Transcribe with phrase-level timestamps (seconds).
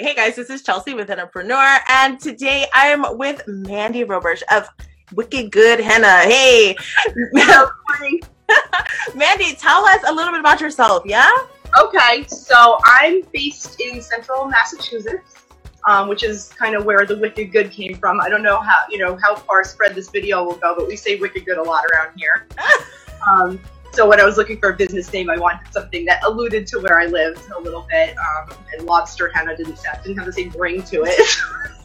[0.00, 4.66] Hey guys, this is Chelsea with Hennapreneur, and today I'm with Mandy Roberge of
[5.12, 6.20] Wicked Good Henna.
[6.20, 6.74] Hey,
[9.14, 11.30] Mandy, tell us a little bit about yourself, yeah?
[11.78, 15.44] Okay, so I'm based in central Massachusetts,
[15.86, 18.22] um, which is kind of where the Wicked Good came from.
[18.22, 20.96] I don't know how you know how far spread this video will go, but we
[20.96, 22.46] say Wicked Good a lot around here.
[23.30, 23.60] um,
[23.92, 26.78] so when I was looking for a business name, I wanted something that alluded to
[26.78, 28.16] where I lived a little bit.
[28.16, 31.20] Um, and lobster henna didn't didn't have the same ring to it.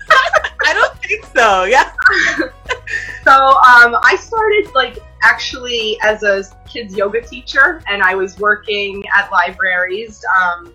[0.65, 1.63] I don't think so.
[1.63, 1.91] Yeah.
[3.23, 9.03] so um, I started like actually as a kids yoga teacher, and I was working
[9.15, 10.73] at libraries um,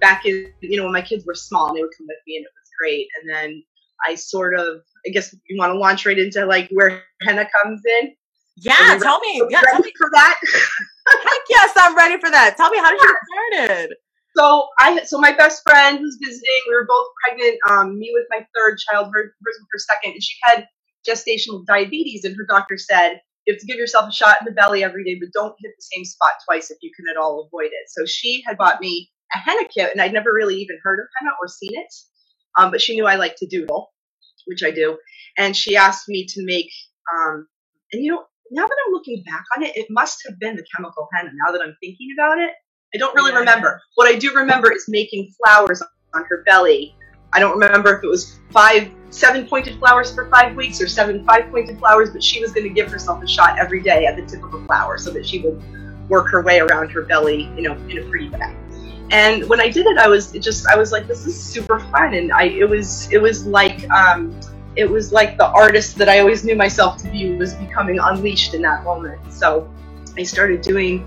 [0.00, 2.36] back in you know when my kids were small, and they would come with me,
[2.36, 3.08] and it was great.
[3.20, 3.62] And then
[4.06, 7.82] I sort of I guess you want to launch right into like where henna comes
[8.02, 8.14] in.
[8.60, 9.42] Yeah, tell me.
[9.50, 10.40] Yeah, tell me for that.
[11.08, 12.56] Heck yes, I'm ready for that.
[12.56, 13.96] Tell me how did you get started?
[14.36, 16.60] So I so my best friend was visiting.
[16.68, 17.58] We were both pregnant.
[17.68, 20.66] Um, me with my third child, her, hers with her second, and she had
[21.08, 24.52] gestational diabetes, and her doctor said you have to give yourself a shot in the
[24.52, 27.46] belly every day, but don't hit the same spot twice if you can at all
[27.46, 27.88] avoid it.
[27.88, 31.06] So she had bought me a henna kit, and I'd never really even heard of
[31.18, 31.92] henna or seen it,
[32.58, 33.90] um, but she knew I like to doodle,
[34.46, 34.98] which I do,
[35.38, 36.70] and she asked me to make.
[37.12, 37.48] Um,
[37.92, 40.64] and you know, now that I'm looking back on it, it must have been the
[40.74, 41.30] chemical henna.
[41.46, 42.50] Now that I'm thinking about it,
[42.94, 43.38] I don't really yeah.
[43.38, 43.80] remember.
[43.94, 45.82] What I do remember is making flowers
[46.14, 46.94] on her belly.
[47.32, 51.24] I don't remember if it was five, seven pointed flowers for five weeks or seven
[51.24, 54.16] five pointed flowers, but she was going to give herself a shot every day at
[54.16, 55.62] the tip of a flower so that she would
[56.08, 58.56] work her way around her belly, you know, in a pretty way.
[59.12, 62.14] And when I did it, I was just, I was like, this is super fun,
[62.14, 64.38] and I, it was, it was like, um,
[64.76, 68.54] it was like the artist that I always knew myself to be was becoming unleashed
[68.54, 69.32] in that moment.
[69.32, 69.68] So
[70.16, 71.06] I started doing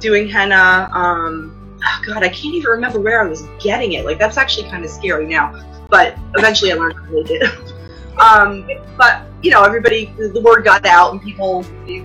[0.00, 0.90] doing henna.
[0.92, 4.04] Um, oh God, I can't even remember where I was getting it.
[4.04, 5.64] Like that's actually kind of scary now.
[5.88, 7.74] But eventually, I learned how to make it.
[8.20, 11.62] um, but you know, everybody, the word got out, and people,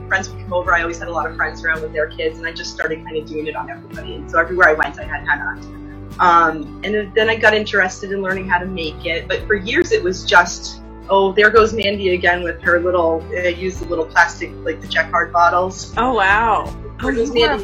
[0.07, 0.73] friends would come over.
[0.73, 3.03] I always had a lot of friends around with their kids, and I just started
[3.03, 4.15] kind of doing it on everybody.
[4.15, 5.84] And so everywhere I went, I had henna.
[6.19, 9.27] Um, and then I got interested in learning how to make it.
[9.27, 13.49] But for years, it was just, oh, there goes Mandy again with her little, uh,
[13.49, 15.93] use the little plastic, like the Jacquard bottles.
[15.97, 16.73] Oh, wow.
[17.01, 17.61] Oh, you were a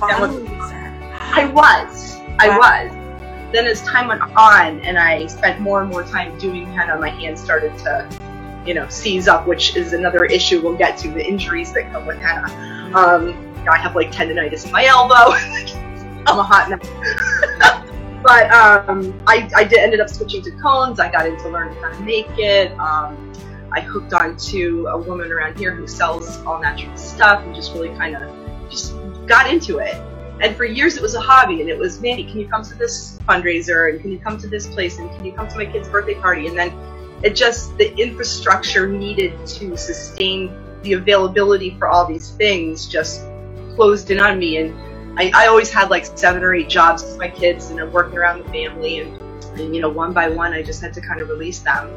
[1.33, 2.15] I was.
[2.39, 2.59] I wow.
[2.59, 3.53] was.
[3.53, 7.09] Then as time went on and I spent more and more time doing henna, my
[7.09, 8.07] hands started to,
[8.65, 12.05] you know, seize up, which is another issue we'll get to, the injuries that come
[12.05, 12.47] with henna.
[12.95, 15.35] Um, I have like tendonitis in my elbow.
[16.27, 17.77] I'm a hot mess.
[18.23, 20.99] but um, I, I did, ended up switching to cones.
[20.99, 22.71] I got into learning how to make it.
[22.79, 23.31] Um,
[23.73, 27.73] I hooked on to a woman around here who sells all natural stuff and just
[27.73, 28.95] really kind of just
[29.27, 29.95] got into it.
[30.41, 32.75] And for years it was a hobby and it was, Mandy, can you come to
[32.75, 35.65] this fundraiser and can you come to this place and can you come to my
[35.65, 36.47] kid's birthday party?
[36.47, 36.73] And then
[37.23, 40.51] it just, the infrastructure needed to sustain
[40.81, 43.21] the availability for all these things just
[43.75, 44.57] closed in on me.
[44.57, 44.75] And
[45.21, 48.17] I, I always had like seven or eight jobs with my kids and I'm working
[48.17, 49.21] around the family and,
[49.59, 51.89] and, you know, one by one I just had to kind of release them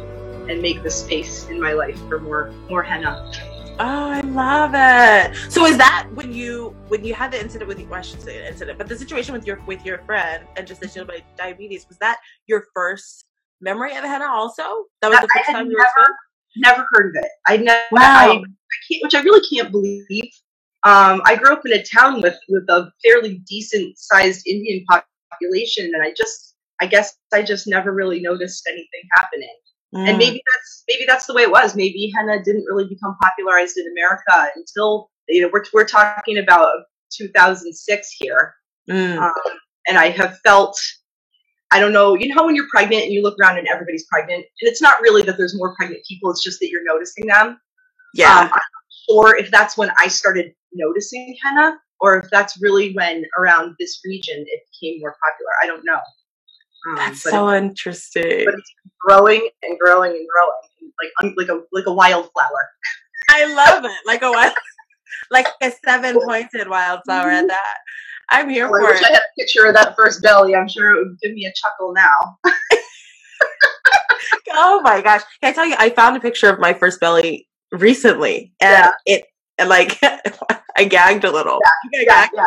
[0.51, 3.33] and make the space in my life for more, more henna.
[3.79, 5.51] Oh, I love it.
[5.51, 8.47] So is that when you when you had the incident with well, I should say
[8.47, 11.97] incident, but the situation with your with your friend and just the about diabetes, was
[11.99, 13.25] that your first
[13.63, 14.85] memory of henna also?
[15.01, 16.17] That was the first time you never,
[16.57, 17.31] never heard of it.
[17.49, 18.01] I never wow.
[18.03, 20.31] I, I can't, which I really can't believe.
[20.85, 24.85] Um, I grew up in a town with with a fairly decent sized Indian
[25.33, 29.55] population and I just I guess I just never really noticed anything happening.
[29.95, 30.09] Mm.
[30.09, 31.77] And maybe that's maybe that's the way it was.
[31.77, 36.85] Maybe henna didn't really become popularized in America until you know we're we're talking about
[37.13, 38.55] 2006 here.
[38.91, 39.19] Mm.
[39.19, 39.33] Um,
[39.89, 40.79] and I have felt
[41.71, 44.07] I don't know, you know how when you're pregnant and you look around and everybody's
[44.07, 47.27] pregnant, and it's not really that there's more pregnant people, it's just that you're noticing
[47.27, 47.59] them.
[48.15, 48.43] Yeah.
[48.43, 48.61] Um,
[49.09, 54.01] or if that's when I started noticing henna, or if that's really when around this
[54.05, 55.51] region it became more popular.
[55.63, 56.01] I don't know.
[56.87, 58.45] Um, That's so it, interesting.
[58.45, 62.69] But it's growing and growing and growing, like like a like a wildflower.
[63.31, 64.55] I love it, like a wild,
[65.31, 67.77] like a seven pointed wildflower at that.
[68.31, 69.07] I'm here well, for I wish it.
[69.07, 70.55] I had a picture of that first belly.
[70.55, 72.39] I'm sure it would give me a chuckle now.
[74.53, 75.23] oh my gosh!
[75.43, 75.77] Can I tell you?
[75.79, 79.21] I found a picture of my first belly recently, and yeah.
[79.59, 79.99] it like
[80.77, 81.61] I gagged a little.
[81.93, 82.45] Yeah, yeah, yeah.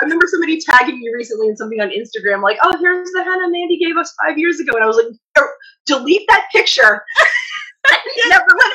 [0.00, 3.48] I remember somebody tagging me recently in something on Instagram, like, "Oh, here's the henna
[3.48, 5.06] Mandy gave us five years ago," and I was like,
[5.38, 5.50] er,
[5.86, 7.04] "Delete that picture."
[8.28, 8.72] Never let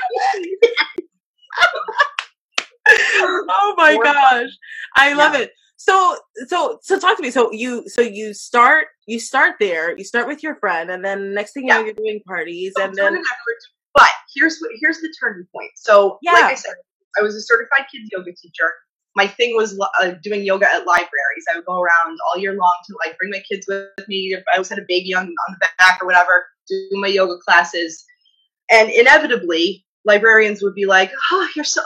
[2.90, 4.50] oh my gosh,
[4.96, 5.42] I love yeah.
[5.42, 5.52] it.
[5.78, 6.18] So
[6.48, 7.32] so so talk to me.
[7.32, 9.98] So you so you start you start there.
[9.98, 12.84] You start with your friend, and then next thing you know, you're doing parties, So
[12.84, 13.22] and then.
[13.94, 15.72] But here's what here's the turning point.
[15.76, 16.74] So, like I said,
[17.20, 18.72] I was a certified kids yoga teacher.
[19.16, 21.46] My thing was uh, doing yoga at libraries.
[21.52, 24.34] I would go around all year long to like bring my kids with me.
[24.34, 27.38] If I always had a baby on, on the back or whatever, do my yoga
[27.44, 28.06] classes.
[28.70, 31.82] And inevitably, librarians would be like, "Oh, you're so."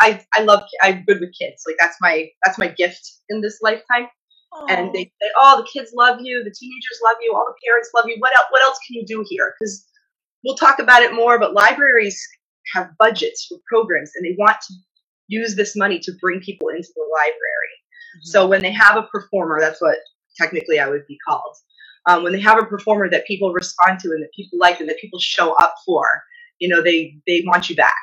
[0.00, 0.64] I I love.
[0.80, 1.64] I'm good with kids.
[1.66, 4.08] Like that's my that's my gift in this lifetime
[4.68, 7.90] and they say, "Oh, the kids love you, the teenagers love you, all the parents
[7.94, 8.16] love you.
[8.18, 8.46] What else?
[8.50, 9.86] What else can you do here?" Because
[10.44, 12.20] we'll talk about it more, but libraries
[12.74, 14.74] have budgets for programs, and they want to
[15.28, 17.72] use this money to bring people into the library.
[18.16, 18.30] Mm-hmm.
[18.30, 19.96] So when they have a performer, that's what
[20.36, 21.56] technically I would be called.
[22.06, 24.88] Um, when they have a performer that people respond to and that people like and
[24.88, 26.04] that people show up for,
[26.58, 27.94] you know, they they want you back.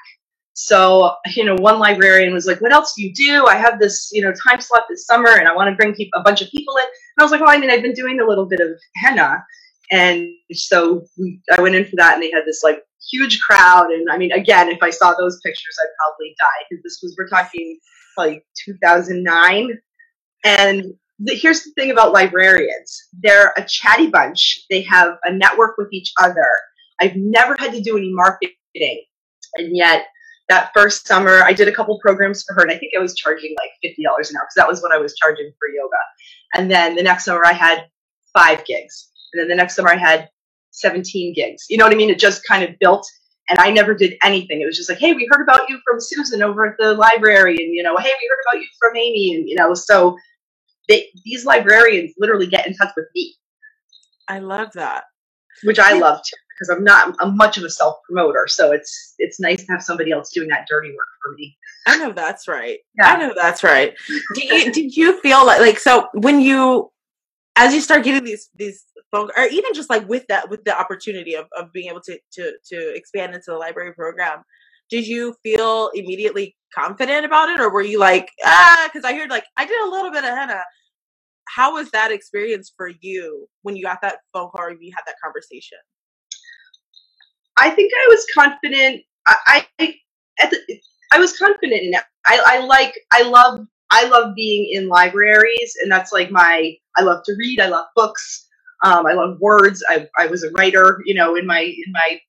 [0.53, 3.45] So, you know, one librarian was like, "What else do you do?
[3.45, 6.21] I have this, you know, time slot this summer, and I want to bring a
[6.21, 8.25] bunch of people in." And I was like, "Well, I mean, I've been doing a
[8.25, 9.43] little bit of henna,"
[9.91, 13.91] and so we, I went in for that, and they had this like huge crowd.
[13.91, 17.15] And I mean, again, if I saw those pictures, I'd probably die because this was
[17.17, 17.79] we're talking
[18.17, 19.79] like 2009,
[20.43, 20.83] and
[21.19, 23.07] the, here's the thing about librarians.
[23.21, 24.65] They're a chatty bunch.
[24.69, 26.47] They have a network with each other.
[27.01, 29.03] I've never had to do any marketing.
[29.55, 30.05] And yet
[30.49, 33.15] that first summer i did a couple programs for her and i think i was
[33.15, 35.97] charging like $50 an hour because that was what i was charging for yoga.
[36.55, 37.85] And then the next summer i had
[38.33, 40.29] five gigs and then the next summer i had
[40.71, 43.07] 17 gigs you know what i mean it just kind of built
[43.49, 45.99] and i never did anything it was just like hey we heard about you from
[45.99, 49.35] susan over at the library and you know hey we heard about you from amy
[49.35, 50.15] and you know so
[50.89, 53.35] they, these librarians literally get in touch with me,
[54.27, 55.03] I love that.
[55.63, 58.47] which I love too, because I'm not I'm much of a self promoter.
[58.47, 61.55] So it's it's nice to have somebody else doing that dirty work for me.
[61.87, 62.79] I know that's right.
[62.97, 63.13] Yeah.
[63.13, 63.93] I know that's right.
[64.33, 66.91] Do you did you feel like like so when you
[67.59, 70.77] as you start getting these these phone or even just like with that with the
[70.79, 74.43] opportunity of, of being able to to to expand into the library program,
[74.89, 79.29] did you feel immediately confident about it or were you like ah because I heard
[79.29, 80.61] like I did a little bit of henna.
[81.55, 85.03] How was that experience for you when you got that phone call or you had
[85.07, 85.79] that conversation?
[87.57, 89.01] I think I was confident.
[89.27, 89.95] I I,
[90.39, 90.59] at the,
[91.11, 92.03] I was confident in it.
[92.25, 97.01] I, I like I love I love being in libraries, and that's like my I
[97.01, 97.59] love to read.
[97.59, 98.47] I love books.
[98.85, 99.83] Um, I love words.
[99.89, 101.01] I I was a writer.
[101.05, 102.19] You know, in my in my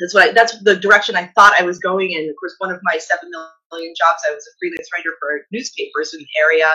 [0.00, 2.28] that's what I, that's the direction I thought I was going in.
[2.28, 3.30] Of course, one of my seven
[3.70, 6.70] million jobs, I was a freelance writer for newspapers in the area.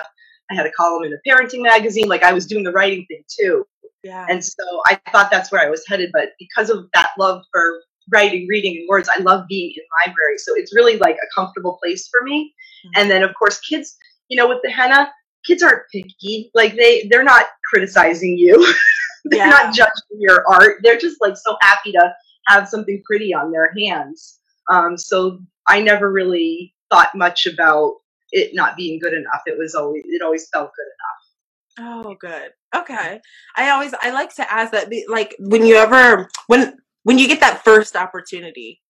[0.51, 2.07] I had a column in a parenting magazine.
[2.07, 3.65] Like I was doing the writing thing too.
[4.03, 4.27] Yeah.
[4.29, 6.11] And so I thought that's where I was headed.
[6.13, 7.81] But because of that love for
[8.11, 10.43] writing, reading, and words, I love being in libraries.
[10.45, 12.53] So it's really like a comfortable place for me.
[12.85, 13.01] Mhm.
[13.01, 13.97] And then of course kids,
[14.29, 15.11] you know, with the henna,
[15.45, 16.51] kids aren't picky.
[16.53, 18.57] Like they they're not criticizing you.
[19.25, 19.49] they're Yeah.
[19.49, 20.77] not judging your art.
[20.83, 22.13] They're just like so happy to
[22.47, 24.39] have something pretty on their hands.
[24.71, 27.95] Um, so I never really thought much about
[28.31, 29.41] it not being good enough.
[29.45, 32.05] It was always it always felt good enough.
[32.05, 32.51] Oh, good.
[32.75, 33.21] Okay.
[33.57, 37.41] I always I like to ask that like when you ever when when you get
[37.41, 38.81] that first opportunity,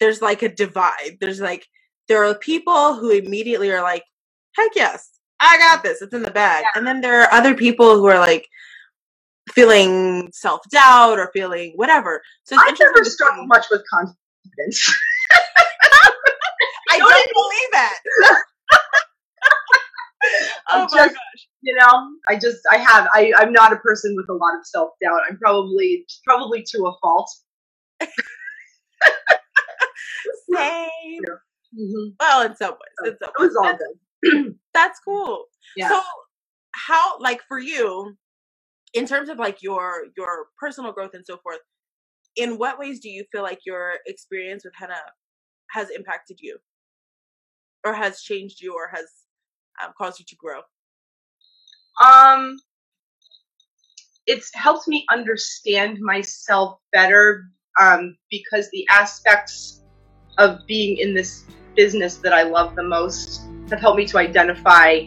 [0.00, 1.18] there's like a divide.
[1.20, 1.66] There's like
[2.08, 4.04] there are people who immediately are like,
[4.58, 5.10] "Heck yes,
[5.40, 6.02] I got this.
[6.02, 8.48] It's in the bag." And then there are other people who are like
[9.52, 12.22] feeling self doubt or feeling whatever.
[12.44, 14.16] So it's I interesting never struggled much with confidence.
[16.90, 17.98] I Don't don't believe that.
[20.70, 21.16] Oh my just-
[21.62, 24.66] you know, I just I have I I'm not a person with a lot of
[24.66, 25.20] self doubt.
[25.30, 27.30] I'm probably probably to a fault.
[30.54, 31.22] same.
[31.78, 32.08] Mm-hmm.
[32.20, 34.07] Well, in some ways, in some It was all good.
[34.74, 35.44] That's cool.
[35.76, 35.88] Yeah.
[35.88, 36.00] So
[36.72, 38.16] how like for you
[38.94, 41.60] in terms of like your your personal growth and so forth,
[42.36, 45.00] in what ways do you feel like your experience with henna
[45.72, 46.58] has impacted you?
[47.84, 49.06] Or has changed you or has
[49.82, 50.60] um, caused you to grow?
[52.02, 52.58] Um,
[54.26, 57.44] it's helped me understand myself better
[57.80, 59.82] um, because the aspects
[60.38, 61.44] of being in this
[61.76, 65.06] business that I love the most have helped me to identify.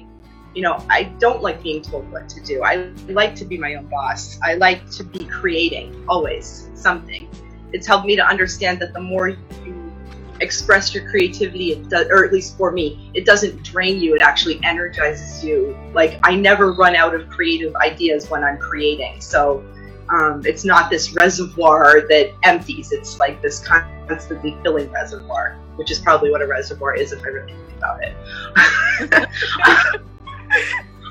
[0.54, 2.62] You know, I don't like being told what to do.
[2.64, 4.38] I like to be my own boss.
[4.44, 7.30] I like to be creating always something.
[7.72, 9.94] It's helped me to understand that the more you
[10.42, 14.16] express your creativity, it does, or at least for me, it doesn't drain you.
[14.16, 15.78] It actually energizes you.
[15.94, 19.22] Like I never run out of creative ideas when I'm creating.
[19.22, 19.64] So
[20.12, 22.92] um, it's not this reservoir that empties.
[22.92, 27.28] It's like this constantly filling reservoir, which is probably what a reservoir is if I
[27.28, 30.02] really think about it.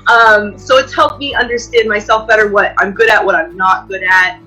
[0.07, 3.87] Um, so it's helped me understand myself better, what I'm good at, what I'm not
[3.87, 4.39] good at,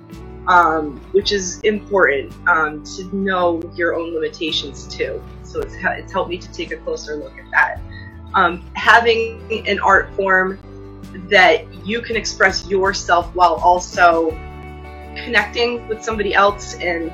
[0.48, 5.22] um, which is important um, to know your own limitations too.
[5.42, 7.80] So it's, it's helped me to take a closer look at that.
[8.34, 10.58] Um, having an art form
[11.28, 14.30] that you can express yourself while also
[15.24, 17.12] connecting with somebody else and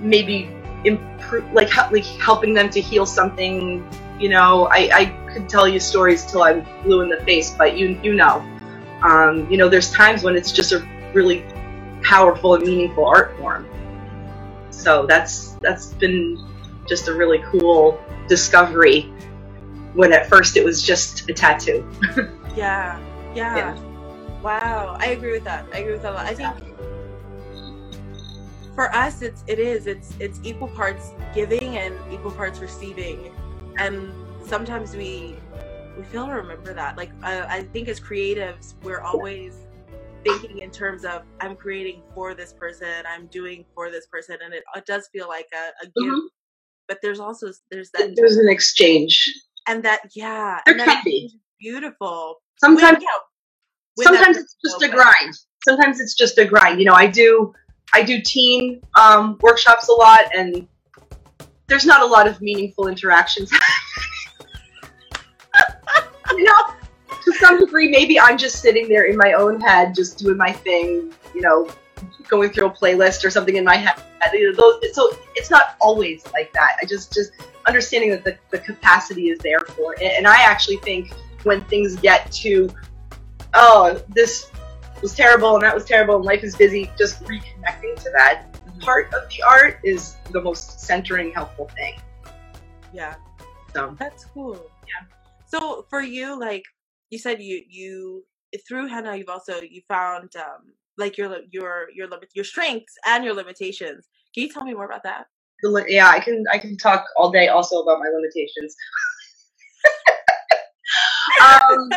[0.00, 0.50] maybe
[0.84, 3.86] improve, like, like helping them to heal something.
[4.18, 7.76] You know, I, I could tell you stories till I'm blue in the face, but
[7.76, 8.44] you you know,
[9.02, 11.44] um, you know, there's times when it's just a really
[12.02, 13.66] powerful and meaningful art form.
[14.70, 16.38] So that's that's been
[16.88, 19.12] just a really cool discovery.
[19.94, 21.86] When at first it was just a tattoo.
[22.56, 22.98] yeah,
[23.34, 23.92] yeah, yeah.
[24.42, 25.66] Wow, I agree with that.
[25.72, 26.12] I agree with that.
[26.12, 26.26] a lot.
[26.26, 26.72] I think
[28.74, 33.32] for us, it's it is it's it's equal parts giving and equal parts receiving,
[33.78, 34.12] and
[34.46, 35.36] sometimes we
[35.96, 36.96] we fail to remember that.
[36.96, 39.54] Like I, I think as creatives, we're always
[40.24, 44.54] thinking in terms of I'm creating for this person, I'm doing for this person, and
[44.54, 45.96] it, it does feel like a, a gift.
[45.98, 46.26] Mm-hmm.
[46.88, 49.32] But there's also there's that there's an exchange,
[49.68, 51.30] and that yeah, there can be
[51.62, 52.42] beautiful.
[52.56, 55.34] Sometimes, yeah, sometimes it's just a grind.
[55.64, 56.80] Sometimes it's just a grind.
[56.80, 57.54] You know, I do
[57.94, 60.66] I do teen um, workshops a lot, and
[61.68, 63.50] there's not a lot of meaningful interactions.
[66.30, 66.74] you know,
[67.24, 70.52] to some degree, maybe I'm just sitting there in my own head, just doing my
[70.52, 71.68] thing, you know,
[72.28, 73.94] going through a playlist or something in my head.
[74.92, 76.76] so it's not always like that.
[76.82, 77.32] I just just
[77.66, 80.12] understanding that the, the capacity is there for it.
[80.16, 81.12] And I actually think
[81.44, 82.70] when things get to,
[83.54, 84.50] oh, this
[85.00, 88.46] was terrible and that was terrible and life is busy, just reconnecting to that
[88.80, 91.94] part of the art is the most centering, helpful thing.
[92.92, 93.14] Yeah.
[93.74, 94.70] So that's cool.
[94.86, 95.06] Yeah.
[95.46, 96.64] So for you, like
[97.10, 98.24] you said, you you
[98.68, 103.24] through henna, you've also you found um like your your your limit your strengths and
[103.24, 104.08] your limitations.
[104.34, 105.26] Can you tell me more about that?
[105.88, 108.76] Yeah, I can I can talk all day also about my limitations.
[111.42, 111.88] um,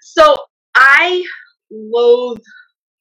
[0.00, 0.36] so
[0.74, 1.24] I
[1.70, 2.42] loathe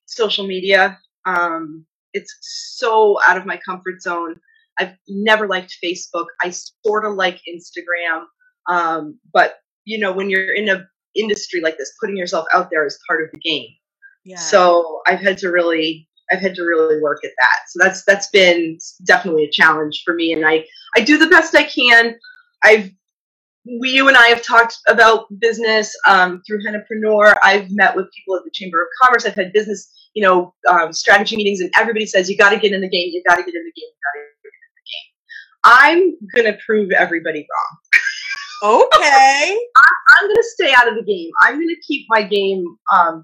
[0.05, 0.97] social media.
[1.25, 4.35] Um, it's so out of my comfort zone.
[4.79, 6.25] I've never liked Facebook.
[6.41, 8.25] I sort of like Instagram,
[8.69, 10.85] um, but you know, when you're in a
[11.15, 13.69] industry like this, putting yourself out there is part of the game.
[14.23, 14.37] Yeah.
[14.37, 17.59] So I've had to really, I've had to really work at that.
[17.69, 21.55] So that's that's been definitely a challenge for me, and I I do the best
[21.55, 22.15] I can.
[22.63, 22.91] I've
[23.79, 27.35] we, you and I have talked about business um, through Hennapreneur.
[27.43, 29.25] I've met with people at the Chamber of Commerce.
[29.25, 32.71] I've had business, you know, um, strategy meetings, and everybody says you got to get
[32.71, 33.09] in the game.
[33.11, 33.89] You got to get in the game.
[33.89, 35.17] You got to get in the game.
[35.63, 38.83] I'm gonna prove everybody wrong.
[38.85, 39.59] Okay.
[39.77, 41.29] I, am gonna stay out of the game.
[41.41, 42.65] I'm gonna keep my game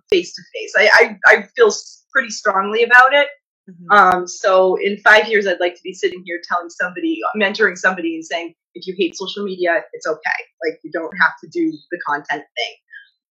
[0.10, 0.74] face to face.
[0.78, 1.72] I I feel
[2.12, 3.28] pretty strongly about it.
[3.70, 3.92] Mm-hmm.
[3.92, 8.16] Um, so in five years, I'd like to be sitting here telling somebody, mentoring somebody,
[8.16, 10.20] and saying, if you hate social media, it's okay.
[10.66, 12.76] Like you don't have to do the content thing.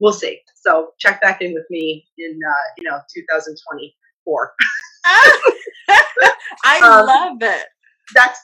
[0.00, 0.40] We'll see.
[0.56, 4.52] So check back in with me in uh, you know 2024.
[6.64, 7.66] I um, love it.
[8.14, 8.40] That's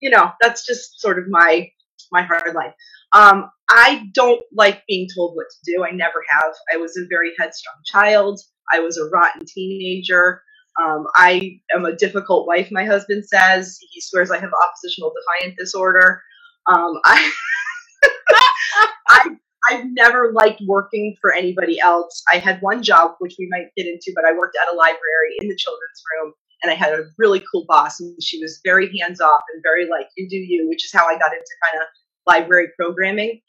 [0.00, 1.70] you know that's just sort of my
[2.10, 2.74] my hard life.
[3.14, 5.84] Um, I don't like being told what to do.
[5.84, 6.52] I never have.
[6.72, 8.40] I was a very headstrong child.
[8.72, 10.42] I was a rotten teenager.
[10.80, 13.78] Um, I am a difficult wife, my husband says.
[13.90, 16.22] He swears I have oppositional defiant disorder.
[16.66, 17.32] Um, I,
[19.08, 19.36] I,
[19.68, 22.22] I've never liked working for anybody else.
[22.32, 25.36] I had one job, which we might get into, but I worked at a library
[25.40, 28.96] in the children's room, and I had a really cool boss, and she was very
[28.98, 31.82] hands off and very like, you do you, which is how I got into kind
[31.82, 31.88] of
[32.26, 33.40] library programming.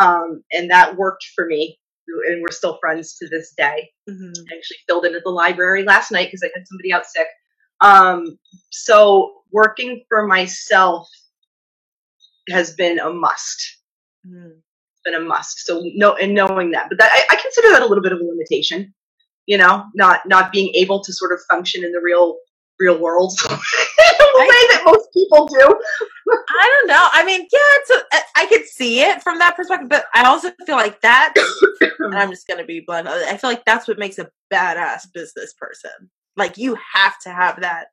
[0.00, 1.78] Um, and that worked for me
[2.28, 3.90] and we're still friends to this day.
[4.08, 4.32] Mm-hmm.
[4.50, 7.26] I actually filled in at the library last night because I had somebody out sick.
[7.80, 8.38] Um,
[8.70, 11.08] so working for myself
[12.48, 13.78] has been a must.
[14.26, 14.60] Mm.
[15.04, 15.60] Been a must.
[15.60, 18.20] So no, and knowing that, but that, I, I consider that a little bit of
[18.20, 18.92] a limitation.
[19.46, 22.36] You know, not not being able to sort of function in the real
[22.78, 23.32] real world
[24.40, 25.60] way that most people do.
[25.60, 27.08] I don't know.
[27.12, 30.50] I mean, yeah, it's a, I could see it from that perspective, but I also
[30.66, 31.34] feel like that.
[32.12, 33.08] I'm just gonna be blunt.
[33.08, 36.10] I feel like that's what makes a badass business person.
[36.36, 37.88] Like you have to have that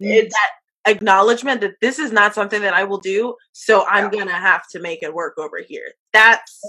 [0.00, 4.20] it's, that acknowledgement that this is not something that I will do, so I'm yeah.
[4.20, 5.92] gonna have to make it work over here.
[6.12, 6.60] That's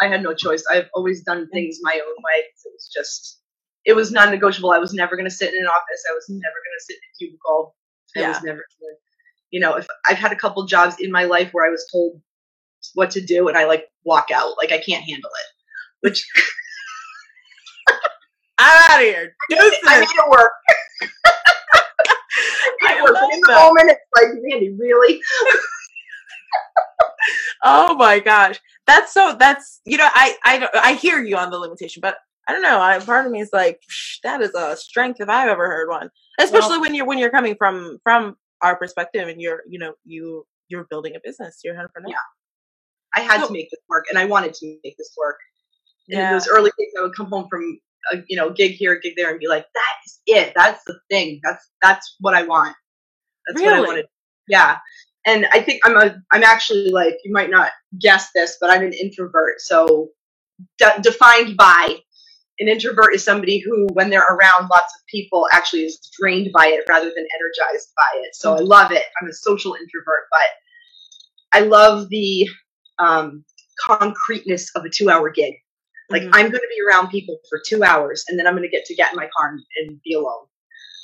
[0.00, 0.64] I had no choice.
[0.70, 1.50] I've always done mm.
[1.52, 2.40] things my own way.
[2.40, 3.40] It was just
[3.84, 4.70] it was non-negotiable.
[4.70, 6.04] I was never going to sit in an office.
[6.10, 7.74] I was never going to sit in a cubicle.
[8.16, 8.28] I yeah.
[8.28, 8.64] was never,
[9.50, 12.20] you know, if I've had a couple jobs in my life where I was told
[12.94, 15.46] what to do and I like walk out, like I can't handle it.
[16.00, 16.26] which
[18.58, 19.34] I'm out of here.
[19.50, 19.78] Deuces.
[19.86, 20.52] I made it work.
[22.82, 23.62] I it in the that.
[23.62, 25.20] moment, it's like, Randy, really?
[27.62, 29.36] Oh my gosh, that's so.
[29.38, 32.16] That's you know, I I I hear you on the limitation, but
[32.50, 32.80] I don't know.
[32.80, 35.88] I part of me is like, "Psh, that is a strength if I've ever heard
[35.88, 36.10] one.
[36.40, 40.44] Especially when you're when you're coming from from our perspective and you're you know you
[40.68, 41.60] you're building a business.
[41.62, 42.10] You're entrepreneur.
[42.10, 42.16] Yeah.
[43.14, 45.36] I had So- to make this work, and I wanted to make this work.
[46.08, 46.32] And in Yeah.
[46.32, 47.78] those early days, I would come home from
[48.12, 50.52] a you know gig here, gig there, and be like, "That is it.
[50.56, 51.40] That's the thing.
[51.44, 52.74] That's that's what I want.
[53.46, 54.06] That's what I wanted."
[54.48, 54.78] Yeah,
[55.24, 58.82] and I think I'm a I'm actually like you might not guess this, but I'm
[58.82, 59.60] an introvert.
[59.60, 60.08] So
[60.78, 61.96] de- defined by
[62.60, 66.66] an introvert is somebody who, when they're around lots of people, actually is drained by
[66.66, 68.34] it rather than energized by it.
[68.34, 69.02] So I love it.
[69.20, 72.48] I'm a social introvert, but I love the
[72.98, 73.44] um,
[73.86, 75.54] concreteness of a two hour gig.
[76.10, 76.30] Like Mhm.
[76.32, 78.84] I'm going to be around people for two hours, and then I'm going to get
[78.86, 80.46] to get in my car and, and be alone.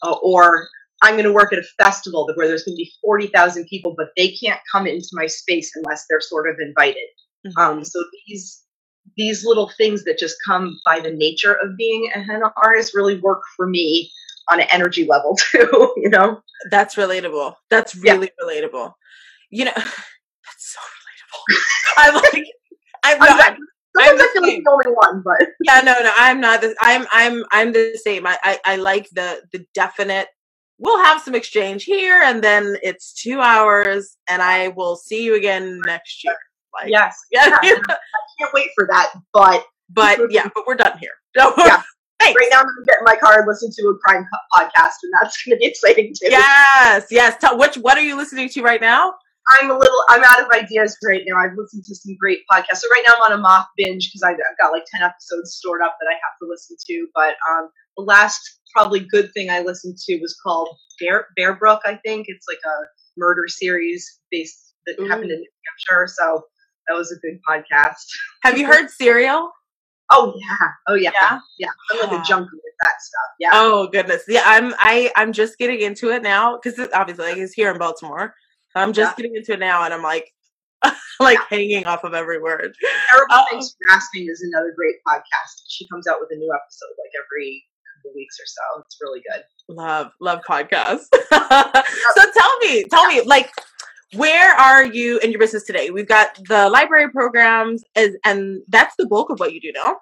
[0.03, 0.69] Uh, or
[1.03, 3.95] I'm going to work at a festival where there's going to be forty thousand people,
[3.97, 7.09] but they can't come into my space unless they're sort of invited.
[7.47, 7.53] Mhm.
[7.57, 8.65] Um, so these
[9.16, 13.20] these little things that just come by the nature of being a henna artist really
[13.20, 14.11] work for me
[14.50, 15.94] on an energy level too.
[15.96, 16.42] You know?
[16.70, 17.56] That's relatable.
[17.70, 18.14] That's Yeah.
[18.14, 18.94] really relatable.
[19.50, 21.56] You know, that's so relatable.
[21.99, 22.44] I like.
[23.04, 23.52] I'm I'm, not.
[23.52, 23.58] I'm,
[23.99, 26.75] I'm the I feel like the only one, but yeah no no i'm not the,
[26.80, 30.28] i'm i'm i'm the same I, I i like the the definite
[30.78, 35.35] we'll have some exchange here and then it's two hours and i will see you
[35.37, 36.37] again next year
[36.80, 37.97] like yes, yeah, yeah, I
[38.40, 39.12] can't wait for that.
[39.33, 41.83] But but yeah but we're done here so, Yeah.
[42.18, 42.38] thanks.
[42.40, 45.12] right now, I'm to get in my car and listen to a crime podcast, and
[45.21, 46.28] that's to be exciting too.
[46.30, 49.12] yes yes tell which what are you listening to right now
[49.49, 51.37] I'm a little, I'm out of ideas right now.
[51.38, 52.78] I've listened to some great podcasts.
[52.78, 55.54] So right now I'm on a mock binge because I've I've got like 10 episodes
[55.54, 57.06] stored up that I have to listen to.
[57.14, 58.40] But um, the last
[58.75, 62.26] probably good thing I listened to was called Bear, Bear Brook, I think.
[62.28, 65.51] It's like a murder series based that happened in New
[65.88, 66.12] Hampshire.
[66.12, 66.42] So
[66.88, 68.05] that was a good podcast.
[68.42, 69.51] have you heard serial
[70.09, 70.68] Oh, yeah.
[70.87, 71.11] Oh, yeah.
[71.20, 71.38] Yeah?
[71.59, 71.68] Yeah.
[71.90, 72.22] I'm like Yeah.
[72.22, 73.31] a junkie with that stuff.
[73.40, 73.51] Yeah.
[73.53, 77.53] oh goodness yeah i'm i i'm just getting into it now because obviously like, it's
[77.55, 78.35] here in baltimore
[78.75, 79.16] i'm just Yeah.
[79.22, 80.33] getting into it now and i'm like
[81.20, 82.75] like hanging off of every word
[83.11, 83.46] Terrible Oh.
[83.51, 85.62] Thanks for Asking is another great podcast.
[85.68, 87.64] She comes out with a new episode like every
[87.96, 88.83] couple weeks or so.
[88.83, 89.42] It's really good.
[89.68, 91.07] Love, love podcasts.
[91.33, 93.51] so tell me, tell me, like,
[94.14, 95.90] where are you in your business today?
[95.90, 99.97] We've got the library programs, as, and that's the bulk of what you do now.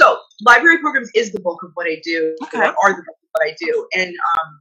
[0.00, 2.58] So library programs is the bulk of what I do, Okay.
[2.58, 3.88] are the bulk of what I do.
[3.96, 4.60] And um,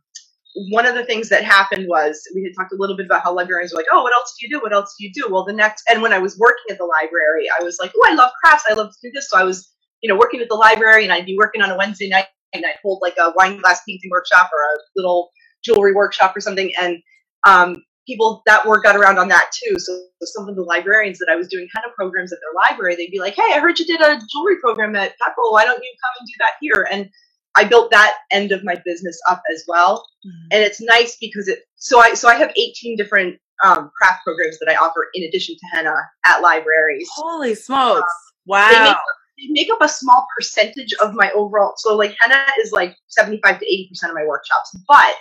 [0.71, 3.35] one of the things that happened was we had talked a little bit about how
[3.35, 4.59] librarians were like, oh, what else do you do?
[4.59, 5.27] What else do you do?
[5.29, 8.07] Well, the next, and when I was working at the library, I was like, oh,
[8.09, 8.63] I love crafts.
[8.67, 9.29] I love to do this.
[9.29, 11.77] So I was, you know, working at the library, and I'd be working on a
[11.77, 15.29] Wednesday night, and I'd hold like a wine glass painting workshop or a little
[15.63, 16.97] jewelry workshop or something, and
[17.45, 19.75] um, people that work got around on that too.
[19.79, 22.53] So, so some of the librarians that I was doing kind of programs at their
[22.69, 25.51] library, they'd be like, "Hey, I heard you did a jewelry program at Pepperell.
[25.53, 27.09] Why don't you come and do that here?" And
[27.55, 30.05] I built that end of my business up as well,
[30.51, 31.59] and it's nice because it.
[31.75, 35.55] So I so I have 18 different um, craft programs that I offer in addition
[35.55, 37.09] to henna at libraries.
[37.15, 38.11] Holy smokes!
[38.45, 38.83] They Wow.
[38.85, 38.97] make,
[39.39, 41.73] they make up a small percentage of my overall.
[41.77, 45.15] So like henna is like 75 to 80 percent of my workshops, but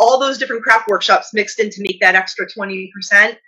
[0.00, 3.38] all those different craft workshops mixed in to make that extra 20 percent.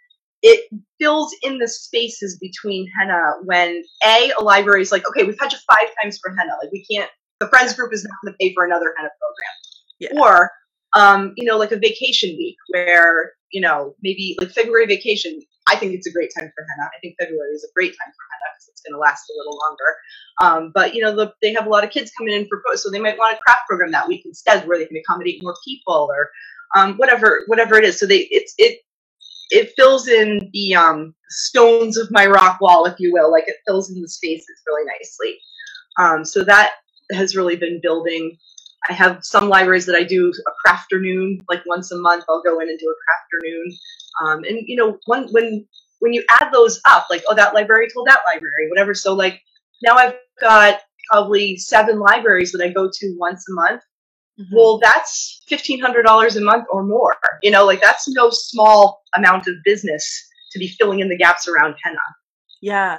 [0.42, 0.68] It
[1.00, 5.52] fills in the spaces between henna when a a library is like, okay, we've had
[5.52, 7.10] you five times for henna, like we can't.
[7.40, 9.54] The friends group is not going to pay for another henna program,
[10.00, 10.20] Yeah.
[10.20, 10.50] or
[10.94, 15.40] um, you know, like a vacation week where you know maybe like February vacation.
[15.68, 16.88] I think it's a great time for henna.
[16.88, 19.38] I think February is a great time for henna because it's going to last a
[19.38, 19.90] little longer.
[20.40, 22.82] Um, but you know, the, they have a lot of kids coming in for post,
[22.82, 25.56] so they might want a craft program that week instead, where they can accommodate more
[25.64, 26.30] people or
[26.76, 27.98] um, whatever, whatever it is.
[27.98, 28.80] So they, it's it,
[29.50, 33.30] it fills in the um, stones of my rock wall, if you will.
[33.30, 35.38] Like it fills in the spaces really nicely.
[35.98, 36.74] Um, so that
[37.12, 38.38] has really been building.
[38.88, 42.24] I have some libraries that I do a crafternoon, like once a month.
[42.28, 43.74] I'll go in and do a crafternoon.
[44.24, 45.66] Um, and you know, when when
[46.00, 48.94] when you add those up, like oh, that library told that library, whatever.
[48.94, 49.40] So like
[49.82, 53.82] now I've got probably seven libraries that I go to once a month.
[54.40, 54.46] Mhm.
[54.56, 57.16] Well, that's fifteen hundred dollars a month or more.
[57.42, 60.04] You know, like that's no small amount of business
[60.52, 62.00] to be filling in the gaps around henna.
[62.60, 62.98] yeah.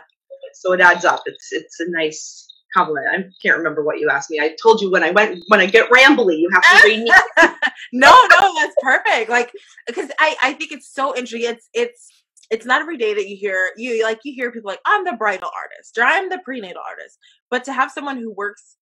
[0.55, 1.21] So it adds up.
[1.25, 3.07] It's it's a nice compliment.
[3.09, 4.39] I can't remember what you asked me.
[4.39, 7.11] I told you when I went when I get rambly, you have to read me.
[7.93, 9.29] no, no, that's perfect.
[9.29, 9.51] Like,
[9.87, 11.51] because I, I think it's so interesting.
[11.51, 12.09] It's, it's,
[12.51, 15.13] it's not every day that you hear you like you hear people like I'm the
[15.13, 17.17] bridal artist or I'm the prenatal artist,
[17.49, 18.77] but to have someone who works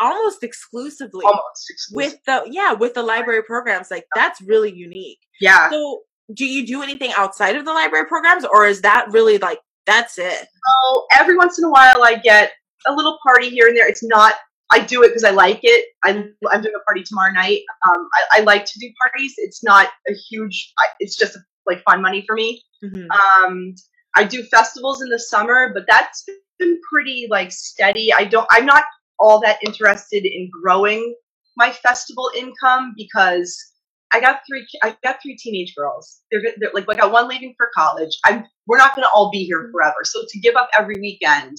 [0.00, 2.12] almost exclusively almost exclusive.
[2.12, 5.70] with the yeah with the library programs like that's really unique yeah.
[5.70, 6.00] so
[6.34, 10.18] do you do anything outside of the library programs or is that really like that's
[10.18, 12.52] it So every once in a while, I get
[12.86, 13.88] a little party here and there.
[13.88, 14.34] It's not.
[14.72, 15.86] I do it because I like it.
[16.04, 17.60] I'm, I'm doing a party tomorrow night.
[17.86, 19.34] Um, I, I like to do parties.
[19.38, 20.72] It's not a huge.
[20.98, 22.62] It's just like fun money for me.
[22.82, 23.06] Mhm.
[23.10, 23.74] Um,
[24.16, 26.24] I do festivals in the summer, but that's
[26.58, 28.12] been pretty like steady.
[28.12, 28.46] I don't.
[28.50, 28.84] I'm not
[29.18, 31.14] all that interested in growing
[31.56, 33.56] my festival income because
[34.12, 34.66] I got three.
[34.82, 36.22] I got three teenage girls.
[36.30, 38.18] They're, they're like, I got one leaving for college.
[38.24, 38.44] I'm.
[38.66, 39.98] We're not going to all be here forever.
[40.02, 41.56] So to give up every weekend,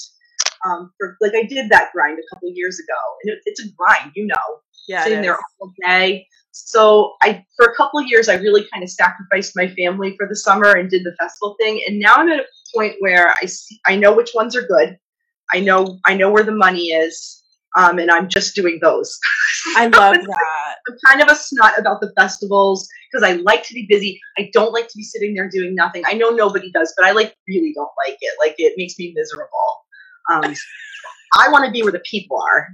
[0.65, 3.69] um, for like I did that grind a couple years ago, and it, it's a
[3.78, 6.28] grind, you know yeah sitting there all day.
[6.52, 10.28] So I, for a couple of years, I really kind of sacrificed my family for
[10.28, 11.84] the summer and did the festival thing.
[11.88, 12.45] And now I'm at a
[12.76, 14.97] point where I see, I know which ones are good.
[15.54, 17.43] I know, I know where the money is.
[17.78, 19.19] Um, and I'm just doing those.
[19.76, 23.73] i love that I'm kind of a snot about the festivals because I like to
[23.76, 24.19] be busy.
[24.39, 26.02] I don't like to be sitting there doing nothing.
[26.08, 28.34] I know nobody does, but I like really don't like it.
[28.39, 29.86] Like it makes me miserable.
[30.32, 30.54] Um,
[31.38, 32.68] I want to be where the people are.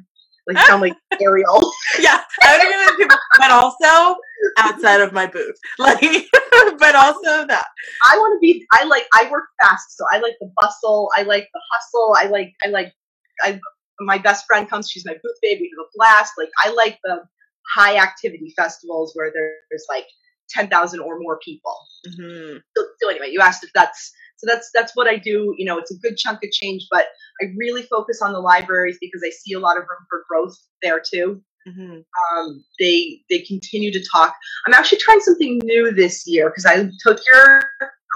[0.45, 1.61] Like sound like Ariel.
[2.01, 4.17] yeah i would agree with people but also
[4.57, 6.01] outside of my booth like
[6.79, 7.65] but also that
[8.03, 8.65] I want to be.
[8.73, 9.05] I like.
[9.13, 11.09] I work fast, so I like the bustle.
[11.15, 12.15] I like the hustle.
[12.17, 12.51] I like.
[12.63, 12.91] I like.
[13.41, 13.59] I.
[14.01, 14.89] My best friend comes.
[14.89, 15.59] She's my booth babe.
[15.61, 16.33] We have a blast.
[16.37, 17.21] Like I like the
[17.75, 20.05] high activity festivals where there's like
[20.49, 21.75] ten thousand or more people.
[22.07, 22.59] Mhm.
[22.75, 24.11] So, so anyway, you asked if that's.
[24.37, 25.53] So that's that's what I do.
[25.57, 27.05] You know, it's a good chunk of change, but
[27.41, 30.55] I really focus on the libraries because I see a lot of room for growth
[30.81, 32.03] there too Mhm.
[32.31, 34.35] um, they they continue to talk.
[34.67, 37.61] I'm actually trying something new this year because I took your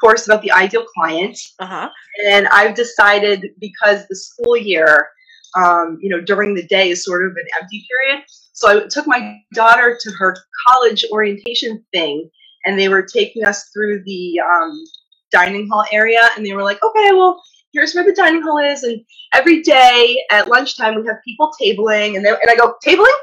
[0.01, 1.89] course about the ideal client, uh-huh
[2.25, 5.09] and I've decided because the school year,
[5.55, 8.23] um, you know, during the day is sort of an empty period.
[8.53, 10.35] So I took my daughter to her
[10.67, 12.29] college orientation thing,
[12.65, 14.83] and they were taking us through the um,
[15.31, 17.41] dining hall area, and they were like, "Okay, well."
[17.73, 19.01] Here's where the dining hall is, and
[19.33, 23.13] every day at lunchtime we have people tabling, and they, and I go tabling.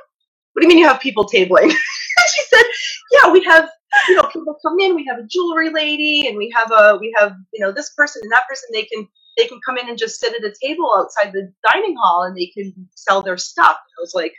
[0.52, 1.70] What do you mean you have people tabling?
[2.34, 2.64] she said,
[3.12, 3.68] "Yeah, we have
[4.08, 4.94] you know people come in.
[4.94, 8.20] We have a jewelry lady, and we have a we have you know this person
[8.22, 8.68] and that person.
[8.72, 11.96] They can they can come in and just sit at a table outside the dining
[12.00, 14.34] hall, and they can sell their stuff." I was like,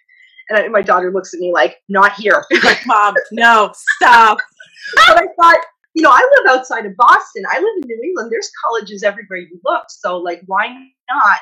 [0.50, 4.38] and I, my daughter looks at me like, "Not here." like mom no stop
[4.96, 5.60] but I thought,
[5.96, 7.44] you know, I live outside of Boston.
[7.50, 8.30] I live in New England.
[8.32, 9.86] There's colleges everywhere you look.
[9.90, 10.68] So, like, why
[11.10, 11.40] not?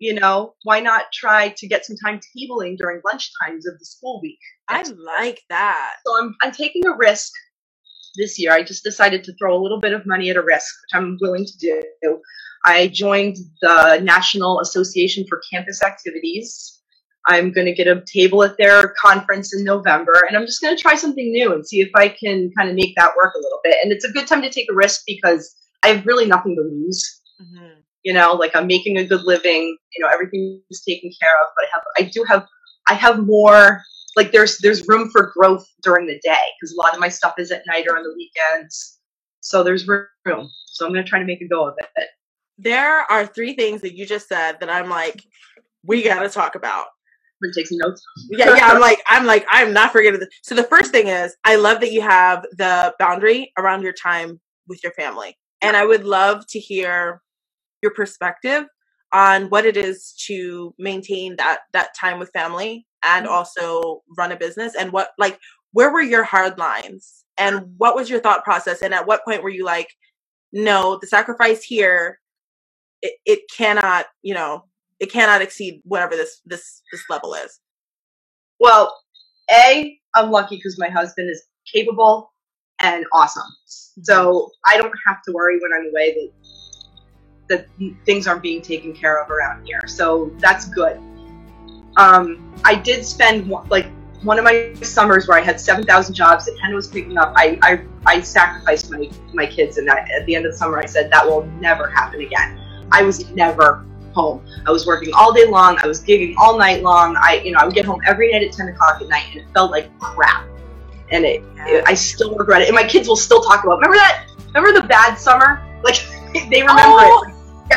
[0.00, 3.84] You know, why not try to get some time tabling during lunch times of the
[3.84, 4.40] school week?
[4.68, 7.32] i like that So I'm I'm taking a risk
[8.16, 8.52] this year.
[8.52, 11.16] I just decided to throw a little bit of money at a risk, which I'm
[11.20, 12.20] willing to do.
[12.66, 16.73] I joined the National Association for Campus Activities.
[17.26, 20.76] I'm going to get a table at their conference in November, and I'm just going
[20.76, 23.38] to try something new and see if I can kind of make that work a
[23.40, 23.76] little bit.
[23.82, 26.62] And it's a good time to take a risk because I have really nothing to
[26.62, 27.20] lose.
[27.42, 27.82] Mhm.
[28.04, 31.48] you know like i'm making a good living you know everything is taken care of
[31.56, 32.46] but i have i do have
[32.86, 33.82] i have more
[34.16, 37.34] like there's there's room for growth during the day because a lot of my stuff
[37.38, 39.00] is at night or on the weekends.
[39.40, 40.48] So there's room.
[40.68, 42.08] So i'm going to try to make a go of it.
[42.56, 45.24] There are three things that you just said that i'm like
[45.84, 46.86] we gotta talk about
[47.44, 48.68] i'm take some notes yeah, yeah.
[48.68, 50.20] I'm like, I'm like, I'm not forgetting.
[50.20, 50.28] This.
[50.42, 54.40] So the first thing is, I love that you have the boundary around your time
[54.68, 57.22] with your family, and I would love to hear
[57.82, 58.64] your perspective
[59.12, 63.30] on what it is to maintain that that time with family and Mhm.
[63.30, 65.38] also run a business, and what like
[65.72, 69.42] where were your hard lines, and what was your thought process, and at what point
[69.42, 69.88] were you like,
[70.52, 72.20] no, the sacrifice here,
[73.02, 74.64] it, it cannot, you know,
[75.00, 77.60] it cannot exceed whatever this this this level is.
[78.60, 78.94] well
[79.52, 82.32] a i'm lucky because my husband is capable
[82.80, 83.44] and awesome.
[84.02, 86.30] So i don't have to worry when i'm away that
[87.50, 87.68] that
[88.06, 89.80] things aren't being taken care of around here.
[89.86, 91.00] So that's good.
[91.96, 93.88] Um, i did spend one- like
[94.22, 97.58] one of my summers where i had 7000 jobs that henna was picking up i
[97.62, 100.86] i, I sacrificed my, my kids and I, at the end of the summer i
[100.86, 102.60] said that will never happen again.
[102.92, 106.82] I was never home i was working all day long i was gigging all night
[106.82, 109.24] long i you know i would get home every night at 10 o'clock at night
[109.32, 110.46] and it felt like crap
[111.12, 112.68] and it, it- I still regret it.
[112.68, 113.76] And my kids will still talk about.
[113.76, 114.26] Remember that?
[114.54, 115.62] Remember the bad summer?
[115.84, 115.96] Like
[116.50, 117.34] they remember Oh, it.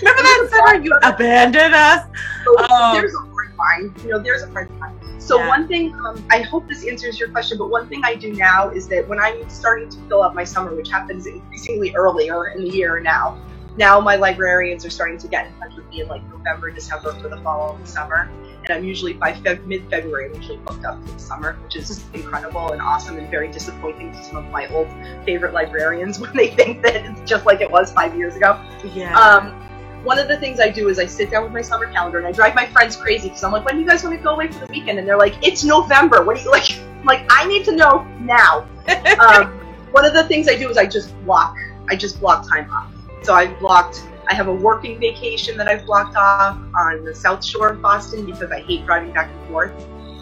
[0.00, 2.06] Remember that summer you abandoned us?
[2.44, 2.92] So Oh.
[2.94, 3.94] there's a hard line.
[4.04, 4.96] You know, there's a hard line.
[5.20, 5.48] So Yeah.
[5.48, 8.68] one thing, um, I hope this answers your question, but one thing I do now
[8.70, 12.62] is that when I'm starting to fill up my summer, which happens increasingly earlier in
[12.62, 13.36] the year now,
[13.76, 17.12] now my librarians are starting to get in touch with me in like November, December
[17.14, 18.30] for the fall following summer.
[18.64, 22.04] And I'm usually by Feb- mid-February, I'm usually booked up for the summer, which is
[22.14, 24.88] incredible and awesome and very disappointing to some of my old
[25.24, 28.60] favorite librarians when they think that it's just like it was five years ago.
[28.94, 29.18] Yeah.
[29.18, 29.52] Um,
[30.04, 32.26] one of the things I do is I sit down with my summer calendar and
[32.26, 34.30] I drive my friends crazy because I'm like, when do you guys want to go
[34.30, 34.98] away for the weekend?
[34.98, 36.24] And they're like, it's November.
[36.24, 36.72] What do you like?
[36.72, 38.66] I'm like, I need to know now.
[39.18, 39.58] um,
[39.92, 41.56] one of the things I do is I just block.
[41.90, 42.89] I just block time off.
[43.22, 44.06] So I've blocked.
[44.28, 48.24] I have a working vacation that I've blocked off on the South Shore of Boston
[48.24, 49.72] because I hate driving back and forth.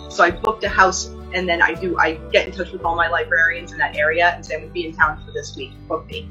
[0.08, 1.98] So I booked a house and then I do.
[1.98, 4.70] I get in touch with all my librarians in that area and say I'm going
[4.70, 5.72] to be in town for this week.
[5.87, 6.28] Book me.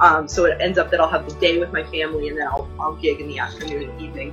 [0.00, 2.46] Um, so it ends up that I'll have the day with my family and then
[2.46, 4.32] I'll, I'll gig in the afternoon and evening.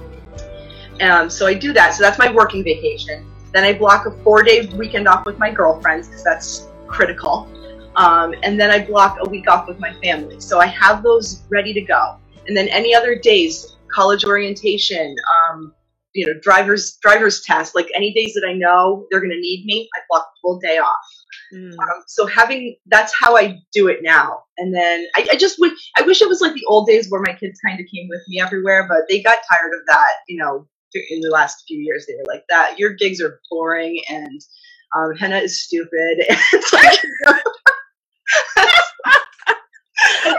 [1.02, 1.94] Um, so I do that.
[1.94, 3.30] So that's my working vacation.
[3.52, 7.50] Then I block a four day weekend off with my girlfriends because that's critical.
[7.98, 10.40] Um, and then I block a week off with my family.
[10.40, 12.18] So I have those ready to go.
[12.48, 15.16] And then any other days, college orientation,
[15.50, 15.74] um,
[16.14, 19.66] you know, driver's driver's test, like any days that I know they're going to need
[19.66, 20.96] me, I block the whole day off.
[21.54, 21.72] Mm.
[21.72, 24.44] Um, so having that's how I do it now.
[24.58, 27.22] And then I, I just wish I wish it was like the old days where
[27.22, 30.10] my kids kind of came with me everywhere, but they got tired of that.
[30.28, 32.80] You know, in the last few years, they were like that.
[32.80, 34.42] Your gigs are boring and
[34.96, 35.90] um, henna is stupid.
[36.54, 37.00] it's like.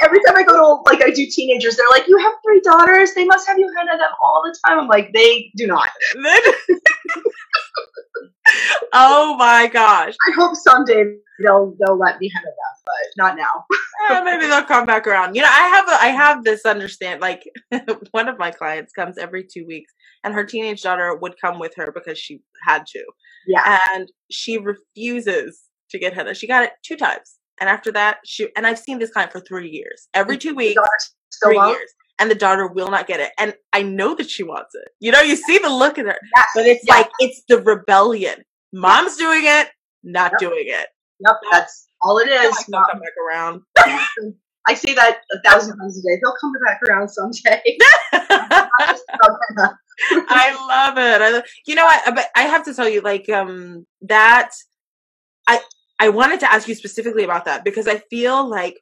[0.09, 3.15] every time I go to like I do teenagers, they're like, "You have three daughters.
[3.15, 5.89] They must have you henna them all the time." I'm like, "They do not."
[8.93, 10.15] oh my gosh.
[10.29, 11.05] I hope someday
[11.45, 13.65] they'll they'll let me henna them, but not now.
[14.11, 15.35] Eh, maybe they'll come back around.
[15.35, 17.43] You know, I have a, I have this understand like
[18.13, 19.93] one of my clients comes every two weeks,
[20.25, 23.05] and her teenage daughter would come with her because she had to,
[23.47, 23.79] Yeah.
[23.93, 26.35] and she refuses to get henna.
[26.35, 29.41] She got it two times, and after that, she and I've seen this client for
[29.41, 30.09] three years.
[30.15, 30.81] Every two weeks,
[31.45, 31.71] three won't?
[31.77, 33.33] years, and the daughter will not get it.
[33.39, 34.89] And I know that she wants it.
[35.01, 36.47] You know, you see the look in her, Yes.
[36.55, 36.95] but it's Yeah.
[36.97, 38.43] like it's the rebellion.
[38.73, 39.69] Mom's doing it,
[40.03, 40.41] not Yep.
[40.41, 40.89] doing it.
[41.21, 42.57] Yep, that's all it is.
[42.69, 43.63] They'll come back around.
[44.69, 46.21] I say that a thousand times a day.
[46.23, 47.63] They'll come back around someday.
[50.11, 51.23] I love it.
[51.23, 54.51] I, you know, I but I have to tell you, like, um, that
[55.49, 55.61] I
[56.01, 58.79] I wanted to ask you specifically about that because I feel like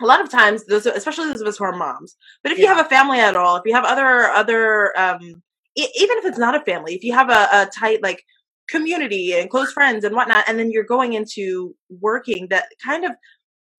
[0.00, 2.66] a lot of times, those, especially those of us who are moms, but if you
[2.66, 5.42] have a family at all, if you have other other, um,
[5.76, 8.22] e- even if it's not a family, if you have a, a tight like
[8.68, 13.12] community and close friends and whatnot, and then you're going into working, that kind of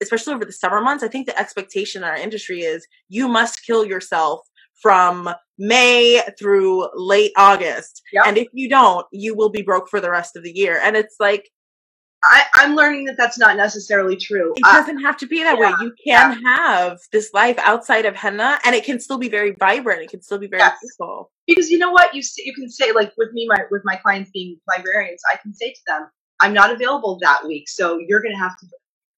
[0.00, 3.64] especially over the summer months, I think the expectation in our industry is you must
[3.64, 4.40] kill yourself
[4.80, 5.28] from
[5.58, 8.02] May through late August.
[8.12, 8.26] Yep.
[8.26, 10.80] And if you don't, you will be broke for the rest of the year.
[10.82, 11.50] And it's like,
[12.24, 14.52] I, I'm learning that that's not necessarily true.
[14.56, 15.72] it Uh, doesn't have to be that way.
[15.80, 20.02] You can have this life outside of henna and it can still be very vibrant.
[20.02, 20.78] It can still be very Yes.
[20.80, 21.30] beautiful.
[21.46, 24.30] because you know what you you can say like with me my with my clients
[24.32, 26.08] being librarians, I can say to them,
[26.40, 28.66] I'm not available that week, so you're gonna have to.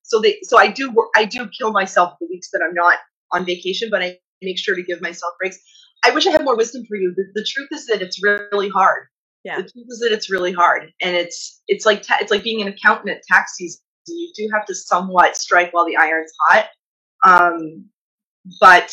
[0.02, 2.98] So they so I do I do kill myself the weeks that I'm not
[3.32, 5.58] on vacation, but I make sure to give myself breaks.
[6.04, 7.12] I wish I had more wisdom for you.
[7.16, 9.06] The, the truth is that it's really hard.
[9.44, 9.56] Yeah.
[9.56, 12.60] The truth is that it's really hard, and it's it's like ta- it's like being
[12.60, 13.80] an accountant at tax season.
[14.06, 16.66] You do have to somewhat strike while the iron's hot.
[17.24, 17.86] Um,
[18.60, 18.92] but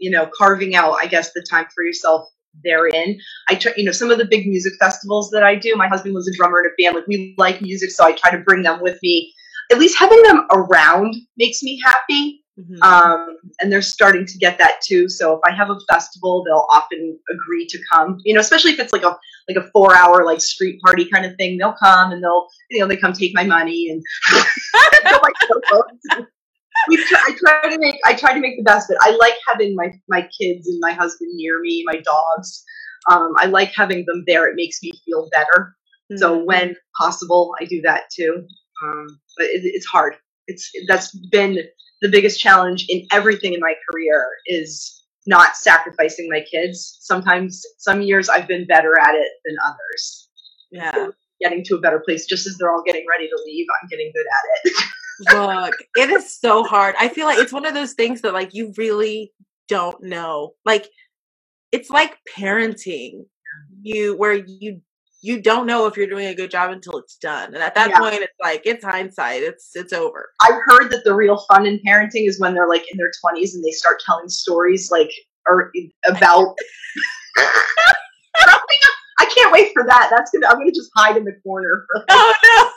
[0.00, 2.28] you know, carving out, I guess, the time for yourself
[2.62, 3.18] therein.
[3.48, 5.74] I try, you know, some of the big music festivals that I do.
[5.76, 6.96] My husband was a drummer in a band.
[6.96, 9.32] Like we like music, so I try to bring them with me.
[9.72, 12.40] At least having them around makes me happy.
[12.58, 12.82] Mhm.
[12.82, 15.08] Um, and they're starting to get that too.
[15.08, 18.18] So if I have a festival, they'll often agree to come.
[18.24, 21.26] You know, especially if it's like a like a four hour like street party kind
[21.26, 21.58] of thing.
[21.58, 24.02] They'll come and they'll you know they come take my money and
[25.04, 25.34] like,
[26.88, 29.00] we try, I try to make I try to make the best of it.
[29.02, 32.64] I like having my my kids and my husband near me, my dogs.
[33.10, 34.46] Um, I like having them there.
[34.48, 35.74] It makes me feel better.
[36.16, 36.46] So Mhm.
[36.46, 38.46] when possible, I do that too.
[38.84, 39.06] Um,
[39.38, 40.16] but it, it's hard.
[40.46, 41.58] It's that's been
[42.02, 46.98] the biggest challenge in everything in my career is not sacrificing my kids.
[47.00, 50.28] Sometimes, some years I've been better at it than others.
[50.70, 51.06] yeah.
[51.40, 54.12] Getting to a better place, just as they're all getting ready to leave, I'm getting
[54.14, 54.84] good at it.
[55.34, 56.94] Look, it is so hard.
[56.98, 59.32] I feel like it's one of those things that like you really
[59.68, 60.54] don't know.
[60.64, 60.88] Like
[61.72, 63.26] it's like parenting.
[63.82, 64.80] You where you
[65.24, 67.54] you don't know if you're doing a good job until it's done.
[67.54, 67.98] And at that Yeah.
[67.98, 69.42] point it's like it's hindsight.
[69.42, 70.28] It's it's over.
[70.42, 73.54] I've heard that the real fun in parenting is when they're like in their 20s
[73.54, 75.10] and they start telling stories like
[75.48, 75.72] or
[76.06, 76.54] about.
[79.16, 80.08] I can't wait for that.
[80.10, 80.46] That's gonna.
[80.48, 82.70] I'm gonna just hide in the corner for like Oh no.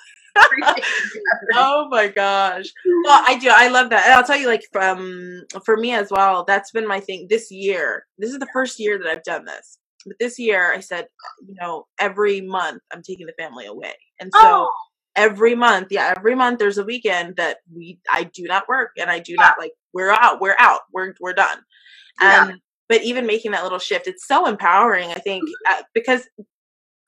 [1.56, 2.66] Oh my gosh.
[3.04, 3.50] well, I do.
[3.52, 4.06] I love that.
[4.06, 7.52] And I'll tell you, like, from for me as well, that's been my thing this
[7.52, 8.06] year.
[8.18, 9.80] This is the first year that I've done this.
[10.06, 11.08] But this year, I said,
[11.46, 14.72] you know, every month I'm taking the family away, and so Oh,
[15.16, 19.10] every month, yeah, every month there's a weekend that we I do not work, and
[19.10, 21.60] I do not like we're out, we're out, we're we're done.
[22.22, 22.50] Yeah.
[22.50, 25.10] And but even making that little shift, it's so empowering.
[25.10, 26.28] I think uh, because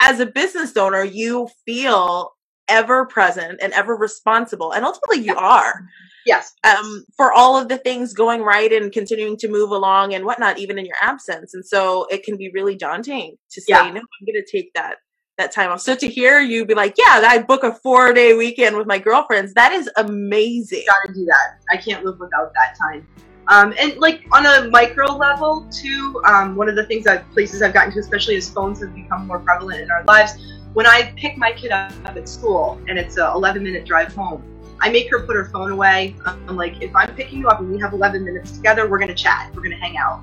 [0.02, 2.32] as a business owner, you feel
[2.69, 5.86] ever present and ever responsible, and ultimately you are
[6.25, 6.53] yes.
[6.63, 10.60] um, for all of the things going right and continuing to move along and whatnot,
[10.60, 11.53] even in your absence.
[11.53, 13.84] And so it can be really daunting to say, Yeah.
[13.84, 14.97] no, I'm going to take that
[15.38, 15.79] that time off.
[15.79, 18.99] So to hear you be like, yeah, I book a four day weekend with my
[18.99, 20.84] girlfriends, that is amazing.
[20.86, 21.60] gotta do that.
[21.71, 23.08] I can't live without that time.
[23.47, 27.62] Um, and like on a micro level too, um, one of the things that places
[27.62, 30.34] I've gotten to, especially as phones have become more prevalent in our lives,
[30.73, 34.43] when I pick my kid up at school and it's a 11 minute drive home,
[34.82, 36.15] I make her put her phone away.
[36.25, 39.15] I'm like, if I'm picking you up and we have 11 minutes together, we're gonna
[39.15, 40.21] chat, we're gonna hang out.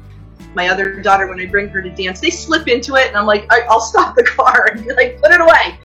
[0.54, 3.26] My other daughter, when I bring her to dance, they slip into it, and I'm
[3.26, 5.78] like, I'll stop the car and be like, put it away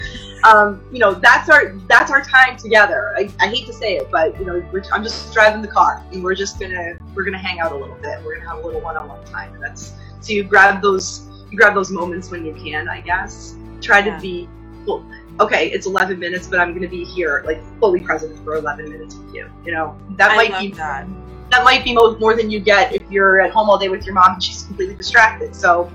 [0.44, 3.14] um, you know that's our that's our time together.
[3.18, 6.24] I, I hate to say it, but you know I'm just driving the car, and
[6.24, 8.20] we're just gonna we're gonna hang out a little bit.
[8.24, 9.54] We're gonna have a little one-on-one time.
[9.54, 12.90] And that's so you grab those you grab those moments when you can.
[12.90, 14.16] I guess try Yeah.
[14.16, 14.48] to be
[14.86, 15.04] well.
[15.40, 19.16] Okay, it's 11 minutes, but I'm gonna be here, like fully present for 11 minutes
[19.16, 19.50] with you.
[19.66, 21.08] You know that I might be that.
[21.52, 24.06] that might be more, more than you get if you're at home all day with
[24.06, 25.56] your mom and she's completely distracted.
[25.56, 25.92] So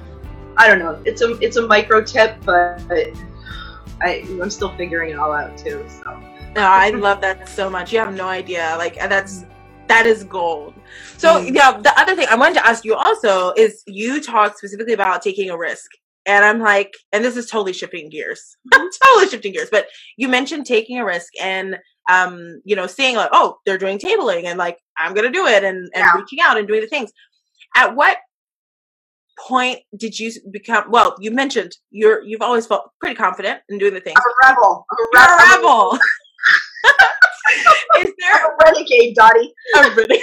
[0.56, 1.00] I don't know.
[1.04, 2.80] It's a it's a micro tip, but
[4.02, 5.84] I I'm still figuring it all out too.
[5.88, 6.18] So
[6.54, 7.92] No, I love that so much.
[7.92, 8.74] You have no idea.
[8.78, 9.44] Like that's
[9.88, 10.74] that is gold.
[11.18, 11.54] So Mm.
[11.54, 15.22] yeah, the other thing I wanted to ask you also is you talked specifically about
[15.22, 15.90] taking a risk.
[16.26, 18.56] And I'm like, and this is totally shifting gears.
[18.72, 19.68] totally shifting gears.
[19.70, 19.86] But
[20.16, 21.78] you mentioned taking a risk and
[22.10, 25.64] um, you know, saying like, oh, they're doing tabling and like I'm gonna do it
[25.64, 26.12] and, and Yeah.
[26.16, 27.12] reaching out and doing the things.
[27.76, 28.18] At what
[29.48, 33.94] point did you become well, you mentioned you're you've always felt pretty confident in doing
[33.94, 34.16] the things.
[34.18, 34.86] I'm a rebel.
[34.90, 35.98] I'm a, You're a rebel.
[37.98, 39.52] is there I'm a renegade, Dottie.
[39.76, 40.20] a really?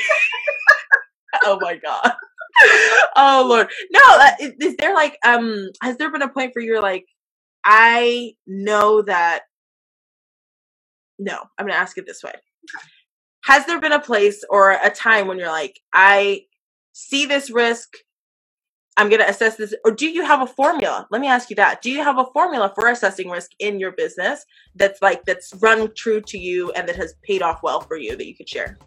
[1.46, 2.14] oh my god.
[3.16, 3.70] Oh lord.
[3.92, 7.06] No, uh, is, is there like um has there been a point where you're like
[7.66, 9.42] I know that
[11.20, 12.34] No, I'm to ask it this way.
[13.46, 16.44] Has there been a place or a time when you're like I
[16.94, 17.90] see this risk
[18.98, 21.08] I'm going to assess this or do you have a formula?
[21.12, 21.82] Let me ask you that.
[21.82, 25.94] Do you have a formula for assessing risk in your business that's like that's run
[25.96, 28.78] true to you and that has paid off well for you that you could share?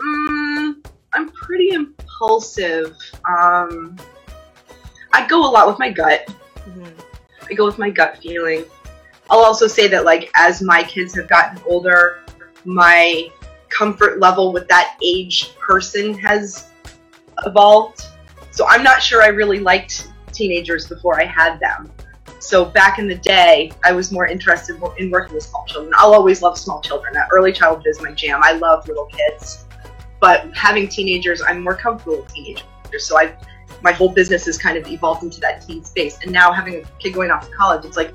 [0.00, 0.39] Mm,
[1.12, 2.96] I'm pretty impulsive.
[3.28, 3.96] Um,
[5.12, 6.28] I go a lot with my gut.
[6.68, 6.92] Mhm.
[7.50, 8.64] I go with my gut feeling.
[9.28, 12.20] I'll also say that like as my kids have gotten older,
[12.64, 13.30] my
[13.68, 16.70] comfort level with that age person has
[17.46, 18.02] evolved.
[18.50, 21.90] So I'm not sure I really liked teenagers before I had them.
[22.40, 25.92] So back in the day, I was more interested in working with small children.
[25.96, 27.16] I'll always love small children.
[27.16, 28.40] Uh, Early childhood is my jam.
[28.42, 29.66] I love little kids.
[30.20, 32.64] But having teenagers, I'm more comfortable with teenagers.
[32.98, 33.34] So I
[33.82, 36.18] my whole business has kind of evolved into that teen space.
[36.22, 38.12] And now having a kid going off to college, it's like,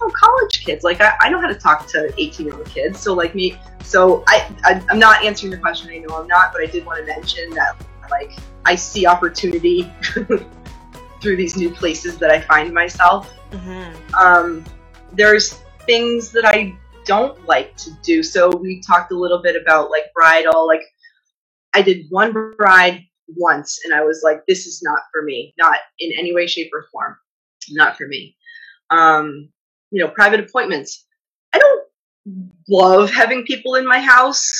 [0.00, 0.84] oh, college kids.
[0.84, 3.00] Like I, I know how to talk to 18 year old kids.
[3.00, 5.90] So like me, so I, I I'm not answering the question.
[5.90, 7.76] I know I'm not, but I did want to mention that
[8.10, 8.32] like
[8.64, 9.92] I see opportunity
[11.20, 13.32] through these new places that I find myself.
[13.50, 14.14] Mhm.
[14.14, 14.64] Um,
[15.12, 15.54] there's
[15.86, 18.22] things that I don't like to do.
[18.22, 20.66] So we talked a little bit about like bridal.
[20.66, 20.93] Like
[21.74, 25.78] I did one bride once and I was like, this is not for me, not
[25.98, 27.16] in any way, shape, or form.
[27.70, 28.36] Not for me.
[28.90, 29.48] Um,
[29.90, 31.06] you know, private appointments.
[31.52, 31.84] I don't
[32.68, 34.52] love having people in my house.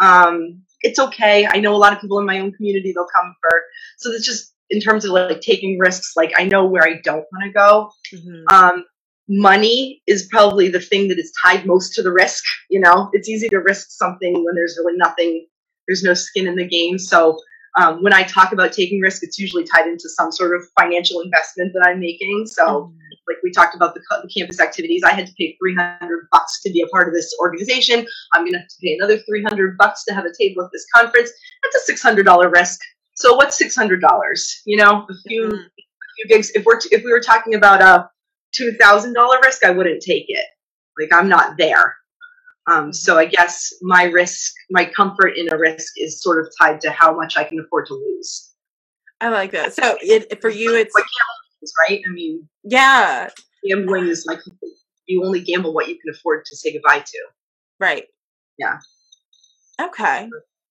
[0.00, 1.46] Um, it's okay.
[1.46, 3.62] I know a lot of people in my own community, they'll come for,
[3.98, 7.26] so it's just in terms of like taking risks, like I know where I don't
[7.32, 7.90] want to go.
[8.14, 8.44] Mhm.
[8.52, 8.84] Um,
[9.28, 12.42] money is probably the thing that is tied most to the risk.
[12.70, 15.46] You know, it's easy to risk something when there's really nothing,
[15.86, 16.98] there's no skin in the game.
[16.98, 17.38] So
[17.78, 21.20] um, when I talk about taking risk, it's usually tied into some sort of financial
[21.20, 22.46] investment that I'm making.
[22.46, 22.98] So Mhm.
[23.28, 26.70] like we talked about the, the campus activities, I had to pay 300 bucks to
[26.70, 28.06] be a part of this organization.
[28.34, 30.84] I'm going to have to pay another 300 bucks to have a table at this
[30.94, 31.30] conference.
[31.62, 32.80] That's a $600 risk.
[33.14, 34.62] So what's $600?
[34.66, 35.68] You know, a few, Mhm.
[36.16, 36.50] few gigs.
[36.54, 38.10] If we're, if we were talking about a
[38.58, 40.44] $2,000 risk, I wouldn't take it.
[40.98, 41.96] Like I'm not there.
[42.70, 46.80] Um, so I guess my risk, my comfort in a risk is sort of tied
[46.82, 48.52] to how much I can afford to lose.
[49.20, 49.74] I like that.
[49.74, 52.02] So it for you, it's Like gambling, right?
[52.08, 53.30] I mean, yeah,
[53.68, 54.40] gambling is like
[55.06, 57.18] you only gamble what you can afford to say goodbye to.
[57.80, 58.04] right.
[58.58, 58.78] Yeah.
[59.80, 60.28] Okay.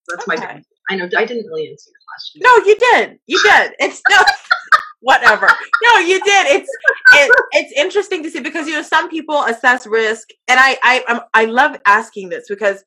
[0.10, 0.36] That's my.
[0.36, 0.64] Okay.
[0.90, 2.42] I know I didn't really answer your question.
[2.44, 3.20] No, you did.
[3.28, 3.74] You did.
[3.80, 4.18] It's no
[5.02, 5.48] whatever.
[5.84, 6.48] No, you did.
[6.48, 6.70] It's
[7.14, 11.04] it, it's interesting to see because you know some people assess risk, and I I
[11.08, 12.84] I'm, I love asking this because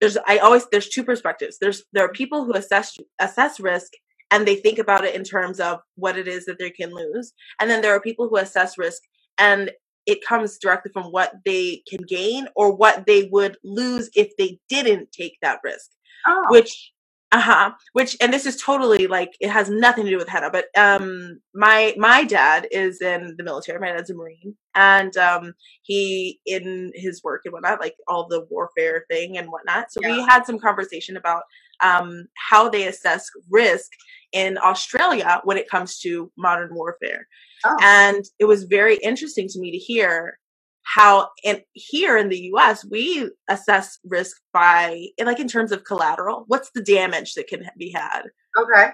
[0.00, 1.58] there's I always there's two perspectives.
[1.60, 3.92] There's there are people who assess assess risk
[4.32, 7.32] and they think about it in terms of what it is that they can lose,
[7.60, 9.02] and then there are people who assess risk
[9.38, 9.70] and
[10.06, 14.58] it comes directly from what they can gain or what they would lose if they
[14.68, 15.90] didn't take that risk
[16.26, 16.92] Oh, which
[17.32, 17.72] uh-huh.
[17.92, 21.40] Which and this is totally like it has nothing to do with henna but um
[21.54, 25.52] my my dad is in the military my dad's a marine and um
[25.82, 30.20] he in his work and whatnot like all the warfare thing and whatnot so we
[30.22, 31.42] had some conversation about
[31.82, 33.90] um how they assess risk
[34.32, 37.26] in australia when it comes to modern warfare.
[37.64, 37.76] Oh.
[37.80, 40.39] and it was very interesting to me to hear
[40.82, 46.44] how and here in the US we assess risk by like in terms of collateral
[46.48, 48.22] what's the damage that can be had
[48.58, 48.90] okay.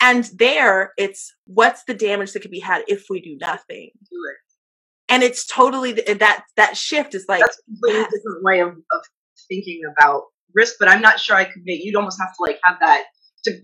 [0.00, 4.16] and there it's what's the damage that can be had if we do nothing Do
[4.30, 5.12] it.
[5.12, 8.12] and it's totally that that shift is like That's a completely yes.
[8.12, 9.02] different way of, of
[9.48, 10.22] thinking about
[10.54, 11.84] risk, but I'm not sure I could make.
[11.84, 13.04] You'd almost have to like have that
[13.44, 13.58] to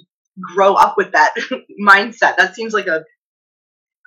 [0.55, 1.35] grow up with that
[1.87, 2.37] mindset.
[2.37, 3.05] That seems like a.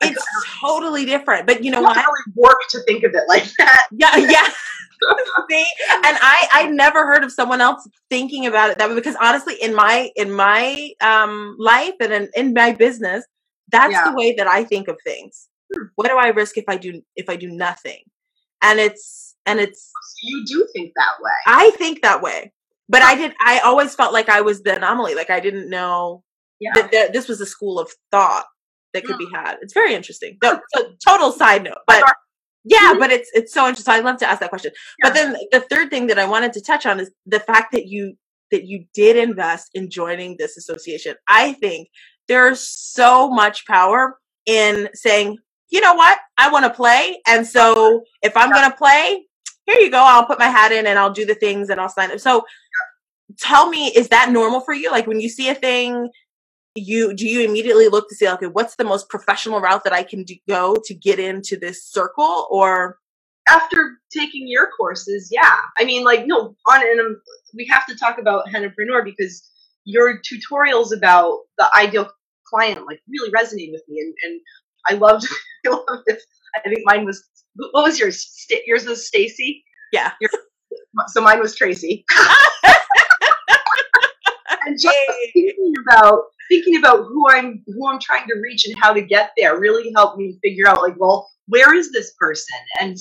[0.01, 0.25] It's
[0.61, 3.87] totally different but you know what really work to think of it like that.
[3.91, 4.49] yeah yeah
[5.49, 5.65] See?
[6.05, 9.55] and i i never heard of someone else thinking about it that way because honestly
[9.61, 13.25] in my in my um life and in, in my business
[13.71, 14.09] that's Yeah.
[14.09, 15.49] the way that i think of things
[15.95, 17.99] what do i risk if i do if i do nothing
[18.63, 19.91] and it's and it's
[20.23, 21.31] You do think that way.
[21.47, 22.51] i think that way
[22.89, 26.23] but i did i always felt like i was the anomaly like i didn't know
[26.59, 26.71] Yeah.
[26.75, 28.45] that, that this was a school of thought
[28.93, 32.03] that could be had it's very interesting no, so, total side note but
[32.63, 32.99] yeah Mhm.
[32.99, 34.71] but it's it's so interesting i'd love to ask that question
[35.01, 37.85] but then the third thing that I wanted to touch on is the fact that
[37.87, 38.15] you
[38.51, 41.15] that you did invest in joining this association.
[41.29, 41.89] I think
[42.29, 45.37] there's so much power in saying,
[45.69, 48.55] you know what, I want to play, and so if I'm Yeah.
[48.59, 49.25] going to play,
[49.65, 49.99] here you go.
[50.01, 52.19] I'll put my hat in and I'll do the things and I'll sign up.
[52.21, 52.45] So,
[53.37, 54.91] tell me, is that normal for you?
[54.91, 56.09] Like when you see a thing.
[56.79, 60.03] You do you immediately look to see okay what's the most professional route that I
[60.03, 62.97] can do, go to get into this circle or
[63.49, 65.57] after taking your courses, yeah.
[65.79, 67.21] I mean, like, no, on and um,
[67.55, 69.49] we have to talk about Hennapreneur because
[69.85, 72.09] your tutorials about the ideal
[72.47, 74.41] client like really resonated with me, and, and
[74.89, 75.27] I loved.
[75.67, 76.21] I loved it.
[76.57, 77.23] I think mine was.
[77.55, 78.21] What was yours?
[78.21, 79.63] Sta- yours was Stacy.
[79.93, 80.29] yeah Your,
[81.09, 82.05] so mine was Tracy.
[84.65, 84.95] and just
[85.33, 89.31] thinking about thinking about who I'm who I'm trying to reach and how to get
[89.37, 92.97] there really helped me figure out like, well, where is this person and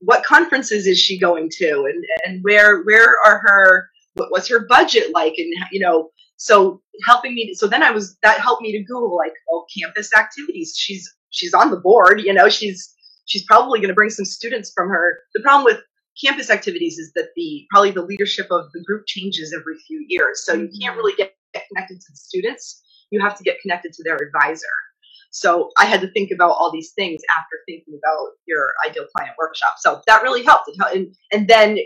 [0.00, 4.66] what conferences is she going to and and where where are her what, what's her
[4.66, 8.62] budget like and you know so helping me to, so then I was that helped
[8.62, 10.74] me to Google like oh campus activities.
[10.76, 12.94] She's she's on the board you know she's
[13.26, 15.18] she's probably going to bring some students from her.
[15.34, 15.80] The problem with
[16.22, 20.44] campus activities is that the probably the leadership of the group changes every few years.
[20.44, 20.96] So you can't mm-hmm.
[20.96, 24.66] really get, get connected to the students you have to get connected to their advisor
[25.30, 29.34] so i had to think about all these things after thinking about your ideal client
[29.38, 31.78] workshop so that really helped and, and then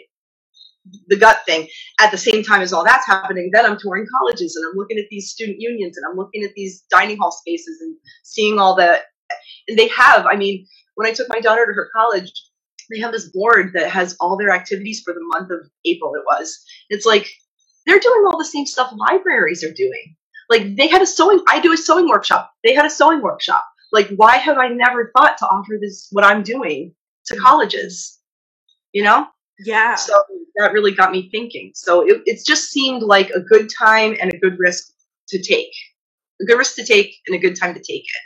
[1.09, 1.67] the gut thing
[1.99, 4.99] at the same time as all that's happening then i'm touring colleges and i'm looking
[4.99, 8.75] at these student unions and i'm looking at these dining hall spaces and seeing all
[8.77, 9.01] the
[9.69, 12.31] and they have i mean when i took my daughter to her college
[12.91, 16.15] they have this board that has all their activities for the month of April.
[16.15, 16.65] It was.
[16.91, 17.29] It's like
[17.87, 20.17] they're doing all the same stuff libraries are doing.
[20.51, 21.41] Like they had a sewing.
[21.49, 22.53] I do a sewing workshop.
[22.63, 23.65] They had a sewing workshop.
[23.93, 26.95] Like why have I never thought to offer this what I'm doing
[27.27, 27.45] to mm-hmm.
[27.45, 28.19] colleges?
[28.93, 29.27] You know.
[29.65, 30.15] yeah So
[30.57, 31.73] that really got me thinking.
[31.75, 34.93] So it, it just seemed like a good time and a good risk
[35.29, 35.73] to take.
[36.41, 38.23] A good risk to take and a good time to take it.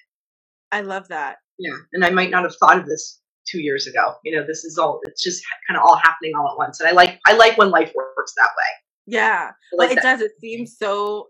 [0.72, 1.76] I love that Yeah.
[1.92, 4.14] And I might not have thought of this two years ago.
[4.24, 6.80] You know, this is all it's just kind of all happening all at once.
[6.80, 8.88] And I like I like when life works that way.
[9.09, 9.50] Yeah.
[9.72, 10.18] Well, like it that.
[10.18, 10.20] does.
[10.20, 11.28] It seems so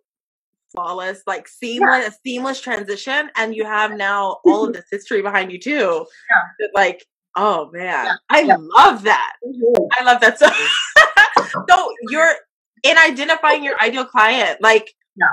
[0.72, 5.52] flawless, like seamless, a seamless transition, and you have now all of this history behind
[5.52, 6.04] you too.
[6.30, 6.66] Yeah.
[6.74, 7.04] Like,
[7.36, 8.56] oh man, Yeah, I yeah.
[8.58, 9.32] love that.
[9.46, 9.88] Mhm.
[9.98, 10.48] I love that so.
[11.68, 12.32] so you're
[12.82, 15.26] in identifying your ideal client, like, Yeah.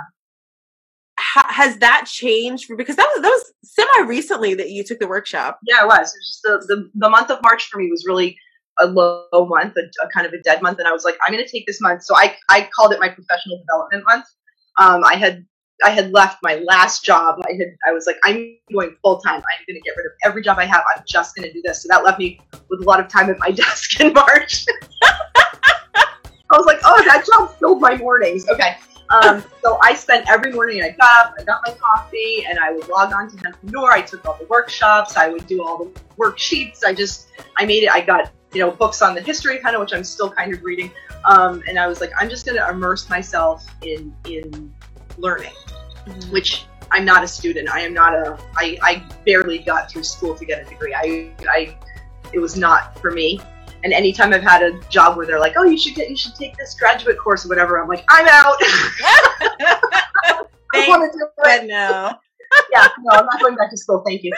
[1.19, 2.69] ha- has that changed?
[2.77, 5.59] Because that was that was semi recently that you took the workshop.
[5.63, 6.13] Yeah, it was.
[6.13, 8.37] It was just the, the the month of March for me was really
[8.79, 11.33] a low month, a, a kind of a dead month, and I was like, I'm
[11.33, 12.03] going to take this month.
[12.03, 14.25] So I I called it my professional development month.
[14.77, 15.45] Um, I had
[15.83, 17.39] I had left my last job.
[17.47, 19.35] I had I was like, I'm going full time.
[19.35, 20.83] I'm going to get rid of every job I have.
[20.95, 21.83] I'm just going to do this.
[21.83, 24.65] So that left me with a lot of time at my desk in March.
[26.51, 28.47] I was like, oh, that job filled my mornings.
[28.47, 28.77] Okay.
[29.09, 32.71] Um, so I spent every morning, I got up, I got my coffee, and I
[32.71, 33.89] would log on to Hennapreneur.
[33.89, 36.83] I took all the workshops, I would do all the worksheets.
[36.83, 39.81] I just, I made it, I got, you know, books on the history kind of,
[39.81, 40.89] which I'm still kind of reading.
[41.25, 44.73] Um, and I was like, I'm just going to immerse myself in, in
[45.17, 45.53] learning,
[46.07, 46.31] Mhm.
[46.31, 47.67] which I'm not a student.
[47.69, 50.93] I am not a, I, I barely got through school to get a degree.
[50.93, 51.77] I, I,
[52.31, 53.41] it was not for me.
[53.83, 56.33] And anytime I've had a job where they're like, "Oh, you should get, you should
[56.33, 58.55] take this graduate course or whatever," I'm like, "I'm out.
[60.73, 62.13] I want to do it." God, no.
[62.71, 64.03] Yeah, no, I'm not going back to school.
[64.05, 64.33] Thank you.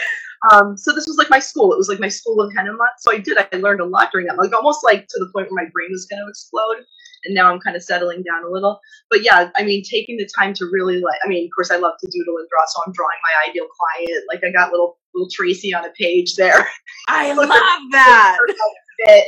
[0.52, 1.72] Um, so this was like my school.
[1.72, 2.92] It was like my school of henna month.
[3.00, 3.38] So I did.
[3.38, 5.88] I learned a lot during that, like almost like to the point where my brain
[5.90, 6.84] was going to explode.
[7.24, 8.80] And now I'm kind of settling down a little.
[9.10, 11.18] But yeah, I mean, taking the time to really like.
[11.24, 13.66] I mean, of course, I love to doodle and draw, so I'm drawing my ideal
[13.66, 14.24] client.
[14.28, 16.68] Like I got little little Tracy on a page there.
[17.08, 17.48] I love
[17.92, 18.38] that.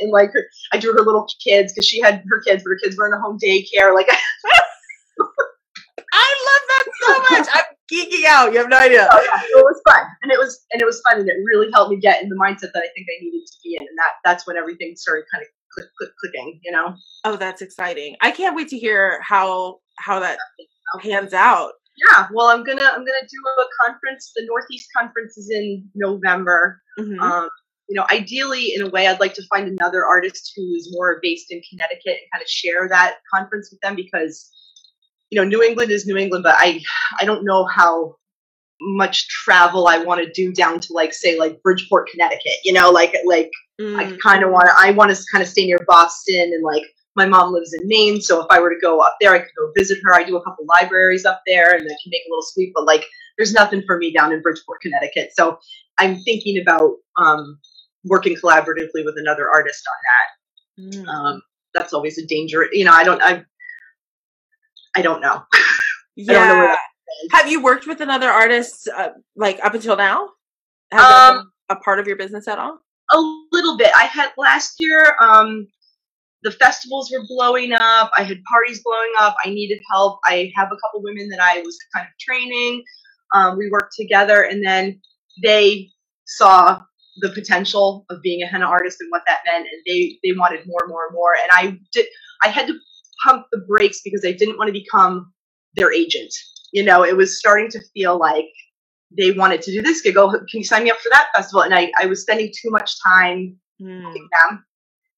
[0.01, 2.79] and like her, I drew her little kids because she had her kids, but her
[2.81, 3.93] kids were in a home daycare.
[3.93, 4.07] Like,
[6.13, 7.47] I love that so much.
[7.53, 8.51] I'm geeking out.
[8.53, 9.07] You have no idea.
[9.11, 11.69] oh yeah, it was fun, and it was and it was fun, and it really
[11.73, 13.97] helped me get in the mindset that I think I needed to be in, and
[13.97, 16.59] that that's when everything started kind of click, click, clicking.
[16.63, 16.95] You know?
[17.25, 18.15] Oh, that's exciting.
[18.21, 20.37] I can't wait to hear how how that
[21.01, 21.73] pans out.
[22.07, 22.27] Yeah.
[22.33, 24.31] Well, I'm gonna I'm gonna do a conference.
[24.35, 26.81] The Northeast conference is in November.
[26.99, 27.19] Mhm.
[27.19, 27.49] Um,
[27.89, 31.19] you know, ideally, in a way, I'd like to find another artist who is more
[31.21, 34.49] based in Connecticut and kind of share that conference with them because,
[35.31, 36.81] you know, New England is New England, but I,
[37.19, 38.15] I don't know how
[38.81, 42.53] much travel I want to do down to like say like Bridgeport, Connecticut.
[42.63, 43.49] You know, like like
[43.81, 44.19] I Mm.
[44.21, 44.73] kind of want to.
[44.77, 46.83] I want to kind of stay near Boston and like.
[47.17, 49.49] My mom lives in Maine, so if I were to go up there, I could
[49.57, 50.13] go visit her.
[50.13, 52.71] I do a couple libraries up there, and I can make a little sweep.
[52.73, 53.03] But like,
[53.37, 55.31] there's nothing for me down in Bridgeport, Connecticut.
[55.35, 55.59] So
[55.97, 57.59] I'm thinking about um,
[58.05, 59.83] working collaboratively with another artist
[60.79, 61.03] on Mm.
[61.05, 61.11] that.
[61.11, 61.41] Um,
[61.73, 62.67] that's always a danger.
[62.71, 63.21] You know, I don't.
[63.21, 63.43] I.
[64.95, 65.43] I don't know.
[66.29, 66.75] I don't know yeah.
[67.31, 70.29] Have you worked with another artist uh, like up until now?
[70.91, 71.37] Has that Um,
[71.69, 72.79] been a part of your business at all?
[73.13, 73.19] a
[73.51, 73.91] little bit.
[73.95, 75.15] I had last year.
[75.21, 75.67] Um,
[76.43, 78.11] the festivals were blowing up.
[78.17, 79.35] I had parties blowing up.
[79.45, 80.19] I needed help.
[80.25, 82.83] I have a couple women that I was kind of training.
[83.35, 85.01] Um, we worked together, and then
[85.43, 85.89] they
[86.27, 86.81] saw
[87.21, 90.65] the potential of being a henna artist and what that meant, and they they wanted
[90.67, 91.33] more and more and more.
[91.43, 92.07] And I did.
[92.43, 92.75] I had to
[93.25, 95.31] pump the brakes because I didn't want to become
[95.75, 96.33] their agent.
[96.73, 98.45] You know, it was starting to feel like
[99.17, 100.17] they wanted to do this gig.
[100.17, 101.63] Oh, can you sign me up for that festival?
[101.63, 104.05] And I, I was spending too much time Mm.
[104.13, 104.63] with them.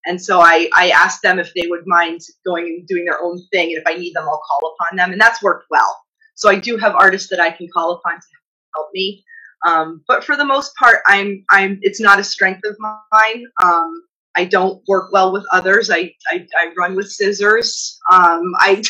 [0.06, 3.40] And so I, I asked them if they would mind going and doing their own
[3.52, 3.72] thing.
[3.74, 5.12] And if I need them, I'll call upon them.
[5.12, 6.02] And that's worked well.
[6.36, 8.28] So I do have artists that I can call upon to
[8.76, 9.24] help me.
[9.68, 13.44] Um, but for the most part, I'm, I'm, it's not a strength of mine.
[13.62, 13.92] Um,
[14.36, 15.90] I don't work well with others.
[15.90, 18.00] I, I, I run with scissors.
[18.12, 18.82] Um, I,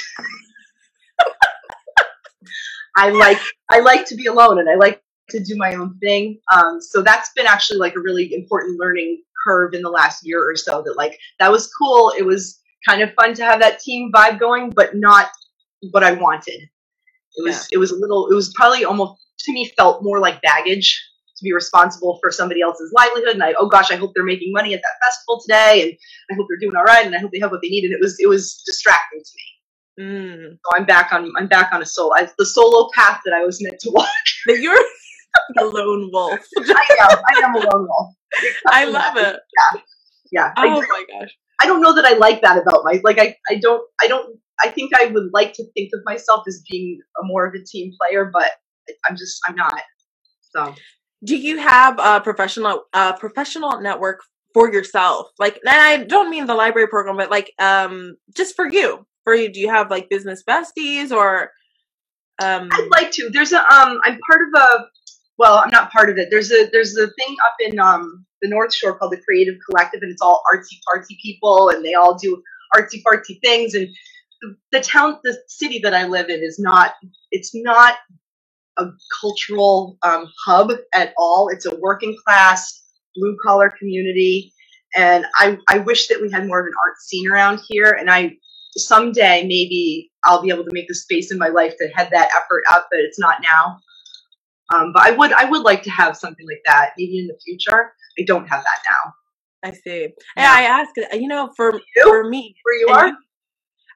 [2.95, 3.39] I like,
[3.69, 6.39] I like to be alone and I like to do my own thing.
[6.53, 10.39] Um, so that's been actually like a really important learning curve in the last year
[10.39, 12.13] or so that like that was cool.
[12.17, 15.29] It was kind of fun to have that team vibe going, but not
[15.91, 16.61] what I wanted.
[17.35, 20.41] It was it was a little it was probably almost to me felt more like
[20.41, 21.01] baggage
[21.43, 24.51] to be responsible for somebody else's livelihood and I oh gosh, I hope they're making
[24.51, 25.91] money at that festival today and
[26.31, 27.93] I hope they're doing all right and I hope they have what they need and
[27.93, 29.53] it was it was distracting to me.
[29.99, 30.51] Mm.
[30.51, 33.43] So I'm back on I'm back on a solo I, the solo path that I
[33.43, 34.07] was meant to walk.
[34.45, 34.75] But you're
[35.59, 36.39] a lone wolf.
[36.57, 38.15] I am I am a lone wolf.
[38.67, 39.37] I love it.
[40.31, 40.51] Yeah.
[40.57, 41.29] I Oh my gosh.
[41.61, 44.37] I don't know that I like that about my like I, I don't I don't
[44.61, 47.63] I think I would like to think of myself as being a more of a
[47.63, 48.51] team player, but
[49.07, 49.73] I'm just I'm not.
[50.41, 50.73] So
[51.23, 54.21] Do you have a professional uh professional network
[54.53, 55.27] for yourself?
[55.39, 59.05] Like and I don't mean the library program, but like um just for you.
[59.23, 61.51] For you, do you have like business besties or
[62.41, 63.29] um I'd like to.
[63.31, 64.85] There's a um I'm part of a
[65.37, 66.29] well, I'm not part of it.
[66.29, 70.01] There's a there's a thing up in um the North Shore called the Creative Collective
[70.01, 72.41] and it's all artsy fartsy people and they all do
[72.75, 73.87] artsy fartsy things and
[74.71, 76.93] the town the city that I live in is not
[77.31, 77.95] it's not
[78.87, 81.49] a cultural um, hub at all.
[81.49, 82.83] It's a working class,
[83.15, 84.53] blue collar community,
[84.95, 87.97] and I, I wish that we had more of an art scene around here.
[87.99, 88.37] And I
[88.77, 92.29] someday maybe I'll be able to make the space in my life to head that
[92.35, 93.79] effort up, but it's not now.
[94.73, 97.37] Um, but I would I would like to have something like that maybe in the
[97.43, 97.93] future.
[98.19, 99.13] I don't have that now.
[99.63, 100.09] I see.
[100.37, 100.53] Yeah.
[100.55, 102.03] I ask you know for You?
[102.03, 103.11] for me Where you are?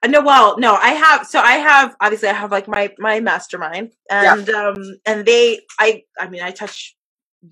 [0.03, 1.25] Uh, no, well, no, I have.
[1.25, 4.35] So I have obviously I have like my my mastermind, Yeah.
[4.35, 4.75] and um
[5.05, 6.95] and they I I mean I touch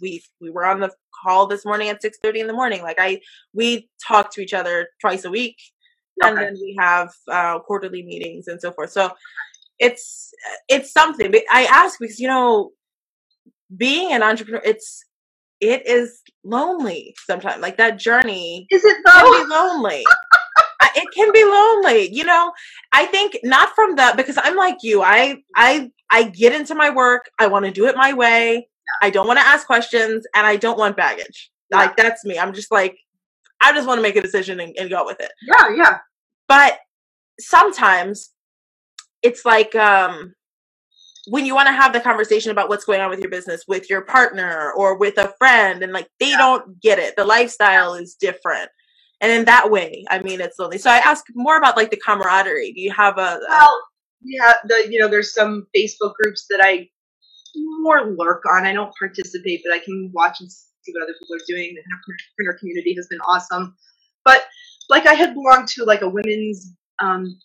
[0.02, 0.92] we we were on the
[1.24, 2.82] call this morning at six thirty in the morning.
[2.84, 3.22] Like I
[3.54, 5.58] we talk to each other twice a week.
[6.24, 8.92] and then we have uh, quarterly meetings and so forth.
[8.92, 9.12] So
[9.80, 10.32] it's
[10.70, 11.32] it's something.
[11.32, 12.72] But I ask because you know,
[13.76, 15.04] being an entrepreneur, it's
[15.60, 17.62] it is lonely sometimes.
[17.62, 19.44] Like that journey Is it can though?
[19.44, 20.06] be lonely.
[20.96, 22.54] It can be lonely, you know.
[22.92, 25.02] I think not from the because I'm like you.
[25.02, 27.30] I I I get into my work.
[27.40, 28.68] I want to do it my way.
[29.02, 31.52] I don't want to ask questions, and I don't want baggage.
[31.72, 31.80] Yeah.
[31.80, 32.40] Like that's me.
[32.40, 32.98] I'm just like
[33.62, 35.32] I just want to make a decision and, and go with it.
[35.48, 35.98] Yeah, yeah.
[36.48, 36.80] But
[37.40, 38.32] sometimes
[39.22, 40.34] it's like um
[41.28, 43.90] when you want to have the conversation about what's going on with your business with
[43.90, 48.16] your partner or with a friend and like they don't get it the lifestyle is
[48.16, 48.70] different
[49.22, 51.98] and in that way i mean it's lonely so i ask more about like the
[51.98, 53.82] camaraderie do you have a, a Well,
[54.26, 56.90] yeah, the you know, there's some Facebook groups that I
[57.56, 58.66] more lurk on.
[58.66, 61.76] I don't participate, but I can watch and see what other people are doing.
[61.76, 63.76] The entrepreneur community has been awesome.
[64.24, 64.46] But
[64.90, 67.38] like I had belonged to like a women's um,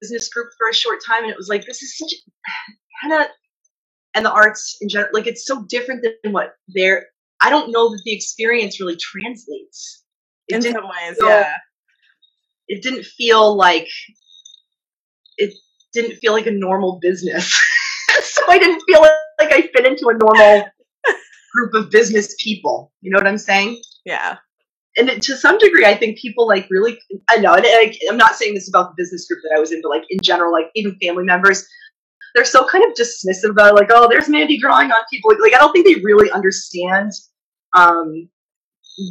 [0.00, 2.12] business group for a short time, and it was like this is such
[3.02, 3.28] kind of
[4.14, 7.06] and the arts in general, like it's so different than what they're.
[7.40, 10.01] I don't know that the experience really translates.
[10.48, 11.54] It in didn't some ways feel- yeah
[12.68, 13.88] it didn't feel like
[15.36, 15.52] it
[15.92, 17.52] didn't feel like a normal business.
[18.22, 20.66] so I didn't feel like I fit into a normal
[21.54, 22.92] group of business people.
[23.00, 23.80] You know what I'm saying?
[24.04, 24.36] yeah
[24.96, 26.98] And it, to some degree, I think people like really.
[27.28, 29.72] I know, and I, I'm not saying this about the business group that I was
[29.72, 31.66] in, but like in general, like even family members,
[32.34, 35.30] they're so kind of dismissive about like, oh, there's Mandy drawing on people.
[35.40, 37.10] Like I don't think they really understand
[37.76, 38.28] um,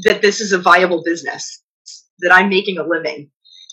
[0.04, 1.64] that this is a viable business,
[2.20, 3.30] that I'm making a living.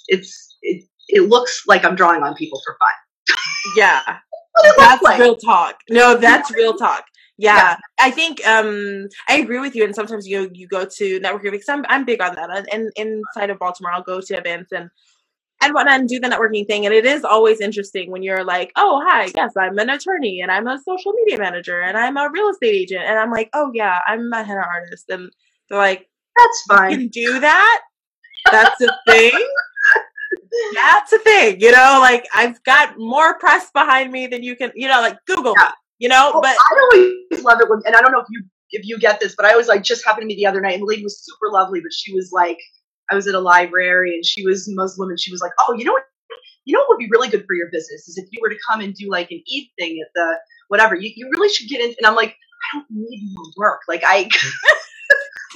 [0.09, 3.36] It's it, it looks like I'm drawing on people for fun.
[3.76, 7.04] yeah But it looks that's like real talk no that's real talk
[7.40, 9.84] yeah, I think um I agree with you.
[9.84, 12.50] And sometimes you you go to networking because I'm I'm big on that.
[12.50, 14.90] And, and inside of Baltimore, I'll go to events and
[15.62, 16.84] and whatnot and do the networking thing.
[16.84, 20.50] And it is always interesting when you're like, oh hi, yes, I'm an attorney and
[20.50, 23.04] I'm a social media manager and I'm a real estate agent.
[23.04, 25.04] And I'm like, oh yeah, I'm a henna artist.
[25.09, 25.30] And
[25.71, 26.91] they're like, that's you fine.
[26.91, 27.81] can do that?
[28.51, 29.33] That's a thing.
[30.75, 31.99] That's a thing, you know.
[32.03, 35.01] Like I've got more press behind me than you can, you know.
[35.01, 35.73] Like Google me, Yeah.
[35.99, 36.33] you know.
[36.35, 38.99] Oh, But I always love it when, and I don't know if you if you
[38.99, 40.87] get this, but I was like just happened to me the other night, and the
[40.87, 42.59] lady was super lovely, but she was like,
[43.11, 45.85] I was at a library and she was Muslim, and she was like, oh, you
[45.85, 46.05] know what,
[46.66, 48.59] you know what would be really good for your business is if you were to
[48.69, 50.37] come and do like an Eid thing at the
[50.69, 50.97] whatever.
[50.97, 51.95] You you really should get in.
[51.99, 52.37] And I'm like,
[52.75, 53.81] I don't need more work.
[53.89, 54.29] Like I,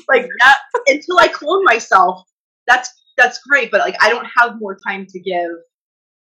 [0.08, 2.24] like that until I clone myself,
[2.66, 5.50] that's that's great, but like I don't have more time to give.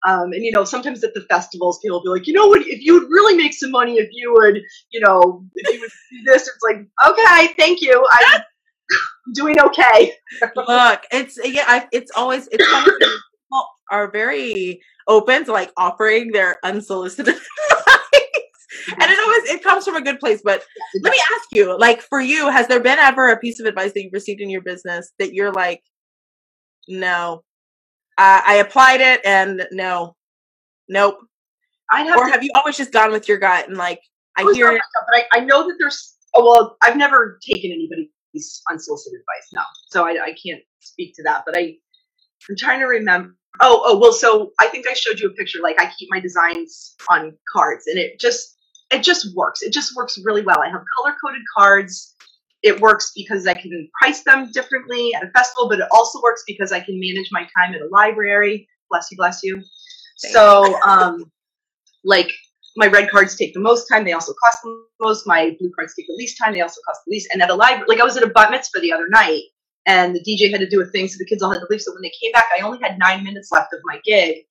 [0.06, 2.60] Um, and you know, sometimes at the festivals, people will be like, you know what,
[2.60, 4.60] if you would really make some money, if you would,
[4.90, 8.42] you know, if you would do this, it's like, okay, thank you, I'm
[9.34, 10.12] doing okay.
[10.54, 16.56] look, it's yeah, I, it's always it's people are very open to like offering their
[16.64, 17.36] unsolicited
[18.88, 20.40] and it always it comes from a good place.
[20.44, 20.64] But
[21.02, 23.92] let me ask you, like for you, has there been ever a piece of advice
[23.94, 25.82] that you've received in your business that you're like,
[26.88, 27.42] no,
[28.18, 30.16] uh, I applied it and no,
[30.88, 31.18] nope,
[31.90, 34.00] I'd have or to have you always just gone with your gut and like
[34.36, 34.72] I hear it?
[34.72, 36.14] myself, but I, I know that there's.
[36.34, 41.22] Oh well, I've never taken anybody's unsolicited advice, no, so I, I can't speak to
[41.24, 41.44] that.
[41.46, 41.76] But I,
[42.48, 43.34] I'm trying to remember.
[43.60, 45.60] Oh, oh well, so I think I showed you a picture.
[45.62, 48.55] Like I keep my designs on cards, and it just
[48.90, 49.62] it just works.
[49.62, 50.60] It just works really well.
[50.60, 52.14] I have color coded cards.
[52.62, 56.42] It works because I can price them differently at a festival, but it also works
[56.46, 58.68] because I can manage my time at a library.
[58.90, 59.62] Bless you, bless you.
[60.22, 61.30] Thank So, um,
[62.04, 62.32] like
[62.76, 64.04] my red cards take the most time.
[64.04, 65.26] They also cost the most.
[65.26, 66.54] My blue cards take the least time.
[66.54, 67.28] They also cost the least.
[67.32, 69.42] And at a library, like I was at a bat mitzvah the other night,
[69.86, 71.80] and the DJ had to do a thing, so the kids all had to leave.
[71.80, 74.44] So when they came back, I only had nine minutes left of my gig,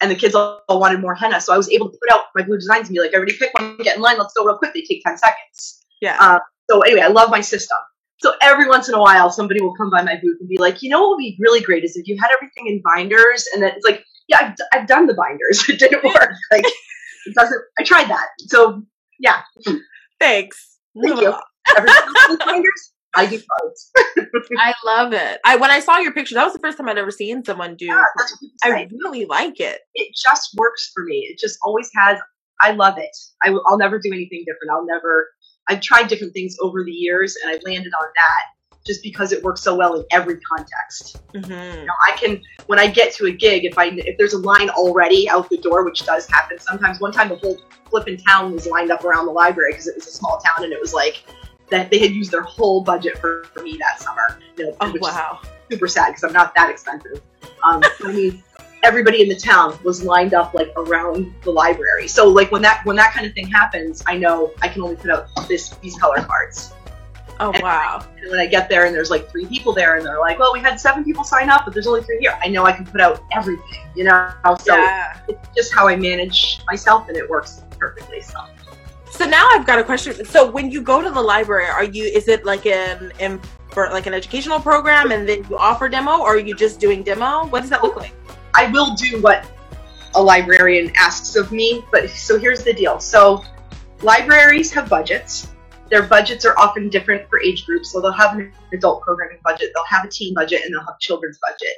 [0.00, 1.40] and the kids all, all wanted more henna.
[1.40, 3.52] So I was able to put out my blue designs and be like, "Everybody, pick
[3.54, 4.18] one, get in line.
[4.18, 4.74] Let's go real quick.
[4.74, 6.16] They take ten seconds." Yeah.
[6.20, 6.38] Uh,
[6.70, 7.78] so anyway, I love my system.
[8.20, 10.82] So every once in a while, somebody will come by my booth and be like,
[10.82, 13.62] "You know what would be really great is if you had everything in binders." And
[13.62, 15.64] then it's like, "Yeah, I've, d- I've done the binders.
[15.70, 16.32] It didn't work.
[16.52, 16.64] Like,
[17.26, 17.62] it doesn't.
[17.78, 18.26] I tried that.
[18.48, 18.82] So
[19.20, 19.42] yeah,
[20.20, 20.78] Thanks.
[21.02, 21.28] Thank you.
[21.32, 21.42] on.
[21.76, 22.92] everybody else does binders.
[23.14, 23.90] I do cards.
[24.58, 25.40] I love it.
[25.44, 27.76] I when I saw your picture, that was the first time I'd ever seen someone
[27.76, 27.86] do.
[27.86, 28.02] Yeah,
[28.62, 29.80] I really like it.
[29.94, 31.26] it just works for me.
[31.30, 32.18] It just always has.
[32.60, 33.16] I love it.
[33.44, 34.70] I I'll never do anything different.
[34.72, 35.28] I'll never.
[35.68, 38.44] I've tried different things over the years, and I landed on that
[38.86, 41.18] just because it works so well in every context.
[41.34, 44.34] hmm You know, I can when I get to a gig, if I if there's
[44.34, 47.00] a line already out the door, which does happen sometimes.
[47.00, 47.58] One time, the whole
[47.88, 50.72] flipping town was lined up around the library because it was a small town, and
[50.72, 51.24] it was like
[51.70, 54.38] that they had used their whole budget for, for me that summer.
[54.56, 55.40] You know, Oh which is wow.
[55.70, 57.20] super sad because I'm not that expensive.
[57.62, 58.42] Um, I mean,
[58.82, 62.08] everybody in the town was lined up like around the library.
[62.08, 64.96] So like when that when that kind of thing happens, I know I can only
[64.96, 66.72] put out this these color cards.
[67.42, 68.04] Oh wow!
[68.20, 70.52] And when I get there and there's like three people there, and they're like, "Well,
[70.52, 72.84] we had seven people sign up, but there's only three here." I know I can
[72.84, 73.64] put out everything,
[73.96, 74.30] you know.
[74.60, 75.18] So yeah.
[75.26, 78.20] it's just how I manage myself, and it works perfectly.
[78.20, 78.40] So.
[79.10, 80.24] So now I've got a question.
[80.24, 82.04] So when you go to the library, are you?
[82.04, 86.18] Is it like an, an for like an educational program, and then you offer demo,
[86.18, 87.46] or are you just doing demo?
[87.46, 88.14] What does that look like?
[88.54, 89.46] I will do what
[90.14, 92.98] a librarian asks of me, but so here's the deal.
[92.98, 93.44] So
[94.02, 95.50] libraries have budgets
[95.90, 97.92] their budgets are often different for age groups.
[97.92, 100.98] So they'll have an adult programming budget, they'll have a teen budget, and they'll have
[101.00, 101.76] children's budget.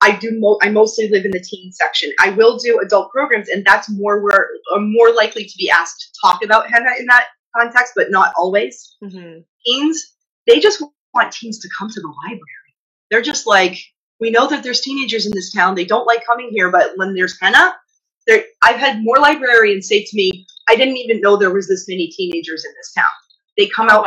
[0.00, 0.38] I do.
[0.38, 2.12] Mo- I mostly live in the teen section.
[2.20, 6.00] I will do adult programs, and that's more where I'm more likely to be asked
[6.00, 7.26] to talk about henna in that
[7.56, 8.96] context, but not always.
[9.02, 9.40] Mm-hmm.
[9.64, 10.14] Teens,
[10.46, 10.82] they just
[11.14, 12.40] want teens to come to the library.
[13.10, 13.78] They're just like,
[14.20, 15.74] we know that there's teenagers in this town.
[15.74, 17.74] They don't like coming here, but when there's henna,
[18.26, 18.44] there.
[18.62, 22.08] I've had more librarians say to me, "I didn't even know there was this many
[22.08, 23.10] teenagers in this town."
[23.56, 24.06] They come out.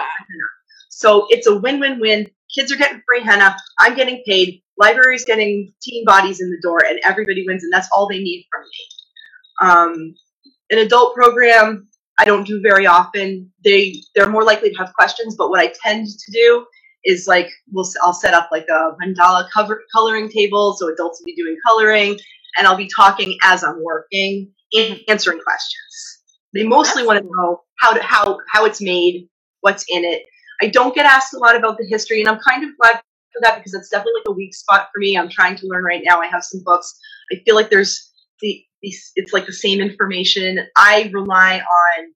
[0.89, 2.27] So it's a win-win-win.
[2.53, 3.55] Kids are getting free henna.
[3.79, 4.61] I'm getting paid.
[4.77, 7.63] Library's getting teen bodies in the door, and everybody wins.
[7.63, 8.87] And that's all they need from me.
[9.61, 10.15] Um,
[10.69, 11.87] an adult program,
[12.19, 13.51] I don't do very often.
[13.63, 16.65] They they're more likely to have questions, but what I tend to do
[17.05, 21.25] is like we'll I'll set up like a mandala cover coloring table, so adults will
[21.25, 22.17] be doing coloring,
[22.57, 26.23] and I'll be talking as I'm working, and answering questions.
[26.53, 29.27] They mostly want to know how to, how how it's made,
[29.61, 30.23] what's in it.
[30.61, 33.01] I don't get asked a lot about the history, and I'm kind of glad
[33.37, 35.17] for that because it's definitely like a weak spot for me.
[35.17, 36.19] I'm trying to learn right now.
[36.19, 36.97] I have some books.
[37.31, 38.11] I feel like there's
[38.41, 40.59] the, it's like the same information.
[40.75, 42.13] I rely on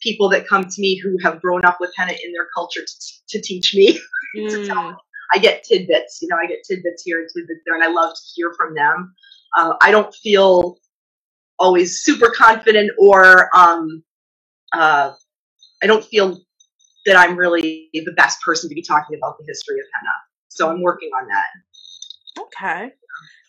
[0.00, 3.12] people that come to me who have grown up with henna in their culture to,
[3.28, 3.98] to teach me.
[4.36, 4.50] Mm.
[4.50, 4.96] to tell me.
[5.34, 8.14] I get tidbits, you know, I get tidbits here and tidbits there, and I love
[8.14, 9.14] to hear from them.
[9.56, 10.76] Uh, I don't feel
[11.58, 14.02] always super confident or um,
[14.72, 15.12] uh,
[15.82, 16.40] I don't feel
[17.06, 20.12] that I'm really the best person to be talking about the history of henna.
[20.54, 22.42] So I'm working on that.
[22.42, 22.92] Okay.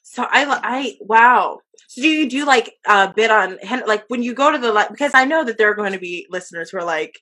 [0.03, 1.59] So I, I, wow.
[1.87, 3.57] So do you do like a bit on?
[3.85, 5.99] Like when you go to the, like because I know that there are going to
[5.99, 7.19] be listeners who are like,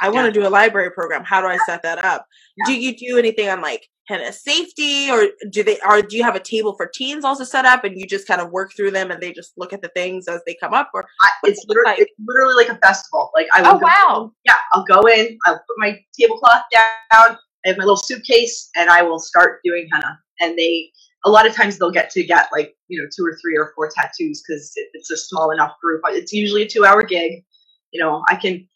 [0.00, 0.44] I want to yeah.
[0.44, 1.24] do a library program.
[1.24, 2.26] How do I set that up?
[2.56, 2.66] Yeah.
[2.66, 6.34] Do you do anything on like henna safety or do they or do you have
[6.34, 9.10] a table for teens also set up and you just kind of work through them
[9.10, 11.90] and they just look at the things as they come up or I, it's, literally,
[11.90, 11.98] like?
[12.00, 15.54] it's literally like a festival like i will oh wow yeah i'll go in i'll
[15.54, 20.18] put my tablecloth down i have my little suitcase and i will start doing henna
[20.40, 20.90] and they
[21.26, 23.72] a lot of times they'll get to get like you know two or three or
[23.74, 27.44] four tattoos because it's a small enough group it's usually a two hour gig
[27.92, 28.66] you know i can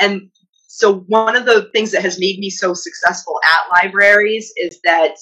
[0.00, 0.30] and
[0.74, 5.16] so one of the things that has made me so successful at libraries is that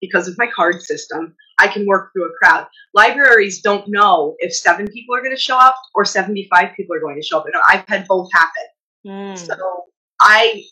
[0.00, 2.66] because of my card system, I can work through a crowd.
[2.94, 7.00] Libraries don't know if seven people are going to show up or 75 people are
[7.00, 7.46] going to show up.
[7.46, 8.64] And I've had both happen.
[9.06, 9.38] Mm.
[9.38, 9.56] So
[10.20, 10.62] I,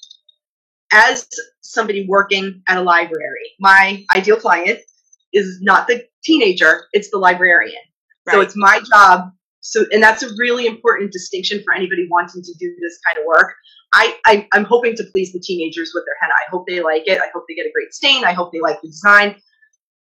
[0.92, 1.28] as
[1.62, 4.80] somebody working at a library, my ideal client
[5.32, 7.82] is not the teenager, it's the librarian.
[8.26, 8.34] Right.
[8.34, 9.30] So it's my job.
[9.60, 13.24] So, and that's a really important distinction for anybody wanting to do this kind of
[13.26, 13.52] work.
[13.92, 16.34] I, I am hoping to please the teenagers with their henna.
[16.34, 17.20] I hope they like it.
[17.20, 18.24] I hope they get a great stain.
[18.24, 19.36] I hope they like the design.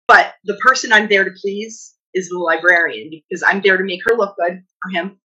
[0.09, 4.01] But the person I'm there to please is the librarian because I'm there to make
[4.07, 5.19] her look good for him.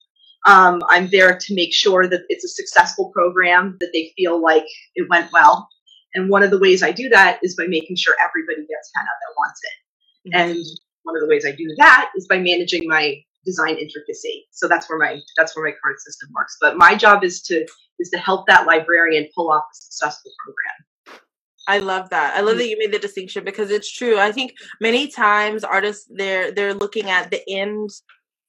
[0.46, 4.64] Um, I'm there to make sure that it's a successful program, that they feel like
[4.94, 5.68] it went well.
[6.14, 9.06] And one of the ways I do that is by making sure everybody gets henna
[9.06, 10.28] that wants it.
[10.28, 10.50] Mm-hmm.
[10.50, 10.66] And
[11.04, 14.46] one of the ways I do that is by managing my design intricacy.
[14.52, 16.56] So that's where my that's where my card system works.
[16.60, 17.66] But my job is to
[17.98, 21.20] is to help that librarian pull off a successful program.
[21.68, 22.36] I love that.
[22.36, 24.18] I love that you made the distinction because it's true.
[24.18, 27.90] I think many times artists they're they're looking at the end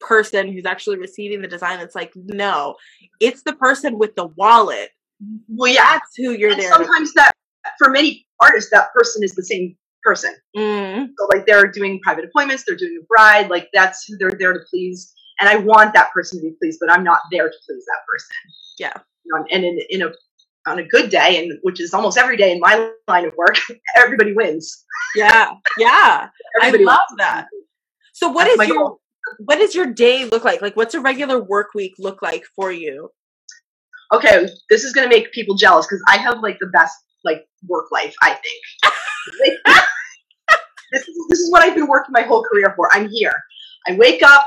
[0.03, 1.79] person who's actually receiving the design.
[1.79, 2.75] It's like, no,
[3.19, 4.89] it's the person with the wallet.
[5.47, 6.71] Well, yeah, that's who you're and there.
[6.71, 7.33] Sometimes to- that
[7.77, 10.33] for many artists, that person is the same person.
[10.55, 11.07] Mm.
[11.17, 14.53] So like they're doing private appointments, they're doing a bride, like that's who they're there
[14.53, 15.13] to please.
[15.39, 18.01] And I want that person to be pleased, but I'm not there to please that
[18.07, 18.35] person.
[18.77, 18.93] Yeah.
[19.25, 20.11] You know, and in, in a
[20.65, 23.57] on a good day, and which is almost every day in my line of work,
[23.95, 24.85] everybody wins.
[25.15, 26.29] Yeah, yeah,
[26.61, 27.47] I love that.
[28.13, 29.01] So, what That's is your goal.
[29.39, 30.61] What does your day look like?
[30.61, 33.09] Like, what's a regular work week look like for you?
[34.13, 37.86] Okay, this is gonna make people jealous because I have like the best like work
[37.91, 38.13] life.
[38.21, 38.93] I think.
[40.91, 42.89] this, is, this is what I've been working my whole career for.
[42.93, 43.34] I'm here.
[43.88, 44.45] I wake up,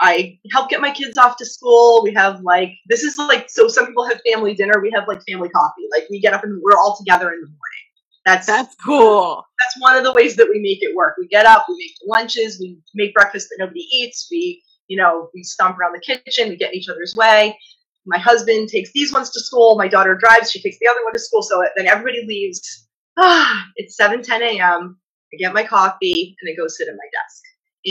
[0.00, 2.02] I help get my kids off to school.
[2.02, 4.80] We have like this is like so some people have family dinner.
[4.80, 5.86] We have like family coffee.
[5.90, 7.85] Like we get up and we're all together in the morning.
[8.26, 9.44] That's That's cool.
[9.60, 11.14] that's one of the ways that we make it work.
[11.18, 14.28] We get up, we make lunches, we make breakfast that nobody eats.
[14.30, 17.56] We, you know, we stomp around the kitchen, we get in each other's way.
[18.04, 19.76] My husband takes these ones to school.
[19.78, 20.50] My daughter drives.
[20.50, 21.42] She takes the other one to school.
[21.42, 22.88] So then everybody leaves.
[23.16, 24.98] Ah, it's 7, 10 a.m.
[25.32, 27.42] I get my coffee and I go sit at my desk.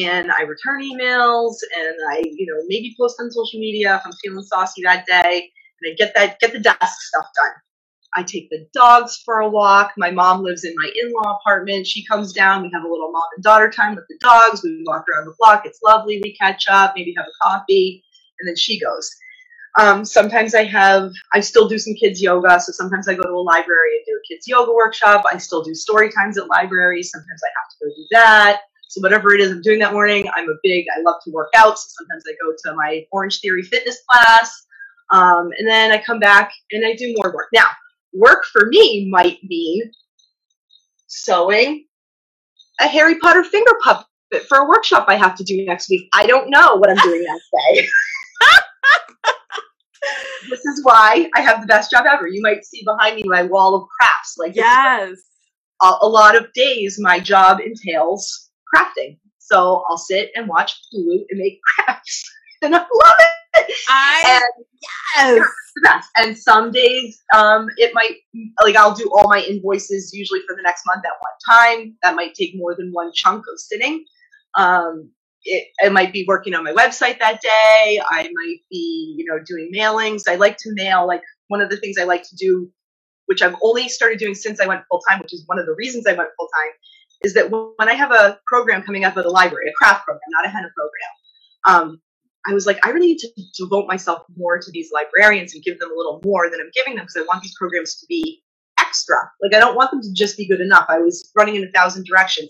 [0.07, 4.13] And I return emails and I, you know, maybe post on social media if I'm
[4.23, 5.49] feeling saucy that day.
[5.81, 7.53] And I get that, get the desk stuff done.
[8.15, 9.91] I take the dogs for a walk.
[9.97, 11.85] My mom lives in my in-law apartment.
[11.85, 12.61] She comes down.
[12.63, 14.63] We have a little mom and daughter time with the dogs.
[14.63, 15.63] We walk around the block.
[15.65, 16.21] It's lovely.
[16.23, 18.03] We catch up, maybe have a coffee,
[18.39, 19.09] and then she goes.
[19.77, 22.59] Um, sometimes I have, I still do some kids yoga.
[22.61, 25.25] So sometimes I go to a library and do a kids yoga workshop.
[25.29, 27.11] I still do story times at libraries.
[27.11, 28.61] Sometimes I have to go do that.
[28.87, 31.49] So whatever it is I'm doing that morning, I'm a big, I love to work
[31.55, 31.77] out.
[31.77, 34.65] So sometimes I go to my Orange Theory fitness class.
[35.11, 37.47] Um, and then I come back and I do more work.
[37.53, 37.65] Now,
[38.15, 39.91] work for me might mean
[41.07, 41.85] sewing
[42.79, 44.07] a Harry Potter finger puppet
[44.47, 46.09] for a workshop I have to do next week.
[46.13, 47.41] I don't know what I'm doing that
[47.75, 47.87] day.
[50.49, 52.27] this is why I have the best job ever.
[52.27, 54.35] You might see behind me my wall of crafts.
[54.37, 55.17] Like Yes.
[55.81, 59.17] a, a lot of days, my job entails crafting.
[59.39, 62.23] So I'll sit and watch Hulu and make crafts,
[62.61, 62.87] and I love
[63.19, 63.29] it.
[63.89, 64.41] I
[65.17, 65.47] And yes.
[65.83, 66.09] best.
[66.17, 68.15] And some days, um, it might
[68.63, 71.95] like I'll do all my invoices usually for the next month at one time.
[72.01, 74.05] That might take more than one chunk of sitting.
[74.55, 75.11] Um,
[75.43, 78.01] it, I might be working on my website that day.
[78.03, 80.23] I might be, you know, doing mailings.
[80.27, 81.07] I like to mail.
[81.07, 82.69] Like one of the things I like to do,
[83.27, 85.75] which I've only started doing since I went full time, which is one of the
[85.77, 86.71] reasons I went full time,
[87.21, 90.21] is that when I have a program coming up at the library, a craft program,
[90.29, 91.11] not a henna program,
[91.67, 92.01] um,
[92.47, 95.79] I was like, I really need to devote myself more to these librarians and give
[95.79, 98.43] them a little more than I'm giving them because I want these programs to be
[98.79, 99.17] extra.
[99.41, 100.85] Like, I don't want them to just be good enough.
[100.89, 102.49] I was running in a thousand directions.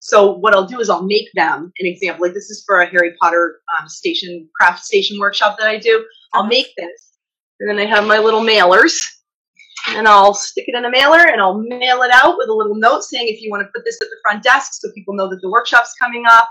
[0.00, 2.26] So, what I'll do is I'll make them an example.
[2.26, 6.04] Like, this is for a Harry Potter um, station, craft station workshop that I do.
[6.34, 7.12] I'll make this,
[7.60, 8.94] and then I have my little mailers,
[9.88, 12.76] and I'll stick it in a mailer and I'll mail it out with a little
[12.76, 15.28] note saying if you want to put this at the front desk so people know
[15.28, 16.48] that the workshop's coming up.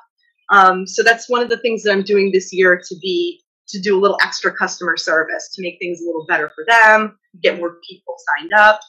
[0.52, 3.80] Um, so that's one of the things that I'm doing this year to be to
[3.80, 7.58] do a little extra customer service to make things a little better for them, get
[7.58, 8.82] more people signed up.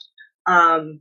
[0.47, 1.01] Um,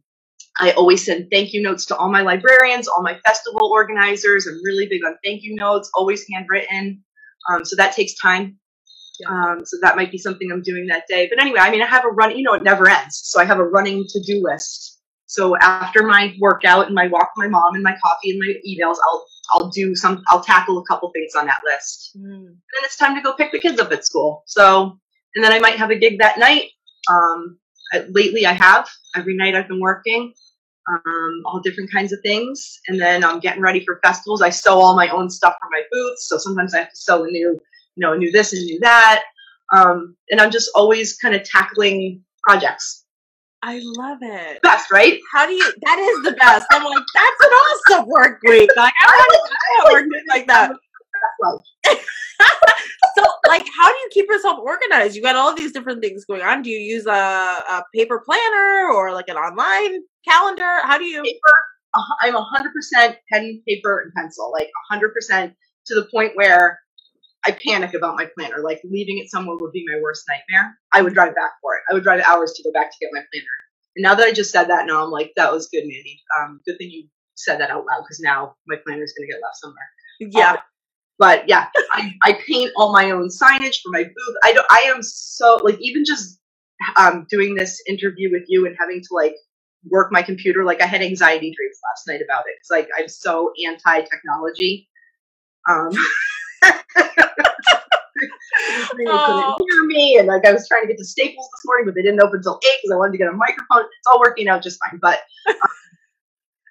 [0.59, 4.45] I always send thank you notes to all my librarians, all my festival organizers.
[4.45, 7.03] I'm really big on thank you notes, always handwritten.
[7.49, 8.59] Um, so that takes time.
[9.28, 11.28] Um, so that might be something I'm doing that day.
[11.28, 13.22] But anyway, I mean, I have a run, you know, it never ends.
[13.24, 14.99] So I have a running to do list.
[15.26, 18.53] So after my workout and my walk with my mom and my coffee and my
[18.68, 22.18] emails, I'll I'll do some, I'll tackle a couple things on that list.
[22.18, 22.24] Mm.
[22.24, 24.43] And then it's time to go pick the kids up at school.
[24.45, 24.97] So,
[25.36, 26.70] and then I might have a gig that night.
[27.10, 27.58] Um,
[27.93, 30.34] uh, lately I have every night I've been working,
[30.89, 32.80] um, all different kinds of things.
[32.88, 34.41] And then I'm getting ready for festivals.
[34.41, 36.28] I sew all my own stuff for my booths.
[36.28, 37.60] So sometimes I have to sew a new,
[37.95, 39.24] you know, a new this and a new that.
[39.74, 43.01] Um, and I'm just always kind of tackling projects.
[43.64, 44.62] I love it.
[44.64, 45.20] Best, right?
[45.34, 45.74] How do you?
[45.84, 46.66] That is the best.
[46.72, 48.70] I'm like, that's an awesome work week.
[48.76, 49.49] Like, I want
[49.88, 50.72] to work week like that.
[53.18, 55.16] So, like, how do you keep yourself organized?
[55.16, 56.62] You got all these different things going on.
[56.62, 60.82] Do you use a, a paper planner or like an online calendar?
[60.84, 61.22] How do you?
[61.22, 61.39] paper.
[61.95, 64.51] uh, I'm 100% pen, paper, and pencil.
[64.51, 65.53] Like 100%
[65.88, 66.80] to the point where
[67.46, 68.60] I panic about my planner.
[68.64, 70.78] Like leaving it somewhere would be my worst nightmare.
[70.94, 71.82] I would drive back for it.
[71.89, 73.48] I would drive hours to go back to get my planner.
[73.96, 76.22] And now that I just said that, now I'm like, that was good, Mandy.
[76.39, 79.34] Um, good thing you said that out loud because now my planner is going to
[79.34, 79.89] get left somewhere.
[80.20, 80.58] Yeah.
[81.18, 84.36] But yeah, I, I paint all my own signage for my booth.
[84.44, 86.39] I don't, I am so like even just
[86.98, 89.36] um, doing this interview with you and having to like
[89.89, 90.64] work my computer.
[90.64, 92.56] Like I had anxiety dreams last night about it.
[92.60, 94.89] It's like I'm so anti technology.
[95.70, 95.89] Um,
[96.62, 96.72] they
[99.07, 99.55] Oh.
[99.57, 101.95] couldn't hear me, and like I was trying to get to Staples this morning, but
[101.95, 103.84] they didn't open until eight because I wanted to get a microphone.
[103.86, 105.55] It's all working out just fine, but um,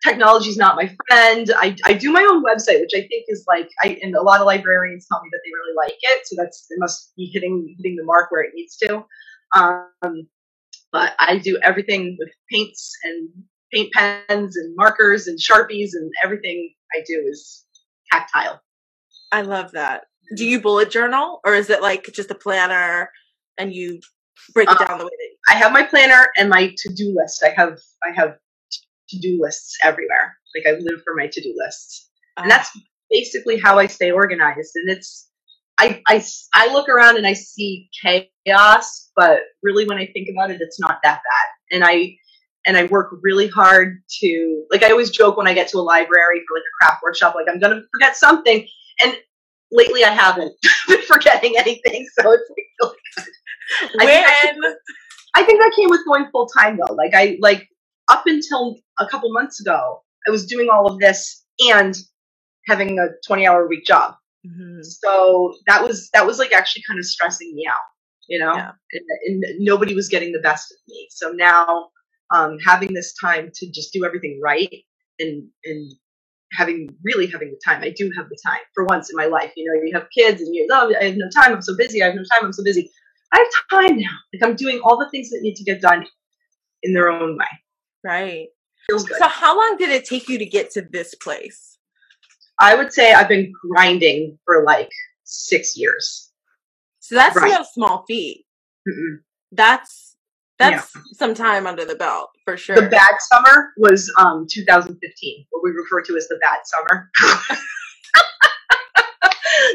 [0.04, 1.50] technology's not my friend.
[1.56, 4.40] I, I do my own website, which I think is like, I and a lot
[4.40, 7.74] of librarians tell me that they really like it, so that's it must be hitting
[7.78, 9.04] hitting the mark where it needs to.
[9.56, 10.28] Um,
[10.92, 13.28] but I do everything with paints and
[13.72, 17.64] paint pens and markers and sharpies and everything I do is
[18.12, 18.60] tactile.
[19.32, 20.04] I love that.
[20.36, 23.10] Do you bullet journal or is it like just a planner
[23.58, 24.00] and you
[24.54, 27.14] break it Uh, down the way that you- I have my planner and my to-do
[27.16, 27.42] list.
[27.42, 28.38] I have I have
[29.10, 30.36] to-do lists everywhere.
[30.54, 32.08] Like I live for my to-do lists.
[32.36, 32.70] uh, And that's
[33.10, 34.72] basically how I stay organized.
[34.76, 35.28] And it's
[35.78, 36.22] I, I,
[36.54, 40.78] I look around and I see chaos, but really when I think about it, it's
[40.78, 41.48] not that bad.
[41.76, 42.16] And I
[42.66, 45.80] and I work really hard to like I always joke when I get to a
[45.80, 48.66] library for like a craft workshop, like I'm gonna forget something.
[49.04, 49.16] And
[49.70, 50.52] lately I haven't
[50.88, 53.24] been forgetting anything, so it's like really good.
[53.94, 54.08] When?
[54.08, 56.94] I think, I, I think that came with going full time though.
[56.94, 57.68] Like I like
[58.08, 61.94] up until a couple months ago, I was doing all of this and
[62.66, 64.14] having a 20 hour week job.
[64.46, 64.84] Mhm.
[64.84, 67.78] So that was that was like actually kind of stressing me out,
[68.28, 68.54] you know.
[68.54, 68.72] Yeah.
[69.26, 71.08] And, and nobody was getting the best of me.
[71.10, 71.88] So now,
[72.34, 74.84] um, having this time to just do everything right
[75.18, 75.92] and and
[76.52, 77.82] having really having the time.
[77.82, 79.52] I do have the time for once in my life.
[79.56, 81.52] You know, you have kids and you oh, I have no time.
[81.54, 82.02] I'm so busy.
[82.02, 82.44] I have no time.
[82.46, 82.90] I'm so busy.
[83.32, 84.10] I have time now.
[84.34, 86.06] Like I'm doing all the things that need to get done
[86.82, 87.46] in their own way.
[88.04, 88.48] Right.
[88.88, 89.18] Feels good.
[89.18, 91.78] So how long did it take you to get to this place?
[92.58, 94.90] I would say I've been grinding for like
[95.24, 96.30] six years.
[96.98, 97.50] So that's Right.
[97.52, 98.44] no small feat.
[98.88, 99.20] Mm-mm.
[99.52, 100.09] That's
[100.60, 102.76] that's some time under the belt for sure.
[102.76, 107.10] The bad summer was um 2015, what we refer to as the bad summer.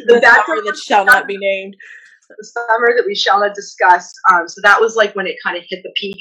[0.07, 1.75] the The bad summer summer, that shall not be named.
[2.29, 4.11] the summer that we shall not discuss.
[4.31, 6.19] Um, so that was like when it kind of hit the peak,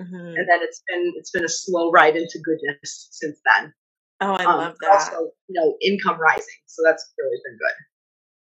[0.00, 0.34] Mhm.
[0.38, 3.74] and then it's been it's been a slow ride into goodness since then.
[4.20, 4.90] Oh, I Um, love that.
[4.92, 7.74] Also, you know, income rising, so that's really been good.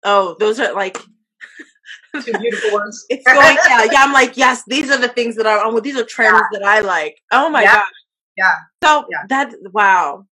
[0.04, 0.98] oh, those are like
[2.12, 3.04] beautiful words.
[3.10, 3.56] it's going.
[3.68, 4.02] Yeah, yeah.
[4.02, 5.80] I'm like, yes, these are the things that I'm.
[5.82, 7.16] These are trends that I like.
[7.32, 7.74] Oh my Yeah.
[7.74, 7.84] god.
[8.36, 8.54] Yeah.
[8.82, 9.22] So Yeah.
[9.28, 10.26] that wow.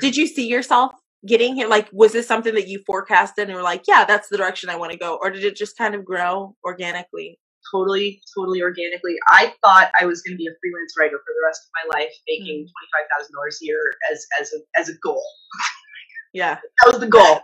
[0.00, 0.92] Did you see yourself
[1.26, 1.68] getting here?
[1.68, 4.76] Like, was this something that you forecasted and were like, yeah, that's the direction I
[4.76, 7.38] want to go, or did it just kind of grow organically?
[7.72, 9.16] totally, totally organically.
[9.26, 11.98] I thought I was going to be a freelance writer for the rest of my
[11.98, 12.68] life, making Mm.
[12.68, 13.80] twenty five thousand dollars a year
[14.12, 15.22] as as a as a goal.
[16.34, 16.56] Yeah.
[16.82, 17.40] That was the goal.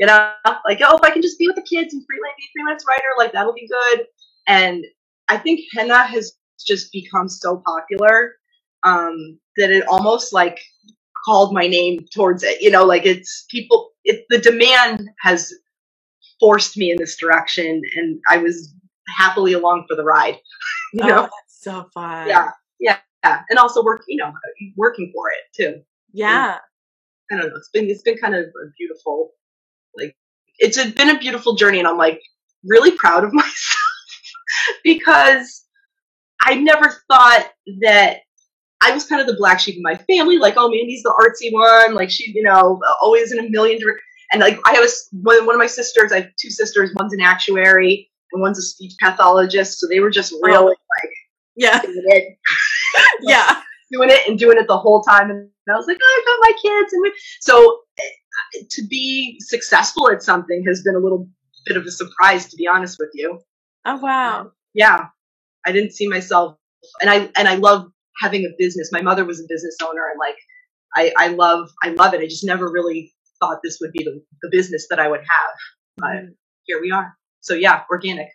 [0.00, 0.32] You know,
[0.66, 2.84] like oh, if I can just be with the kids and freelance be a freelance
[2.88, 4.06] writer, like that'll be good.
[4.48, 4.86] And
[5.28, 6.32] I think henna has
[6.66, 8.36] just become so popular
[8.84, 10.58] um, that it almost like
[11.26, 12.62] called my name towards it.
[12.62, 13.90] You know, like it's people.
[14.04, 15.52] It, the demand has
[16.40, 18.74] forced me in this direction, and I was
[19.18, 20.38] happily along for the ride.
[20.94, 22.26] You Oh, know, that's so fun.
[22.28, 24.02] yeah, yeah, yeah, and also work.
[24.08, 24.32] You know,
[24.76, 25.82] working for it too.
[26.12, 26.58] Yeah.
[27.30, 27.56] I don't know.
[27.56, 29.32] It's been it's been kind of a beautiful,
[29.96, 30.16] like
[30.58, 32.20] it's been a beautiful journey, and I'm like
[32.64, 33.80] really proud of myself
[34.84, 35.64] because
[36.44, 37.48] I never thought
[37.82, 38.18] that
[38.82, 40.38] I was kind of the black sheep in my family.
[40.38, 41.94] Like, oh, Mandy's the artsy one.
[41.94, 44.00] Like she, you know, always in a million different.
[44.32, 46.12] And like I have a s one one of my sisters.
[46.12, 46.92] I have two sisters.
[46.96, 49.78] One's an actuary and one's a speech pathologist.
[49.80, 50.40] So they were just oh.
[50.42, 50.64] really
[51.02, 51.12] like
[51.56, 51.80] Yeah.
[51.82, 52.38] doing it
[53.22, 53.60] Yeah.
[53.92, 55.30] doing it and doing it the whole time.
[55.30, 56.92] And I was like, oh, I've got my kids.
[56.92, 57.80] And we, so
[58.70, 61.28] to be successful at something has been a little
[61.66, 63.40] bit of a surprise, to be honest with you.
[63.86, 64.52] Oh wow.
[64.74, 65.06] Yeah,
[65.66, 66.56] I didn't see myself,
[67.00, 67.90] and I and I love
[68.22, 68.90] having a business.
[68.92, 70.36] My mother was a business owner, and like
[70.96, 72.20] I I love I love it.
[72.20, 75.56] I just never really thought this would be the, the business that I would have.
[75.98, 76.34] But Mm,
[76.66, 77.16] here we are.
[77.40, 78.28] So yeah, organic.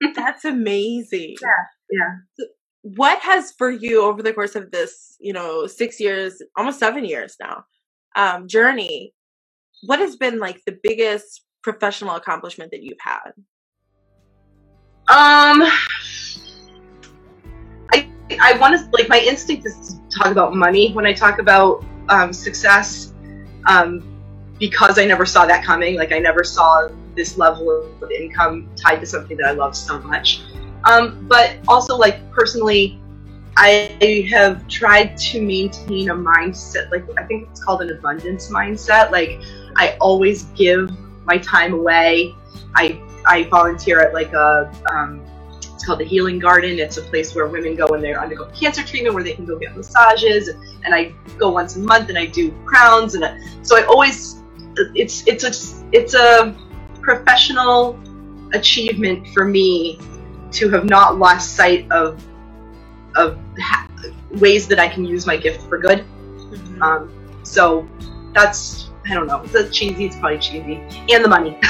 [0.16, 1.36] That's amazing.
[1.42, 1.48] Yeah.
[1.90, 2.46] Yeah.
[2.82, 7.04] What has for you over the course of this, you know, six years, almost seven
[7.04, 7.64] years now,
[8.16, 9.14] um, journey,
[9.82, 13.32] what has been like the biggest professional accomplishment that you've had?
[15.08, 15.62] Um,
[17.92, 18.08] I
[18.40, 21.84] I want to like my instinct is to talk about money when I talk about
[22.08, 23.12] um, success,
[23.66, 24.02] um,
[24.58, 25.96] because I never saw that coming.
[25.96, 29.98] Like I never saw this level of income tied to something that I love so
[30.00, 30.42] much.
[30.84, 33.00] Um, but also like personally,
[33.56, 36.90] I have tried to maintain a mindset.
[36.90, 39.10] Like I think it's called an abundance mindset.
[39.10, 39.40] Like
[39.76, 40.90] I always give
[41.24, 42.34] my time away.
[42.74, 45.24] I I volunteer at like a um,
[45.80, 46.78] it's called the Healing Garden.
[46.78, 49.58] It's a place where women go when they undergo cancer treatment, where they can go
[49.58, 50.48] get massages.
[50.84, 53.14] And I go once a month and I do crowns.
[53.14, 54.42] And I, so I always
[54.94, 56.54] it's it's a it's a
[57.00, 57.98] professional
[58.52, 59.98] achievement for me
[60.52, 62.22] to have not lost sight of
[63.16, 63.88] of ha-
[64.32, 66.04] ways that I can use my gift for good.
[66.50, 66.82] Mhm.
[66.82, 67.88] Um, so
[68.34, 69.42] that's I don't know.
[69.44, 70.06] It's cheesy.
[70.06, 70.76] It's probably cheesy,
[71.12, 71.58] and the money.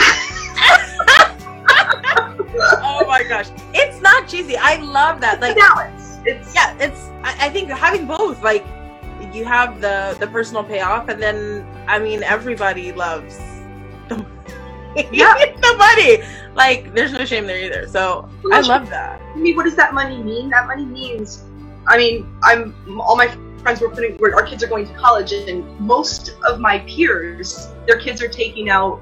[2.83, 3.49] oh my gosh.
[3.73, 4.57] It's not cheesy.
[4.57, 5.41] I love that.
[5.41, 6.19] Like balance.
[6.25, 8.67] It's yeah, it's I, I think having both, like
[9.33, 13.39] you have the the personal payoff and then I mean everybody loves
[14.09, 14.25] the,
[15.13, 15.35] Yeah.
[15.61, 16.23] the money.
[16.55, 17.87] Like there's no shame there either.
[17.89, 19.21] So I love that.
[19.21, 20.51] I mean, what does that money mean?
[20.51, 21.45] That money means,
[21.87, 23.29] I mean, I'm all my
[23.61, 27.99] friends were putting, our kids are going to college, and most of my peers, their
[27.99, 29.01] kids are taking out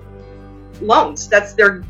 [0.81, 1.29] loans.
[1.29, 1.85] That's their,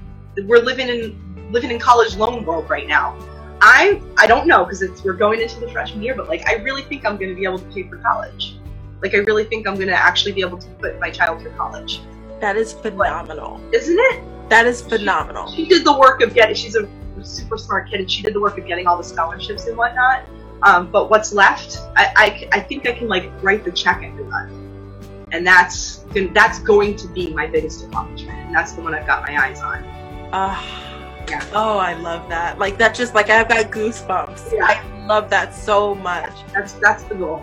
[0.44, 3.16] we're living in living in college loan world right now.
[3.60, 6.54] I I don't know because it's we're going into the freshman year, but like I
[6.56, 8.56] really think I'm going to be able to pay for college.
[9.02, 11.52] Like I really think I'm going to actually be able to put my child through
[11.52, 12.00] college.
[12.40, 13.60] That is phenomenal.
[13.72, 14.48] Isn't it?
[14.48, 15.50] That is phenomenal.
[15.50, 16.54] She did the work of getting.
[16.54, 16.88] She's a
[17.22, 20.22] super smart kid, and she did the work of getting all the scholarships and whatnot.
[20.62, 24.12] Um, but what's left, I, I, I think I can like write the check and
[24.12, 24.52] every month,
[25.30, 29.22] and that's that's going to be my biggest accomplishment, and that's the one I've got
[29.22, 29.84] my eyes on.
[30.32, 30.60] Uh,
[31.28, 31.44] yeah.
[31.52, 32.58] Oh, I love that.
[32.58, 34.52] Like that's just like I've got goosebumps.
[34.52, 34.64] Yeah.
[34.64, 36.32] I love that so much.
[36.52, 37.42] That's that's the goal.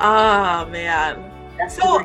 [0.00, 1.30] Oh man.
[1.56, 2.00] That's so.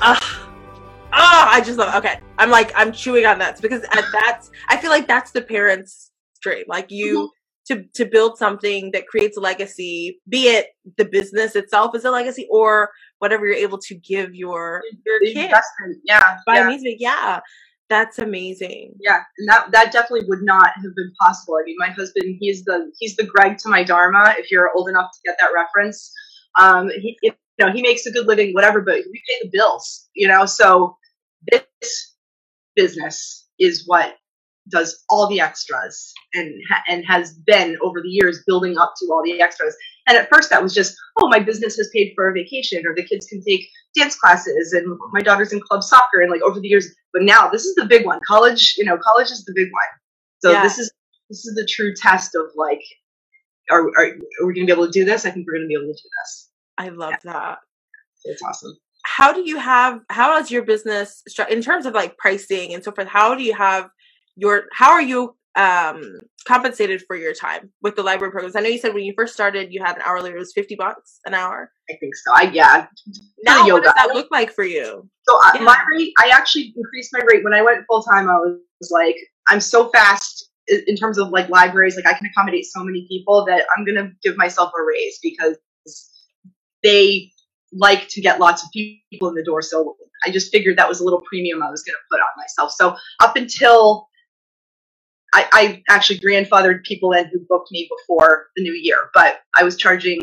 [0.00, 1.94] Uh, oh, I just love.
[1.96, 3.82] Okay, I'm like I'm chewing on that because
[4.12, 4.50] that's.
[4.68, 6.64] I feel like that's the parents' dream.
[6.68, 7.41] Like you mm-hmm.
[7.66, 12.10] To to build something that creates a legacy, be it the business itself is a
[12.10, 15.52] legacy or whatever you're able to give your your kid.
[16.04, 16.66] Yeah, by yeah.
[16.66, 16.96] music.
[16.98, 17.40] Yeah,
[17.88, 18.94] that's amazing.
[19.00, 21.54] Yeah, and that that definitely would not have been possible.
[21.60, 24.34] I mean, my husband, he's the he's the Greg to my Dharma.
[24.38, 26.12] If you're old enough to get that reference,
[26.58, 30.08] um, he you know he makes a good living, whatever, but we pay the bills.
[30.14, 30.96] You know, so
[31.50, 32.14] this
[32.74, 34.16] business is what
[34.68, 36.54] does all the extras and
[36.88, 39.76] and has been over the years building up to all the extras.
[40.06, 42.94] And at first that was just, oh, my business has paid for a vacation or
[42.94, 46.60] the kids can take dance classes and my daughter's in club soccer and like over
[46.60, 46.88] the years.
[47.12, 48.20] But now this is the big one.
[48.26, 49.82] College, you know, college is the big one.
[50.40, 50.62] So yeah.
[50.62, 50.90] this is
[51.28, 52.82] this is the true test of like,
[53.70, 55.24] are, are, are we going to be able to do this?
[55.24, 56.50] I think we're going to be able to do this.
[56.78, 57.32] I love yeah.
[57.32, 57.58] that.
[58.24, 62.72] It's awesome how do you have how is your business in terms of like pricing
[62.72, 63.90] and so forth how do you have
[64.36, 66.02] your how are you um
[66.46, 68.56] compensated for your time with the library programs?
[68.56, 70.76] I know you said when you first started you had an hourly it was 50
[70.76, 71.70] bucks an hour.
[71.90, 72.32] I think so.
[72.34, 72.86] I yeah
[73.44, 75.08] now what does that look like for you?
[75.28, 75.62] So uh, yeah.
[75.62, 77.44] my rate i actually increased my rate.
[77.44, 79.16] When i went full-time i was like
[79.48, 81.96] i'm so fast in terms of like libraries.
[81.96, 85.58] Like i can accommodate so many people that i'm gonna give myself a raise because
[86.82, 87.30] they
[87.72, 89.62] like to get lots of people in the door.
[89.62, 92.28] So I just figured that was a little premium I was going to put on
[92.36, 92.72] myself.
[92.72, 94.08] So up until
[95.32, 99.64] I, I, actually grandfathered people in who booked me before the new year, but I
[99.64, 100.20] was charging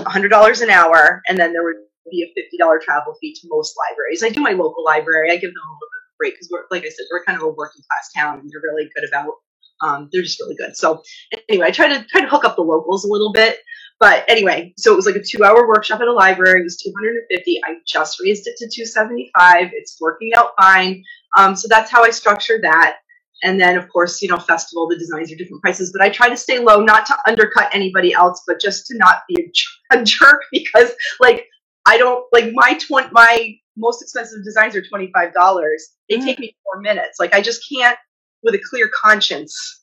[0.00, 1.76] $100 an hour, and then there would
[2.10, 4.22] be a $50 travel fee to most libraries.
[4.22, 5.30] I do my local library.
[5.30, 7.24] I give them a little bit of a break because we're, like I said, we're
[7.24, 9.34] kind of a working class town, and they're really good about.
[9.80, 10.76] Um, they're just really good.
[10.76, 11.02] So
[11.48, 13.58] anyway, I try to try to hook up the locals a little bit.
[14.00, 16.60] But anyway, so it was like a two hour workshop at a library.
[16.60, 17.60] It was 250.
[17.64, 19.70] I just raised it to 275.
[19.72, 21.04] It's working out fine.
[21.36, 22.96] Um, so that's how I structured that.
[23.42, 26.28] And then, of course, you know, festival, the designs are different prices, but I try
[26.28, 29.52] to stay low, not to undercut anybody else, but just to not be
[29.92, 31.46] a, jerk because, like,
[31.86, 35.88] I don't like my twenty my most expensive designs are twenty five dollars.
[36.10, 36.24] They mm.
[36.24, 37.18] take me four minutes.
[37.20, 37.96] Like, I just can't,
[38.42, 39.82] with a clear conscience,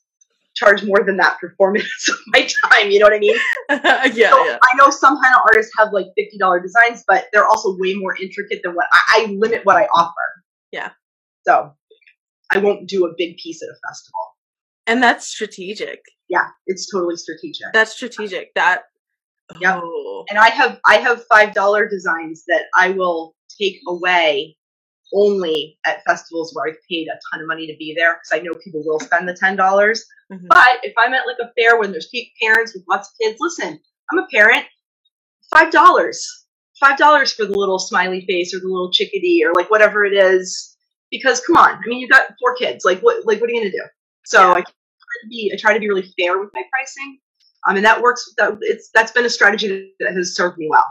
[0.56, 2.90] charge more than that for four minutes of my time.
[2.90, 3.36] You know what I mean?
[3.70, 4.58] yeah, so yeah.
[4.62, 7.94] I know some kind of artists have like fifty dollar designs, but they're also way
[7.94, 10.42] more intricate than what I, I, limit what I offer.
[10.72, 10.90] Yeah.
[11.46, 11.72] So
[12.52, 14.20] I won't do a big piece at a festival.
[14.86, 16.00] And that's strategic.
[16.28, 17.72] Yeah, it's totally strategic.
[17.72, 18.54] That's strategic.
[18.54, 18.82] That.
[19.60, 19.80] Yeah.
[19.82, 20.24] Oh.
[20.28, 24.56] And I have I have five dollar designs that I will take away
[25.14, 28.42] only at festivals where I've paid a ton of money to be there because I
[28.42, 30.04] know people will spend the ten dollars.
[30.32, 30.46] Mm-hmm.
[30.48, 32.10] But if I'm at like a fair when there's
[32.42, 33.78] parents with lots of kids, listen,
[34.12, 34.64] I'm a parent.
[35.50, 36.26] Five dollars,
[36.80, 40.12] five dollars for the little smiley face or the little chickadee or like whatever it
[40.12, 40.75] is.
[41.10, 42.84] Because come on, I mean you've got four kids.
[42.84, 43.26] Like what?
[43.26, 43.84] Like what are you gonna do?
[44.24, 44.52] So.
[44.52, 44.62] I try
[45.22, 47.18] to be I try to be really fair with my pricing.
[47.66, 48.32] Um, and that works.
[48.38, 50.86] That it's that's been a strategy that has served me well.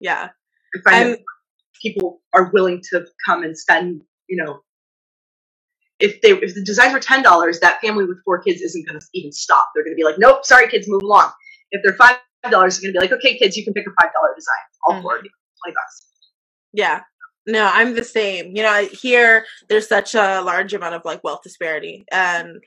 [0.00, 0.28] Yeah,
[0.74, 1.18] I find
[1.80, 4.60] people are willing to come and spend, you know,
[6.00, 8.98] if they if the designs were ten dollars, that family with four kids isn't going
[8.98, 9.68] to even stop.
[9.74, 11.30] They're going to be like, nope, sorry, kids, move along.
[11.70, 12.16] If they're five
[12.50, 14.64] dollars, they're going to be like, okay, kids, you can pick a five dollar design.
[14.84, 15.02] All mm-hmm.
[15.02, 15.30] four of you,
[15.62, 16.06] twenty bucks.
[16.72, 17.00] Yeah.
[17.46, 18.54] No, I'm the same.
[18.56, 22.62] You know, here there's such a large amount of like wealth disparity, and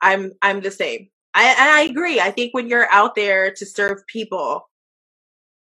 [0.00, 1.08] I'm I'm the same.
[1.34, 2.20] I and I agree.
[2.20, 4.68] I think when you're out there to serve people,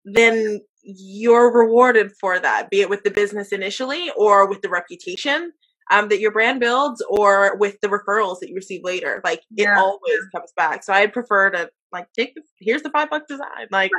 [0.05, 5.53] then you're rewarded for that, be it with the business initially or with the reputation
[5.91, 9.21] um, that your brand builds or with the referrals that you receive later.
[9.25, 9.73] Like yeah.
[9.73, 10.83] it always comes back.
[10.83, 13.67] So I'd prefer to like take the, here's the five buck design.
[13.71, 13.91] Like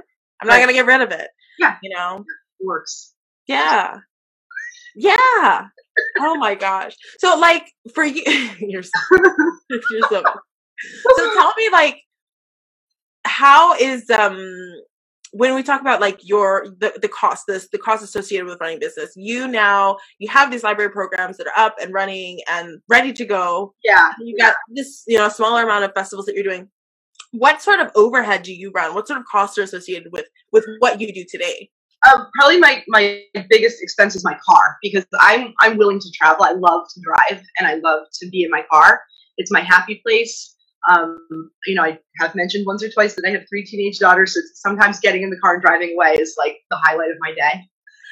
[0.42, 1.30] I'm not gonna get rid of it.
[1.58, 1.76] Yeah.
[1.84, 2.26] You know?
[2.60, 3.14] It works.
[3.48, 4.00] Yeah.
[4.96, 5.68] Yeah.
[6.20, 6.96] oh my gosh.
[7.20, 8.24] So like for you
[8.60, 8.92] you're so,
[9.70, 10.24] you're so
[11.16, 12.02] so tell me like
[13.26, 14.40] how is um
[15.32, 18.80] when we talk about like your the, the cost this the cost associated with running
[18.80, 23.14] business you now you have these library programs that are up and running and ready
[23.14, 26.70] to go yeah you got this you know smaller amount of festivals that you're doing
[27.32, 28.94] what sort of overhead do you run?
[28.94, 31.70] What sort of costs are associated with with what you do today?
[32.08, 36.46] Um, probably my my biggest expense is my car because I'm I'm willing to travel.
[36.46, 39.02] I love to drive and I love to be in my car.
[39.38, 40.56] It's my happy place.
[40.90, 41.18] Um,
[41.66, 44.40] you know, I have mentioned once or twice that I have three teenage daughters, so
[44.54, 47.68] sometimes getting in the car and driving away is like the highlight of my day.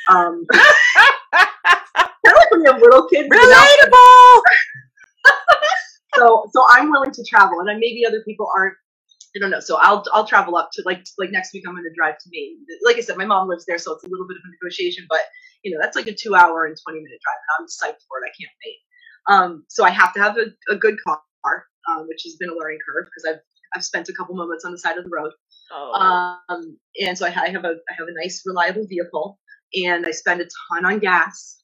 [0.10, 1.48] Um, kind
[2.26, 3.30] of like when you have little kids.
[3.30, 4.42] Relatable.
[6.16, 8.76] so so I'm willing to travel, and maybe other people aren't.
[9.36, 9.60] I don't know.
[9.60, 11.64] So I'll I'll travel up to like like next week.
[11.68, 12.58] I'm going to drive to Maine.
[12.86, 15.06] Like I said, my mom lives there, so it's a little bit of a negotiation.
[15.10, 15.22] But
[15.64, 18.20] you know, that's like a two hour and twenty minute drive, and I'm psyched for
[18.20, 18.26] it.
[18.26, 18.78] I can't wait.
[19.30, 21.20] Um, so I have to have a, a good car,
[21.90, 23.42] um, which has been a learning curve because I've
[23.76, 25.32] I've spent a couple moments on the side of the road.
[25.72, 26.38] Oh.
[26.50, 29.40] Um, and so I, I have a I have a nice reliable vehicle,
[29.74, 31.62] and I spend a ton on gas.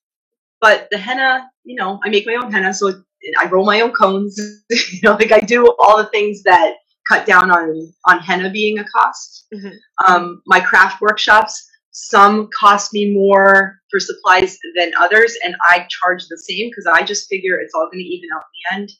[0.61, 2.97] But the henna, you know, I make my own henna, so it,
[3.39, 4.39] I roll my own cones.
[4.69, 6.75] you know, like I do all the things that
[7.07, 9.47] cut down on on henna being a cost.
[9.53, 9.73] Mhm.
[10.07, 16.27] Um, my craft workshops, some cost me more for supplies than others, and I charge
[16.27, 18.91] the same because I just figure it's all going to even out in the end.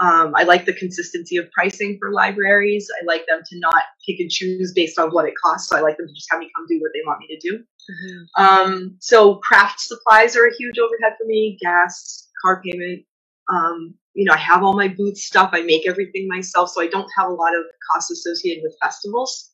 [0.00, 2.88] Um, I like the consistency of pricing for libraries.
[3.00, 5.68] I like them to not pick and choose based on what it costs.
[5.68, 7.38] So I like them to just have me come do what they want me to
[7.48, 7.64] do.
[7.90, 8.26] Mhm.
[8.36, 11.58] Um, so craft supplies are a huge overhead for me.
[11.60, 13.04] Gas, car payment.
[13.52, 15.50] Um, you know, I have all my booth stuff.
[15.52, 19.50] I make everything myself, so I don't have a lot of costs associated with festivals.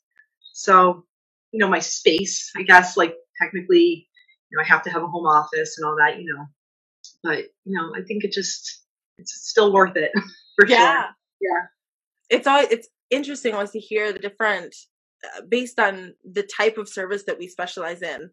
[0.55, 1.05] So,
[1.53, 4.09] you know, my space, I guess, like technically,
[4.51, 6.47] you know, I have to have a home office and all that, you know.
[7.25, 8.85] But you know, I think it just
[9.19, 10.13] it's still worth it
[10.57, 10.69] for Yeah.
[10.69, 11.07] sure.
[11.41, 11.67] Yeah.
[12.31, 14.75] It's all it's interesting always to hear the different
[15.25, 18.31] uh, based on the type of service that we specialize in.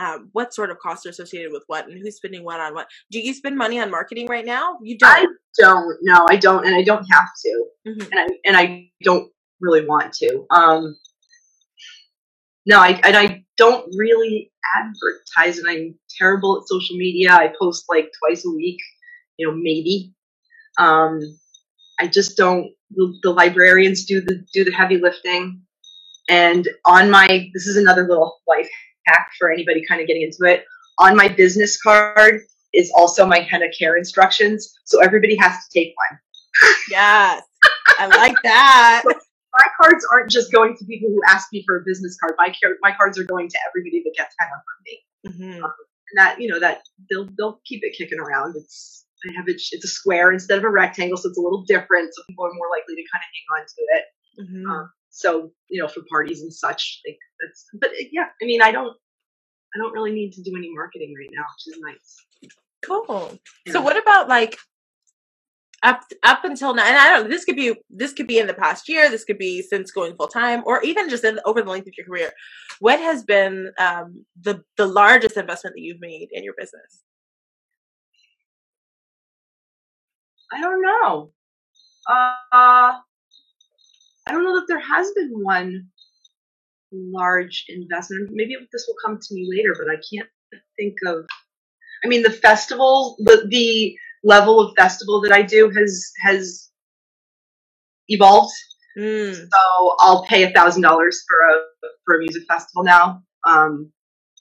[0.00, 2.88] Um, what sort of costs are associated with what and who's spending what on what?
[3.10, 4.78] Do you spend money on marketing right now?
[4.82, 5.10] You don't.
[5.10, 5.26] I
[5.58, 5.98] don't.
[6.00, 7.66] No, I don't, and I don't have to.
[7.86, 8.08] Mhm.
[8.10, 10.46] and I and I don't really want to.
[10.50, 10.96] Um,
[12.64, 17.32] no, I and I don't really advertise, and I'm terrible at social media.
[17.32, 18.78] I post like twice a week,
[19.36, 20.14] you know, maybe.
[20.78, 21.20] Um,
[21.98, 22.72] I just don't.
[22.92, 25.60] The, the librarians do the do the heavy lifting,
[26.30, 28.70] and on my this is another little life
[29.10, 30.64] hack for anybody kind of getting into it.
[30.98, 32.40] On my business card
[32.72, 36.18] is also my henna care instructions, so everybody has to take one.
[36.90, 37.42] Yes.
[37.98, 39.02] I like that.
[39.04, 42.34] my cards aren't just going to people who ask me for a business card.
[42.38, 44.94] My car- my cards are going to everybody that gets henna from me.
[45.26, 45.56] Mhm.
[45.64, 48.54] And that you know that they'll they'll keep it kicking around.
[48.56, 49.60] It's I have it.
[49.72, 52.12] It's a square instead of a rectangle, so it's a little different.
[52.14, 54.04] So people are more likely to kind of hang on to it.
[54.40, 54.70] Mhm.
[54.70, 57.66] Um, so you know for parties and such, like that's.
[57.80, 58.96] But uh, yeah, I mean I don't
[59.74, 62.52] I don't really need to do any marketing right now, which is nice.
[62.84, 63.38] Cool.
[63.66, 63.74] Yeah.
[63.74, 64.56] So what about like
[65.82, 66.84] up up until now?
[66.84, 67.30] And I don't.
[67.30, 69.10] This could be this could be in the past year.
[69.10, 71.94] This could be since going full time, or even just in, over the length of
[71.96, 72.32] your career.
[72.80, 77.02] What has been um, the the largest investment that you've made in your business?
[80.52, 81.30] I don't know.
[82.08, 82.98] Uh,
[84.30, 85.88] I don't know that there has been one
[86.92, 88.30] large investment.
[88.32, 90.28] Maybe this will come to me later, but I can't
[90.76, 91.26] think of.
[92.04, 96.70] I mean, the festival, the the level of festival that I do has has
[98.06, 98.54] evolved.
[98.96, 99.34] Mm.
[99.34, 103.24] So I'll pay a thousand dollars for a for a music festival now.
[103.48, 103.90] Um,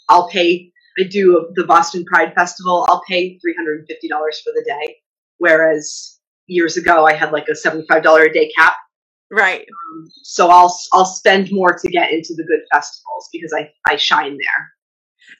[0.07, 0.71] I'll pay.
[0.99, 2.85] I do the Boston Pride Festival.
[2.89, 4.97] I'll pay three hundred and fifty dollars for the day,
[5.39, 8.75] whereas years ago I had like a seventy five dollar a day cap.
[9.31, 9.61] Right.
[9.61, 13.95] Um, so I'll I'll spend more to get into the good festivals because I I
[13.95, 14.71] shine there.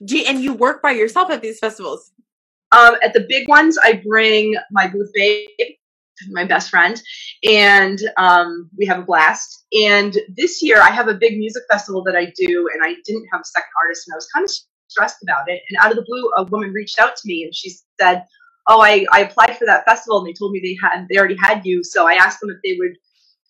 [0.05, 2.11] Do you, and you work by yourself at these festivals?
[2.71, 5.49] Um, at the big ones, I bring my booth babe,
[6.29, 7.01] my best friend,
[7.43, 9.65] and um, we have a blast.
[9.73, 13.27] And this year, I have a big music festival that I do, and I didn't
[13.31, 14.51] have a second artist, and I was kind of
[14.87, 15.61] stressed about it.
[15.69, 18.25] And out of the blue, a woman reached out to me, and she said,
[18.67, 21.37] "Oh, I, I applied for that festival, and they told me they had they already
[21.41, 21.83] had you.
[21.83, 22.95] So I asked them if they would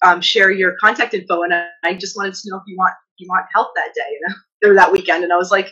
[0.06, 2.94] um, share your contact info, and I, I just wanted to know if you want
[3.18, 4.36] if you want help that day, you know,
[4.72, 5.72] or that weekend." And I was like.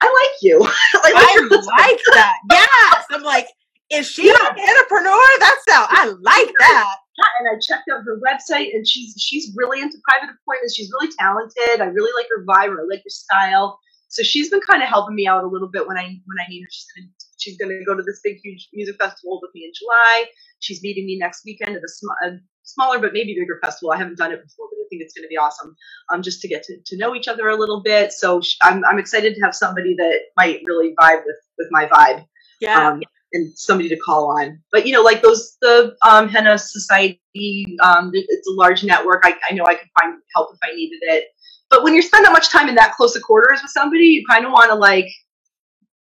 [0.00, 0.60] I like you.
[0.62, 1.48] I like I
[1.90, 2.34] like that.
[2.52, 3.04] Yes.
[3.10, 3.48] I'm like,
[3.90, 4.34] is she Yeah.
[4.38, 5.26] an entrepreneur?
[5.40, 6.94] That's how I like that.
[7.18, 10.76] Yeah, and I checked out her website, and she's she's really into private appointments.
[10.76, 11.80] She's really talented.
[11.80, 12.78] I really like her vibe.
[12.78, 13.80] I like her style.
[14.06, 16.48] So she's been kind of helping me out a little bit when I when I
[16.48, 16.68] need her.
[16.70, 17.08] She's gonna
[17.38, 20.26] she's gonna go to this big huge music festival with me in July.
[20.60, 22.38] She's meeting me next weekend at a, sm- a
[22.68, 23.92] smaller but maybe bigger festival.
[23.92, 25.74] I haven't done it before, but I think it's gonna be awesome.
[26.12, 28.12] Um, just to get to, to know each other a little bit.
[28.12, 31.86] So sh- I'm I'm excited to have somebody that might really vibe with with my
[31.86, 32.24] vibe.
[32.60, 32.88] Yeah.
[32.88, 33.02] Um,
[33.34, 34.58] and somebody to call on.
[34.72, 37.20] But you know, like those the um, henna society,
[37.82, 39.22] um, it's a large network.
[39.24, 41.24] I, I know I could find help if I needed it.
[41.70, 44.24] But when you spend that much time in that close of quarters with somebody, you
[44.28, 45.08] kind of want to like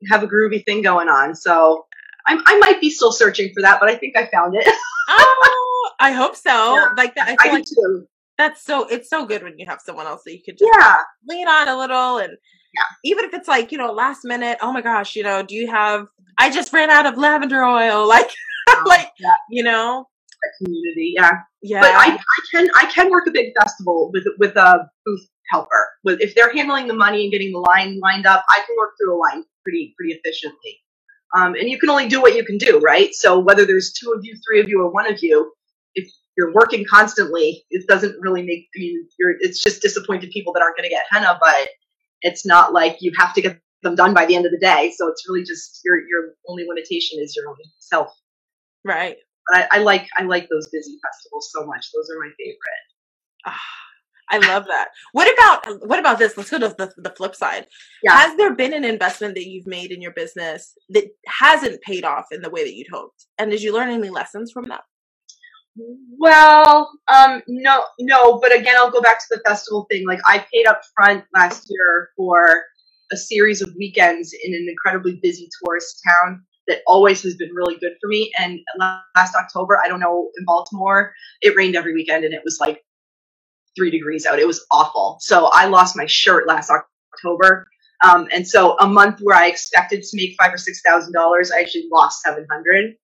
[0.09, 1.35] have a groovy thing going on.
[1.35, 1.85] So
[2.25, 4.65] I'm, I might be still searching for that, but I think I found it.
[5.09, 5.66] oh,
[5.99, 6.75] I hope so.
[6.75, 7.29] Yeah, like that.
[7.29, 8.07] I, I like too.
[8.37, 8.85] That's so.
[8.87, 10.97] It's so good when you have someone else that you could just yeah.
[11.27, 12.37] lean on a little, and
[12.73, 12.83] yeah.
[13.03, 14.57] even if it's like you know last minute.
[14.61, 16.07] Oh my gosh, you know, do you have?
[16.37, 18.07] I just ran out of lavender oil.
[18.07, 18.29] Like,
[18.69, 19.29] Oh, like yeah.
[19.49, 20.05] you know,
[20.43, 21.31] That community, yeah.
[21.61, 21.81] yeah.
[21.81, 25.87] But I, I can I can work a big festival with with a booth helper.
[26.03, 28.91] With if they're handling the money and getting the line lined up, I can work
[28.99, 30.79] through a line pretty pretty efficiently.
[31.35, 33.13] Um, and you can only do what you can do, right?
[33.13, 35.51] So whether there's two of you, three of you, or one of you,
[35.95, 38.67] if you're working constantly, it doesn't really make.
[38.75, 41.69] Mean, you're it's just disappointed people that aren't going to get henna, but
[42.21, 44.93] it's not like you have to get them done by the end of the day.
[44.95, 48.11] So it's really just your your only limitation is your own self.
[48.83, 49.17] right.
[49.49, 51.87] But I, I like I like those busy festivals so much.
[51.93, 52.85] Those are my favorite.
[53.45, 53.59] Ah,
[54.29, 54.89] I love that.
[55.13, 56.35] What about what about this?
[56.35, 57.67] Let's go to the, the flip side.
[58.03, 58.17] Yeah.
[58.17, 62.25] Has there been an investment that you've made in your business that hasn't paid off
[62.31, 63.25] in the way that you'd hoped?
[63.37, 64.81] And did you learn any lessons from that?
[66.17, 70.05] Well, um, no, no, but again, I'll go back to the festival thing.
[70.05, 72.63] Like, I paid up front last year for
[73.11, 77.77] a series of weekends in an incredibly busy tourist town that always has been really
[77.79, 78.31] good for me.
[78.37, 78.59] And
[79.15, 82.83] last October, I don't know, in Baltimore, it rained every weekend and it was like
[83.77, 84.39] three degrees out.
[84.39, 85.17] It was awful.
[85.21, 87.67] So I lost my shirt last October.
[88.03, 91.51] Um, and so a month where I expected to make five or six thousand dollars,
[91.51, 92.95] I actually lost seven hundred.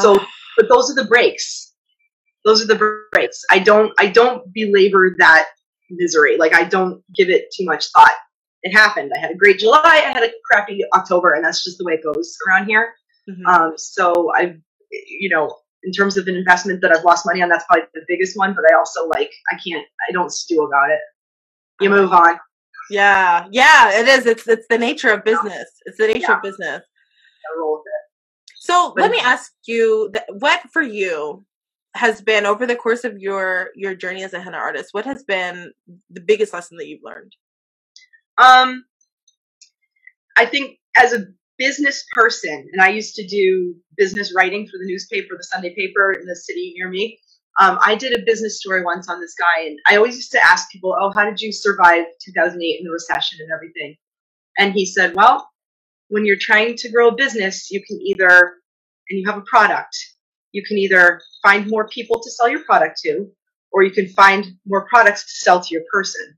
[0.00, 1.72] So, Ah, but those are the breaks.
[2.46, 3.42] Those are the breaks.
[3.50, 5.46] I don't, I don't belabor that
[5.90, 6.38] misery.
[6.38, 8.12] Like I don't give it too much thought.
[8.62, 9.12] It happened.
[9.14, 9.80] I had a great July.
[9.84, 12.94] I had a crappy October, and that's just the way it goes around here.
[13.28, 13.44] mhm.
[13.46, 14.56] Um, so I've,
[14.90, 15.54] you know,
[15.84, 18.54] in terms of an investment that I've lost money on, that's probably the biggest one.
[18.54, 21.00] But I also like, I can't, I don't stew about it.
[21.80, 22.38] You move on.
[22.90, 24.24] yeah, yeah, it is.
[24.26, 25.66] It's it's the nature of business.
[25.84, 26.82] It's the nature of business.
[26.82, 28.54] I roll with it.
[28.60, 31.44] So But- let me ask you, what for you
[31.96, 34.90] has been over the course of your your journey as a henna artist?
[34.92, 35.72] What has been
[36.10, 37.32] the biggest lesson that you've learned?
[38.38, 38.84] Um,
[40.36, 41.26] I think as a
[41.58, 46.12] business person, and I used to do business writing for the newspaper, the Sunday paper
[46.12, 47.18] in the city near me.
[47.58, 50.44] Um, I did a business story once on this guy, and I always used to
[50.44, 53.96] ask people, "Oh, how did you survive 2008 and the recession and everything?"
[54.58, 55.48] And he said, "Well,
[56.08, 58.60] when you're trying to grow a business, you can either,
[59.08, 59.96] and you have a product,
[60.56, 63.12] you can either find more people to sell your product to,
[63.72, 66.36] or you can find more products to sell to your person."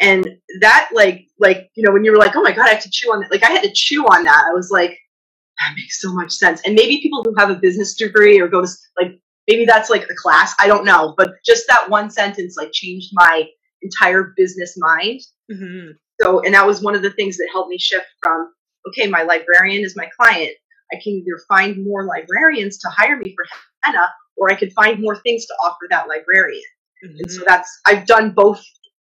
[0.00, 0.28] and
[0.60, 2.90] that like like you know when you were like oh my god i have to
[2.90, 4.44] chew on that like i had to chew on that.
[4.50, 4.90] I was like
[5.58, 6.60] that makes so much sense.
[6.66, 8.68] And maybe people who have a business degree or go to
[9.00, 9.18] like
[9.48, 13.10] maybe that's like a class i don't know but just that one sentence like changed
[13.12, 13.44] my
[13.82, 15.20] entire business mind.
[15.50, 18.52] Hmm so and that was one of the things that helped me shift from
[18.88, 20.52] okay my librarian is my client
[20.92, 23.44] i can either find more librarians to hire me for
[23.82, 24.06] henna
[24.36, 26.62] or i can find more things to offer that librarian
[27.02, 27.44] and so mm-hmm.
[27.46, 28.64] that's I've done both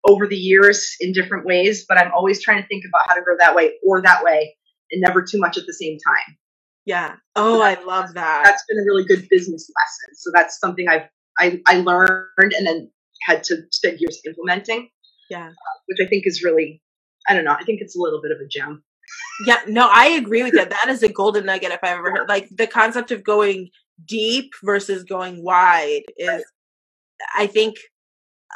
[0.07, 3.21] over the years in different ways, but I'm always trying to think about how to
[3.21, 4.55] grow that way or that way,
[4.91, 6.37] and never too much at the same time.
[6.85, 7.15] Yeah.
[7.35, 8.43] Oh, I love that.
[8.45, 10.15] That's been a really good business lesson.
[10.15, 12.91] So that's something I've I, I learned and then
[13.23, 14.89] had to spend years implementing,
[15.29, 15.47] Yeah.
[15.47, 16.81] Uh, which I think is really
[17.27, 17.55] I don't know.
[17.57, 18.83] I think it's a little bit of a gem.
[19.47, 20.69] Yeah, no, I agree with that.
[20.69, 22.29] That is a golden nugget if I've ever heard.
[22.29, 23.69] Like the concept of going
[24.05, 26.43] deep versus going wide is,
[27.37, 27.77] I think,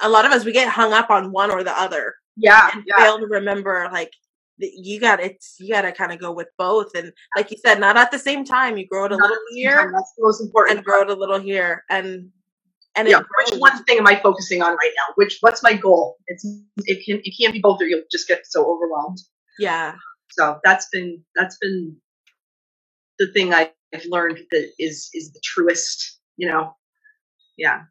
[0.01, 2.83] a lot of us we get hung up on one or the other Yeah, and
[2.87, 2.97] yeah.
[2.97, 4.11] fail to remember like
[4.59, 6.95] you got it's you got to kind of go with both.
[6.95, 8.77] And like you said, not at the same time.
[8.77, 10.77] You grow it a Not little at the same here time, That's the most important.
[10.77, 12.29] and grow it a little here, and
[12.95, 15.13] and yeah, which one thing am I focusing on right now?
[15.15, 16.17] Which what's my goal?
[16.27, 16.45] It's
[16.85, 19.19] it can it can't be both, or you'll just get so overwhelmed.
[19.59, 19.95] Yeah,
[20.31, 21.95] So that's been that's been
[23.19, 23.71] the thing I've
[24.07, 26.19] learned that is is the truest.
[26.37, 26.75] You know,
[27.57, 27.83] yeah.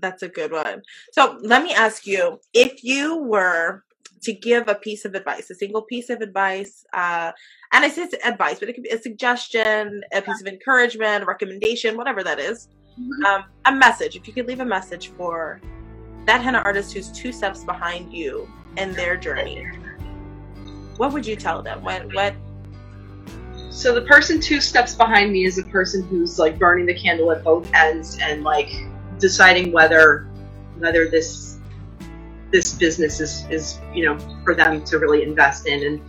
[0.00, 0.82] That's a good one.
[1.12, 3.84] So let me ask you if you were
[4.22, 7.32] to give a piece of advice, a single piece of advice, uh,
[7.72, 11.22] and I say it's advice, but it could be a suggestion, a piece of encouragement,
[11.22, 12.68] a recommendation, whatever that is,
[13.26, 14.16] um, a message.
[14.16, 15.60] If you could leave a message for
[16.26, 19.66] that henna artist who's two steps behind you in their journey,
[20.96, 21.82] what would you tell them?
[21.82, 22.34] What, what,
[23.70, 27.30] So the person two steps behind me is a person who's like burning the candle
[27.32, 28.70] at both ends and like
[29.18, 30.28] deciding whether
[30.78, 31.58] whether this
[32.52, 36.00] this business is is you know for them to really invest in and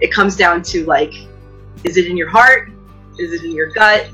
[0.00, 1.12] it comes down to like
[1.84, 2.70] is it in your heart
[3.18, 4.08] Is it in your gut?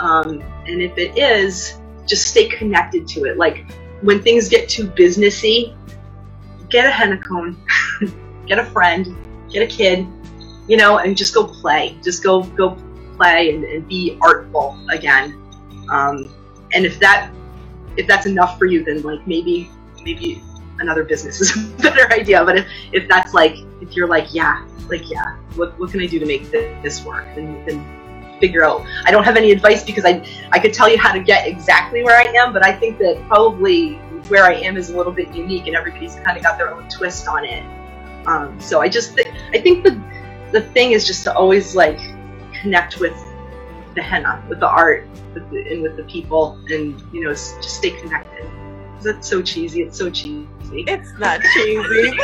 [0.00, 3.36] Um, and if it is, just stay connected to it.
[3.36, 3.70] Like
[4.02, 5.74] when things get too businessy,
[6.68, 7.56] get a henna cone,
[8.46, 9.14] get a friend,
[9.50, 10.06] get a kid,
[10.68, 11.98] you know, and just go play.
[12.02, 12.76] Just go go
[13.16, 15.40] play and, and be artful again.
[15.90, 16.30] Um,
[16.74, 17.30] and if that
[17.96, 19.70] if that's enough for you, then like maybe
[20.02, 20.42] maybe
[20.78, 22.44] another business is a better idea.
[22.44, 26.06] But if, if that's like if you're like yeah like yeah what, what can I
[26.06, 28.84] do to make this work then, then figure out.
[29.04, 32.02] I don't have any advice because I I could tell you how to get exactly
[32.02, 33.94] where I am, but I think that probably
[34.28, 36.88] where I am is a little bit unique, and everybody's kind of got their own
[36.88, 37.64] twist on it.
[38.26, 40.00] Um, so I just th- I think the
[40.52, 41.98] the thing is just to always like
[42.60, 43.14] connect with
[43.94, 47.62] the henna, with the art, with the, and with the people, and you know just
[47.62, 48.48] stay connected.
[49.02, 49.82] That's so cheesy.
[49.82, 50.48] It's so cheesy.
[50.72, 52.12] It's not cheesy.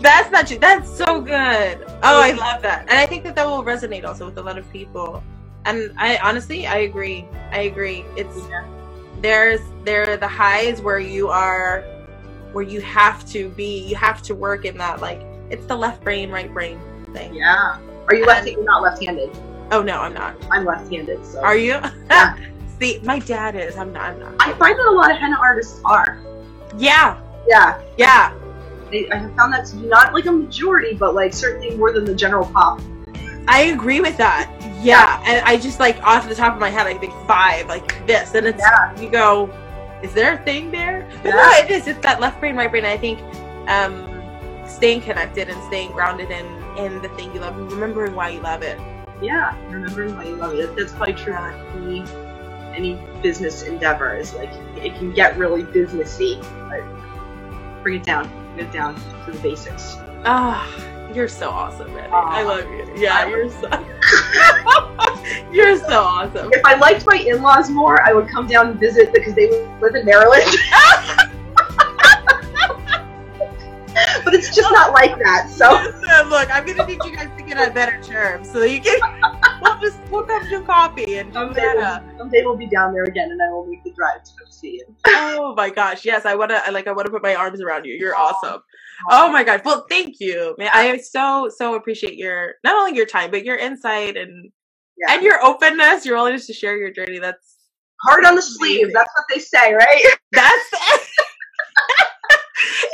[0.00, 0.58] That's not cheesy.
[0.58, 1.84] That's so good.
[2.02, 4.58] Oh, I love that, and I think that that will resonate also with a lot
[4.58, 5.22] of people.
[5.64, 7.26] And I honestly, I agree.
[7.52, 8.04] I agree.
[8.16, 8.64] It's Yeah.
[9.20, 11.84] there's there are the highs where you are
[12.52, 15.20] where you have to be you have to work in that like
[15.50, 16.78] it's the left brain right brain
[17.12, 17.78] thing Yeah.
[18.08, 18.46] Are you left?
[18.48, 19.30] You're not left-handed.
[19.72, 21.24] oh no i'm not I'm left-handed.
[21.26, 21.80] So are you
[22.10, 22.36] Yeah.
[22.80, 25.36] see my dad is i'm not i'm not I find that a lot of henna
[25.40, 26.18] artists are.
[26.76, 27.80] yeah Yeah.
[27.96, 28.32] yeah
[28.90, 32.06] I, have found that to be not like a majority, but like certainly more than
[32.06, 32.80] the general pop.
[33.46, 34.50] i agree with that
[34.82, 38.06] yeah and i just like off the top of my head i think five like
[38.06, 38.98] this and it's Yeah.
[39.00, 39.50] you go
[40.02, 41.64] is there a thing there but no Yeah.
[41.64, 43.20] it is it's that left brain right brain i think
[43.68, 44.06] um
[44.66, 46.46] staying connected and staying grounded in
[46.78, 48.78] in the thing you love and remembering why you love it
[49.20, 49.56] Yeah.
[49.68, 50.76] Remembering why you love it.
[50.76, 51.52] That's probably true on
[51.82, 52.04] any
[52.76, 54.14] any business endeavor.
[54.14, 56.38] Is like it can get really businessy,
[56.70, 56.84] but
[57.82, 58.30] bring it down.
[58.54, 58.94] Bring it down
[59.24, 59.96] to the basics.
[60.24, 60.62] Ah,
[61.14, 61.90] you're so awesome.
[61.96, 62.10] Aw.
[62.12, 62.90] I love you.
[62.96, 63.68] Yeah, you're so
[65.52, 66.52] you're so awesome.
[66.52, 69.94] If I liked my in-laws more, I would come down and visit because they live
[69.94, 70.44] in Maryland.
[74.24, 75.50] but it's just not like that.
[75.50, 75.70] So
[76.28, 78.98] look, I'm gonna need you guys to get on better terms so you can.
[79.62, 82.04] We'll just we'll come do coffee and do someday, that.
[82.06, 84.44] we'll, someday we'll be down there again, and I will make the drive to go
[84.50, 84.94] see you.
[85.06, 87.94] Oh my gosh, yes, I wanna I like I wanna put my arms around you.
[87.94, 88.62] You're awesome.
[89.10, 90.70] Oh my gosh, well, thank you, man.
[90.74, 94.50] I so so appreciate your not only your time but your insight and
[94.98, 95.14] Yeah.
[95.14, 97.18] and your openness, your willingness to share your journey.
[97.18, 97.56] That's
[98.04, 98.88] Hard on the sleeve.
[98.94, 100.04] That's what they say, right?
[100.32, 100.70] that's.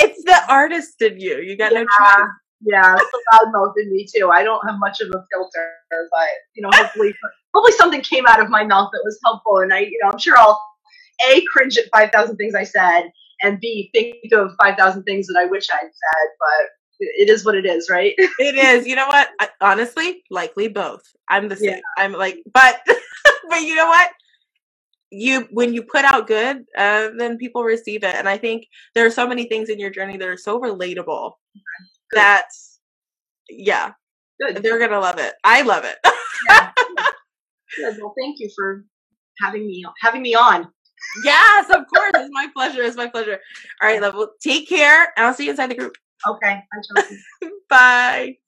[0.00, 1.38] it's the artist in you.
[1.40, 1.86] You got no Yeah.
[1.98, 2.28] choice.
[2.66, 4.30] Yeah, it's the loudmouth in me too.
[4.30, 7.14] I don't have much of a filter, but you know, hopefully,
[7.54, 10.18] hopefully something came out of my mouth that was helpful, and I, you know, I'm
[10.18, 10.58] sure I'll
[11.30, 13.02] a cringe at five thousand things I said,
[13.44, 16.28] and b think of five thousand things that I wish I'd said.
[16.40, 16.68] But
[17.00, 18.14] it is what it is, right?
[18.38, 18.86] It is.
[18.86, 19.28] You know what?
[19.40, 21.02] I, honestly, likely both.
[21.28, 21.70] I'm the same.
[21.70, 21.80] Yeah.
[21.98, 22.80] I'm like, but
[23.48, 24.10] but you know what?
[25.10, 29.06] You when you put out good, uh, then people receive it, and I think there
[29.06, 31.32] are so many things in your journey that are so relatable
[32.10, 32.18] Good.
[32.18, 32.46] that
[33.48, 33.92] yeah,
[34.40, 34.62] Good.
[34.62, 35.34] they're gonna love it.
[35.44, 35.98] I love it.
[36.48, 36.72] Yeah.
[38.00, 38.84] Well, thank you for
[39.42, 40.68] having me having me on.
[41.24, 42.12] Yes, of course.
[42.14, 42.82] It's my pleasure.
[42.82, 43.38] It's my pleasure.
[43.82, 44.14] All right, love.
[44.14, 45.96] Well, take care, and I'll see you inside the group.
[46.26, 46.60] Okay.
[47.68, 48.36] Bye.